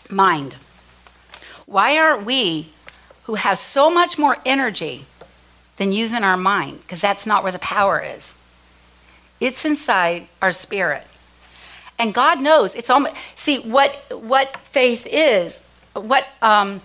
Mind. 0.09 0.55
Why 1.65 1.97
aren't 1.97 2.25
we, 2.25 2.69
who 3.23 3.35
have 3.35 3.57
so 3.57 3.89
much 3.89 4.17
more 4.17 4.37
energy, 4.45 5.05
than 5.77 5.91
using 5.91 6.23
our 6.23 6.37
mind? 6.37 6.81
Because 6.81 7.01
that's 7.01 7.25
not 7.25 7.43
where 7.43 7.51
the 7.51 7.59
power 7.59 8.01
is. 8.01 8.33
It's 9.39 9.65
inside 9.65 10.27
our 10.41 10.51
spirit. 10.51 11.03
And 11.99 12.13
God 12.13 12.41
knows. 12.41 12.75
It's 12.75 12.89
almost 12.89 13.15
see 13.35 13.59
what 13.59 13.95
what 14.09 14.57
faith 14.65 15.05
is. 15.09 15.61
What 15.93 16.27
um, 16.41 16.81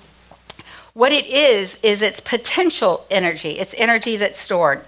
what 0.93 1.13
it 1.13 1.27
is 1.27 1.79
is 1.83 2.03
its 2.03 2.21
potential 2.21 3.07
energy. 3.11 3.59
It's 3.59 3.75
energy 3.79 4.17
that's 4.17 4.39
stored. 4.39 4.85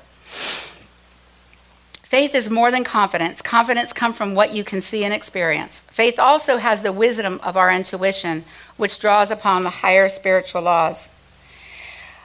Faith 2.10 2.34
is 2.34 2.50
more 2.50 2.72
than 2.72 2.82
confidence. 2.82 3.40
Confidence 3.40 3.92
comes 3.92 4.16
from 4.16 4.34
what 4.34 4.52
you 4.52 4.64
can 4.64 4.80
see 4.80 5.04
and 5.04 5.14
experience. 5.14 5.78
Faith 5.92 6.18
also 6.18 6.56
has 6.56 6.80
the 6.80 6.92
wisdom 6.92 7.38
of 7.44 7.56
our 7.56 7.70
intuition, 7.70 8.44
which 8.76 8.98
draws 8.98 9.30
upon 9.30 9.62
the 9.62 9.70
higher 9.70 10.08
spiritual 10.08 10.62
laws. 10.62 11.08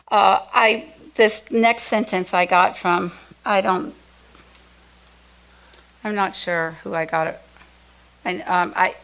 Uh, 0.09 0.39
I 0.51 0.87
this 1.13 1.43
next 1.51 1.83
sentence 1.83 2.33
I 2.33 2.47
got 2.47 2.75
from 2.75 3.11
I 3.45 3.61
don't 3.61 3.93
I'm 6.03 6.15
not 6.15 6.33
sure 6.33 6.77
who 6.83 6.95
I 6.95 7.05
got 7.05 7.27
it. 7.27 7.39
And 8.23 8.41
um, 8.47 8.73
I 8.75 8.95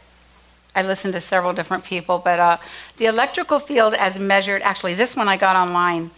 I 0.75 0.81
listened 0.81 1.13
to 1.13 1.21
several 1.21 1.53
different 1.53 1.83
people, 1.83 2.17
but 2.17 2.39
uh, 2.39 2.57
the 2.97 3.05
electrical 3.05 3.59
field 3.59 3.93
as 3.93 4.17
measured. 4.17 4.63
Actually, 4.63 4.95
this 4.95 5.15
one 5.15 5.27
I 5.27 5.37
got 5.37 5.55
online 5.55 6.09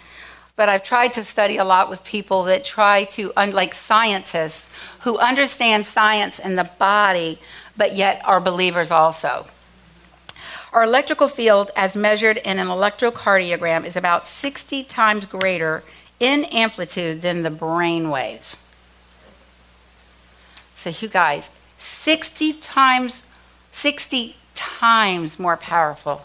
but 0.55 0.69
I've 0.69 0.83
tried 0.83 1.13
to 1.13 1.23
study 1.23 1.57
a 1.57 1.63
lot 1.63 1.89
with 1.89 2.03
people 2.03 2.43
that 2.43 2.63
try 2.63 3.05
to, 3.05 3.31
like 3.35 3.73
scientists, 3.73 4.69
who 5.01 5.17
understand 5.17 5.85
science 5.85 6.39
and 6.39 6.57
the 6.57 6.69
body, 6.77 7.39
but 7.75 7.95
yet 7.95 8.21
are 8.23 8.39
believers 8.39 8.91
also. 8.91 9.47
Our 10.71 10.83
electrical 10.83 11.27
field, 11.27 11.71
as 11.75 11.95
measured 11.95 12.37
in 12.37 12.59
an 12.59 12.67
electrocardiogram, 12.67 13.85
is 13.85 13.95
about 13.95 14.27
60 14.27 14.83
times 14.85 15.25
greater 15.25 15.83
in 16.19 16.45
amplitude 16.45 17.21
than 17.21 17.43
the 17.43 17.51
brain 17.51 18.09
waves. 18.09 18.55
So, 20.75 20.89
you 20.89 21.07
guys, 21.07 21.51
60 21.77 22.53
times, 22.53 23.23
60 23.71 24.35
times 24.53 25.39
more 25.39 25.57
powerful 25.57 26.23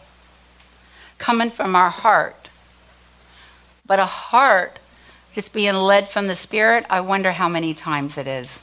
coming 1.18 1.50
from 1.50 1.74
our 1.74 1.90
heart 1.90 2.36
but 3.88 3.98
a 3.98 4.06
heart 4.06 4.78
that's 5.34 5.48
being 5.48 5.74
led 5.74 6.08
from 6.08 6.28
the 6.28 6.36
Spirit, 6.36 6.86
I 6.88 7.00
wonder 7.00 7.32
how 7.32 7.48
many 7.48 7.74
times 7.74 8.16
it 8.16 8.28
is. 8.28 8.62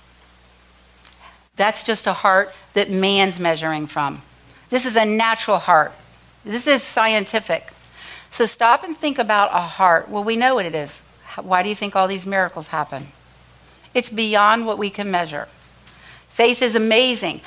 That's 1.57 1.83
just 1.83 2.07
a 2.07 2.13
heart 2.13 2.53
that 2.73 2.89
man's 2.89 3.39
measuring 3.39 3.87
from. 3.87 4.21
This 4.69 4.85
is 4.85 4.95
a 4.95 5.05
natural 5.05 5.57
heart. 5.57 5.93
This 6.45 6.67
is 6.67 6.83
scientific. 6.83 7.73
So 8.29 8.45
stop 8.45 8.83
and 8.83 8.95
think 8.95 9.17
about 9.17 9.49
a 9.53 9.61
heart. 9.61 10.09
Well, 10.09 10.23
we 10.23 10.35
know 10.35 10.55
what 10.55 10.65
it 10.65 10.75
is. 10.75 11.01
Why 11.41 11.63
do 11.63 11.69
you 11.69 11.75
think 11.75 11.95
all 11.95 12.07
these 12.07 12.25
miracles 12.25 12.67
happen? 12.67 13.07
It's 13.93 14.09
beyond 14.09 14.65
what 14.65 14.77
we 14.77 14.89
can 14.89 15.09
measure. 15.09 15.47
Faith 16.29 16.61
is 16.61 16.75
amazing. 16.75 17.41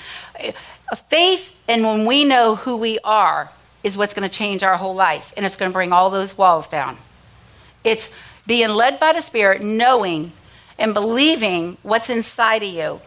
Faith, 1.08 1.54
and 1.68 1.84
when 1.84 2.06
we 2.06 2.24
know 2.24 2.56
who 2.56 2.76
we 2.78 2.98
are, 3.04 3.50
is 3.84 3.96
what's 3.96 4.14
going 4.14 4.28
to 4.28 4.34
change 4.34 4.62
our 4.62 4.78
whole 4.78 4.94
life, 4.94 5.32
and 5.36 5.44
it's 5.44 5.56
going 5.56 5.70
to 5.70 5.74
bring 5.74 5.92
all 5.92 6.08
those 6.08 6.36
walls 6.36 6.66
down. 6.66 6.96
It's 7.84 8.10
being 8.46 8.70
led 8.70 8.98
by 8.98 9.12
the 9.12 9.20
Spirit, 9.20 9.62
knowing 9.62 10.32
and 10.78 10.94
believing 10.94 11.76
what's 11.82 12.10
inside 12.10 12.62
of 12.62 12.68
you. 12.68 13.00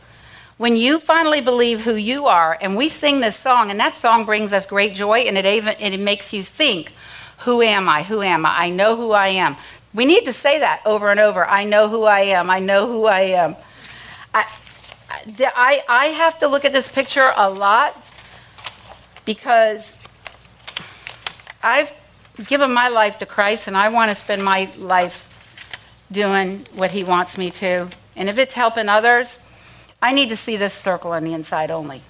When 0.58 0.76
you 0.76 1.00
finally 1.00 1.42
believe 1.42 1.82
who 1.82 1.96
you 1.96 2.28
are, 2.28 2.58
and 2.62 2.78
we 2.78 2.90
sing 2.90 3.20
this 3.20 3.36
song, 3.36 3.72
and 3.72 3.80
that 3.80 3.96
song 3.96 4.26
brings 4.26 4.54
us 4.54 4.66
great 4.66 4.94
joy, 4.94 5.20
and 5.22 5.38
it 5.38 5.46
even 5.46 5.76
it 5.80 6.00
makes 6.00 6.34
you 6.34 6.44
think, 6.44 6.94
"Who 7.40 7.62
am 7.62 7.90
I? 7.90 8.04
Who 8.04 8.22
am 8.22 8.46
I? 8.46 8.66
I 8.66 8.70
know 8.70 8.96
who 8.96 9.12
I 9.12 9.30
am." 9.30 9.58
We 9.94 10.06
need 10.06 10.26
to 10.26 10.34
say 10.34 10.60
that 10.60 10.82
over 10.86 11.10
and 11.10 11.20
over. 11.20 11.46
I 11.48 11.64
know 11.64 11.90
who 11.90 12.04
I 12.04 12.22
am. 12.22 12.50
I 12.50 12.60
know 12.60 12.88
who 12.88 13.08
I 13.08 13.22
am. 13.22 13.56
I, 14.34 14.46
I, 15.40 15.84
I 15.90 16.06
have 16.08 16.40
to 16.40 16.48
look 16.48 16.64
at 16.64 16.72
this 16.72 16.88
picture 16.88 17.34
a 17.36 17.50
lot 17.50 18.02
because 19.26 19.98
I've 21.64 21.94
given 22.48 22.74
my 22.74 22.88
life 22.88 23.20
to 23.20 23.26
Christ 23.26 23.68
and 23.68 23.78
I 23.78 23.90
want 23.90 24.10
to 24.10 24.16
spend 24.16 24.44
my 24.44 24.70
life 24.78 25.28
doing 26.12 26.60
what 26.76 26.92
He 26.92 27.04
wants 27.04 27.38
me 27.38 27.52
to. 27.52 27.88
And 28.16 28.30
if 28.30 28.38
it's 28.38 28.54
helping 28.54 28.90
others, 28.90 29.38
I 30.02 30.14
need 30.14 30.30
to 30.30 30.36
see 30.36 30.58
this 30.58 30.74
circle 30.74 31.12
on 31.12 31.24
the 31.24 31.34
inside 31.34 31.72
only. 31.72 32.02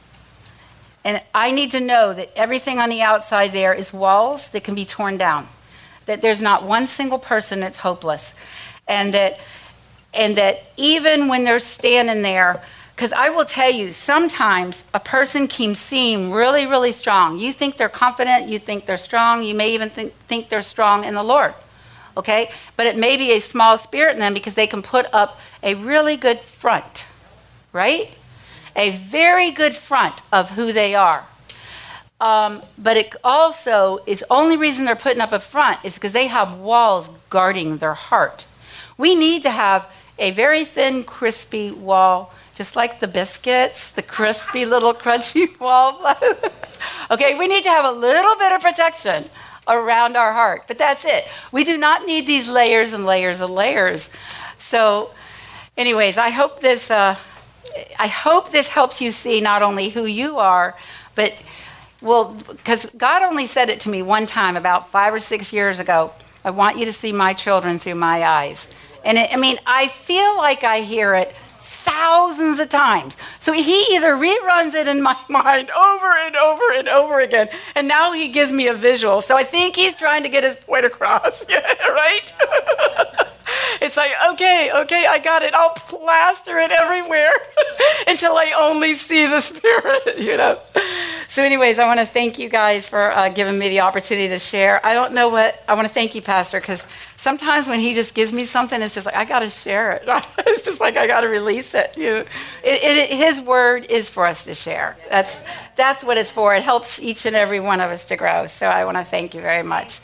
And 1.03 1.21
I 1.33 1.51
need 1.51 1.71
to 1.71 1.79
know 1.79 2.13
that 2.13 2.31
everything 2.35 2.79
on 2.79 2.89
the 2.89 3.01
outside 3.01 3.53
there 3.53 3.73
is 3.73 3.91
walls 3.91 4.49
that 4.51 4.63
can 4.63 4.75
be 4.75 4.85
torn 4.85 5.17
down. 5.17 5.47
That 6.05 6.21
there's 6.21 6.41
not 6.41 6.63
one 6.63 6.87
single 6.87 7.19
person 7.19 7.59
that's 7.59 7.79
hopeless. 7.79 8.33
And 8.87 9.13
that 9.13 9.39
and 10.13 10.35
that 10.37 10.63
even 10.75 11.29
when 11.29 11.45
they're 11.45 11.59
standing 11.59 12.21
there 12.21 12.61
because 12.95 13.13
I 13.13 13.29
will 13.29 13.45
tell 13.45 13.71
you, 13.71 13.91
sometimes 13.91 14.85
a 14.93 14.99
person 14.99 15.47
can 15.47 15.73
seem 15.73 16.31
really, 16.31 16.67
really 16.67 16.91
strong. 16.91 17.39
You 17.39 17.51
think 17.51 17.77
they're 17.77 17.89
confident, 17.89 18.47
you 18.47 18.59
think 18.59 18.85
they're 18.85 18.97
strong, 18.97 19.43
you 19.43 19.55
may 19.55 19.73
even 19.73 19.89
think, 19.89 20.13
think 20.27 20.49
they're 20.49 20.61
strong 20.61 21.03
in 21.03 21.15
the 21.15 21.23
Lord. 21.23 21.53
Okay? 22.15 22.51
But 22.75 22.87
it 22.87 22.97
may 22.97 23.17
be 23.17 23.31
a 23.31 23.39
small 23.39 23.77
spirit 23.77 24.13
in 24.13 24.19
them 24.19 24.33
because 24.33 24.53
they 24.53 24.67
can 24.67 24.81
put 24.83 25.07
up 25.13 25.39
a 25.63 25.75
really 25.75 26.15
good 26.15 26.39
front, 26.39 27.05
right? 27.73 28.11
A 28.75 28.91
very 28.91 29.51
good 29.51 29.75
front 29.75 30.21
of 30.31 30.51
who 30.51 30.71
they 30.71 30.93
are. 30.93 31.25
Um, 32.19 32.61
but 32.77 32.97
it 32.97 33.15
also 33.23 33.99
is 34.05 34.23
only 34.29 34.57
reason 34.57 34.85
they're 34.85 34.95
putting 34.95 35.21
up 35.21 35.33
a 35.33 35.39
front 35.39 35.79
is 35.83 35.95
because 35.95 36.11
they 36.11 36.27
have 36.27 36.59
walls 36.59 37.09
guarding 37.31 37.77
their 37.77 37.95
heart. 37.95 38.45
We 38.95 39.15
need 39.15 39.41
to 39.41 39.49
have 39.49 39.87
a 40.19 40.29
very 40.29 40.63
thin, 40.65 41.03
crispy 41.03 41.71
wall 41.71 42.31
just 42.55 42.75
like 42.75 42.99
the 42.99 43.07
biscuits, 43.07 43.91
the 43.91 44.01
crispy 44.01 44.65
little 44.65 44.93
crunchy 44.93 45.57
wall. 45.59 46.05
okay, 47.09 47.37
we 47.37 47.47
need 47.47 47.63
to 47.63 47.69
have 47.69 47.85
a 47.85 47.97
little 47.97 48.35
bit 48.35 48.51
of 48.51 48.61
protection 48.61 49.29
around 49.67 50.17
our 50.17 50.33
heart, 50.33 50.63
but 50.67 50.77
that's 50.77 51.05
it. 51.05 51.27
We 51.51 51.63
do 51.63 51.77
not 51.77 52.05
need 52.05 52.27
these 52.27 52.49
layers 52.49 52.93
and 52.93 53.05
layers 53.05 53.41
and 53.41 53.53
layers. 53.53 54.09
So, 54.59 55.11
anyways, 55.77 56.17
I 56.17 56.29
hope 56.29 56.59
this. 56.59 56.91
Uh, 56.91 57.15
I 57.97 58.07
hope 58.07 58.51
this 58.51 58.67
helps 58.67 58.99
you 58.99 59.11
see 59.11 59.39
not 59.39 59.61
only 59.61 59.89
who 59.89 60.05
you 60.05 60.39
are, 60.39 60.75
but 61.15 61.33
well, 62.01 62.35
because 62.47 62.87
God 62.97 63.21
only 63.21 63.47
said 63.47 63.69
it 63.69 63.79
to 63.81 63.89
me 63.89 64.01
one 64.01 64.25
time 64.25 64.57
about 64.57 64.89
five 64.89 65.13
or 65.13 65.19
six 65.19 65.53
years 65.53 65.79
ago. 65.79 66.11
I 66.43 66.49
want 66.49 66.77
you 66.77 66.85
to 66.85 66.93
see 66.93 67.13
my 67.13 67.33
children 67.33 67.77
through 67.77 67.95
my 67.95 68.23
eyes. 68.25 68.67
And 69.05 69.17
it, 69.17 69.31
I 69.31 69.37
mean, 69.37 69.59
I 69.65 69.87
feel 69.87 70.35
like 70.37 70.63
I 70.63 70.81
hear 70.81 71.13
it 71.13 71.33
thousands 71.83 72.59
of 72.59 72.69
times. 72.69 73.17
So 73.39 73.53
he 73.53 73.95
either 73.95 74.15
reruns 74.15 74.73
it 74.73 74.87
in 74.87 75.01
my 75.01 75.17
mind 75.29 75.69
over 75.71 76.07
and 76.07 76.35
over 76.35 76.63
and 76.73 76.87
over 76.87 77.19
again, 77.19 77.49
and 77.75 77.87
now 77.87 78.13
he 78.13 78.27
gives 78.29 78.51
me 78.51 78.67
a 78.67 78.73
visual. 78.73 79.21
So 79.21 79.35
I 79.35 79.43
think 79.43 79.75
he's 79.75 79.95
trying 79.95 80.23
to 80.23 80.29
get 80.29 80.43
his 80.43 80.57
point 80.57 80.85
across, 80.85 81.43
right? 81.49 82.33
it's 83.81 83.97
like, 83.97 84.11
okay, 84.31 84.71
okay, 84.73 85.05
I 85.07 85.19
got 85.19 85.43
it. 85.43 85.53
I'll 85.53 85.73
plaster 85.73 86.57
it 86.59 86.71
everywhere 86.71 87.33
until 88.07 88.33
I 88.33 88.53
only 88.59 88.95
see 88.95 89.25
the 89.25 89.41
Spirit, 89.41 90.17
you 90.19 90.37
know? 90.37 90.59
So, 91.27 91.43
anyways, 91.43 91.79
I 91.79 91.85
want 91.85 91.99
to 91.99 92.05
thank 92.05 92.39
you 92.39 92.49
guys 92.49 92.87
for 92.87 93.11
uh, 93.11 93.29
giving 93.29 93.57
me 93.57 93.69
the 93.69 93.81
opportunity 93.81 94.27
to 94.29 94.39
share. 94.39 94.85
I 94.85 94.93
don't 94.93 95.13
know 95.13 95.29
what, 95.29 95.63
I 95.67 95.75
want 95.75 95.87
to 95.87 95.93
thank 95.93 96.13
you, 96.13 96.21
Pastor, 96.21 96.59
because 96.59 96.85
sometimes 97.21 97.67
when 97.67 97.79
he 97.79 97.93
just 97.93 98.15
gives 98.15 98.33
me 98.33 98.45
something, 98.45 98.81
it's 98.81 98.95
just 98.95 99.05
like, 99.05 99.15
I 99.15 99.25
got 99.25 99.39
to 99.39 99.49
share 99.49 99.91
it. 99.91 100.03
it's 100.39 100.63
just 100.63 100.79
like, 100.79 100.97
I 100.97 101.05
got 101.05 101.21
to 101.21 101.27
release 101.27 101.75
it. 101.75 101.95
You 101.95 102.03
know? 102.03 102.19
it, 102.63 102.83
it. 102.83 103.09
His 103.11 103.39
word 103.39 103.85
is 103.91 104.09
for 104.09 104.25
us 104.25 104.45
to 104.45 104.55
share. 104.55 104.97
That's, 105.07 105.41
that's 105.75 106.03
what 106.03 106.17
it's 106.17 106.31
for. 106.31 106.55
It 106.55 106.63
helps 106.63 106.99
each 106.99 107.27
and 107.27 107.35
every 107.35 107.59
one 107.59 107.79
of 107.79 107.91
us 107.91 108.05
to 108.05 108.17
grow. 108.17 108.47
So, 108.47 108.65
I 108.67 108.85
want 108.85 108.97
to 108.97 109.03
thank 109.03 109.35
you 109.35 109.41
very 109.41 109.63
much. 109.63 109.99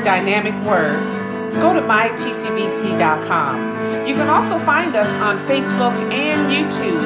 Dynamic 0.00 0.54
words, 0.64 1.14
go 1.60 1.72
to 1.72 1.80
mytcvc.com. 1.80 3.74
You 4.06 4.14
can 4.14 4.28
also 4.28 4.58
find 4.58 4.94
us 4.96 5.12
on 5.16 5.38
Facebook 5.46 5.94
and 6.12 6.52
YouTube. 6.52 7.02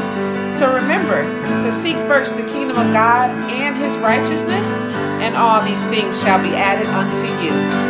So 0.58 0.74
remember 0.74 1.22
to 1.62 1.72
seek 1.72 1.96
first 2.08 2.36
the 2.36 2.42
kingdom 2.42 2.76
of 2.76 2.92
God 2.92 3.30
and 3.50 3.76
his 3.76 3.94
righteousness, 3.96 4.72
and 5.22 5.36
all 5.36 5.62
these 5.62 5.84
things 5.86 6.20
shall 6.20 6.42
be 6.42 6.54
added 6.54 6.88
unto 6.88 7.26
you. 7.44 7.87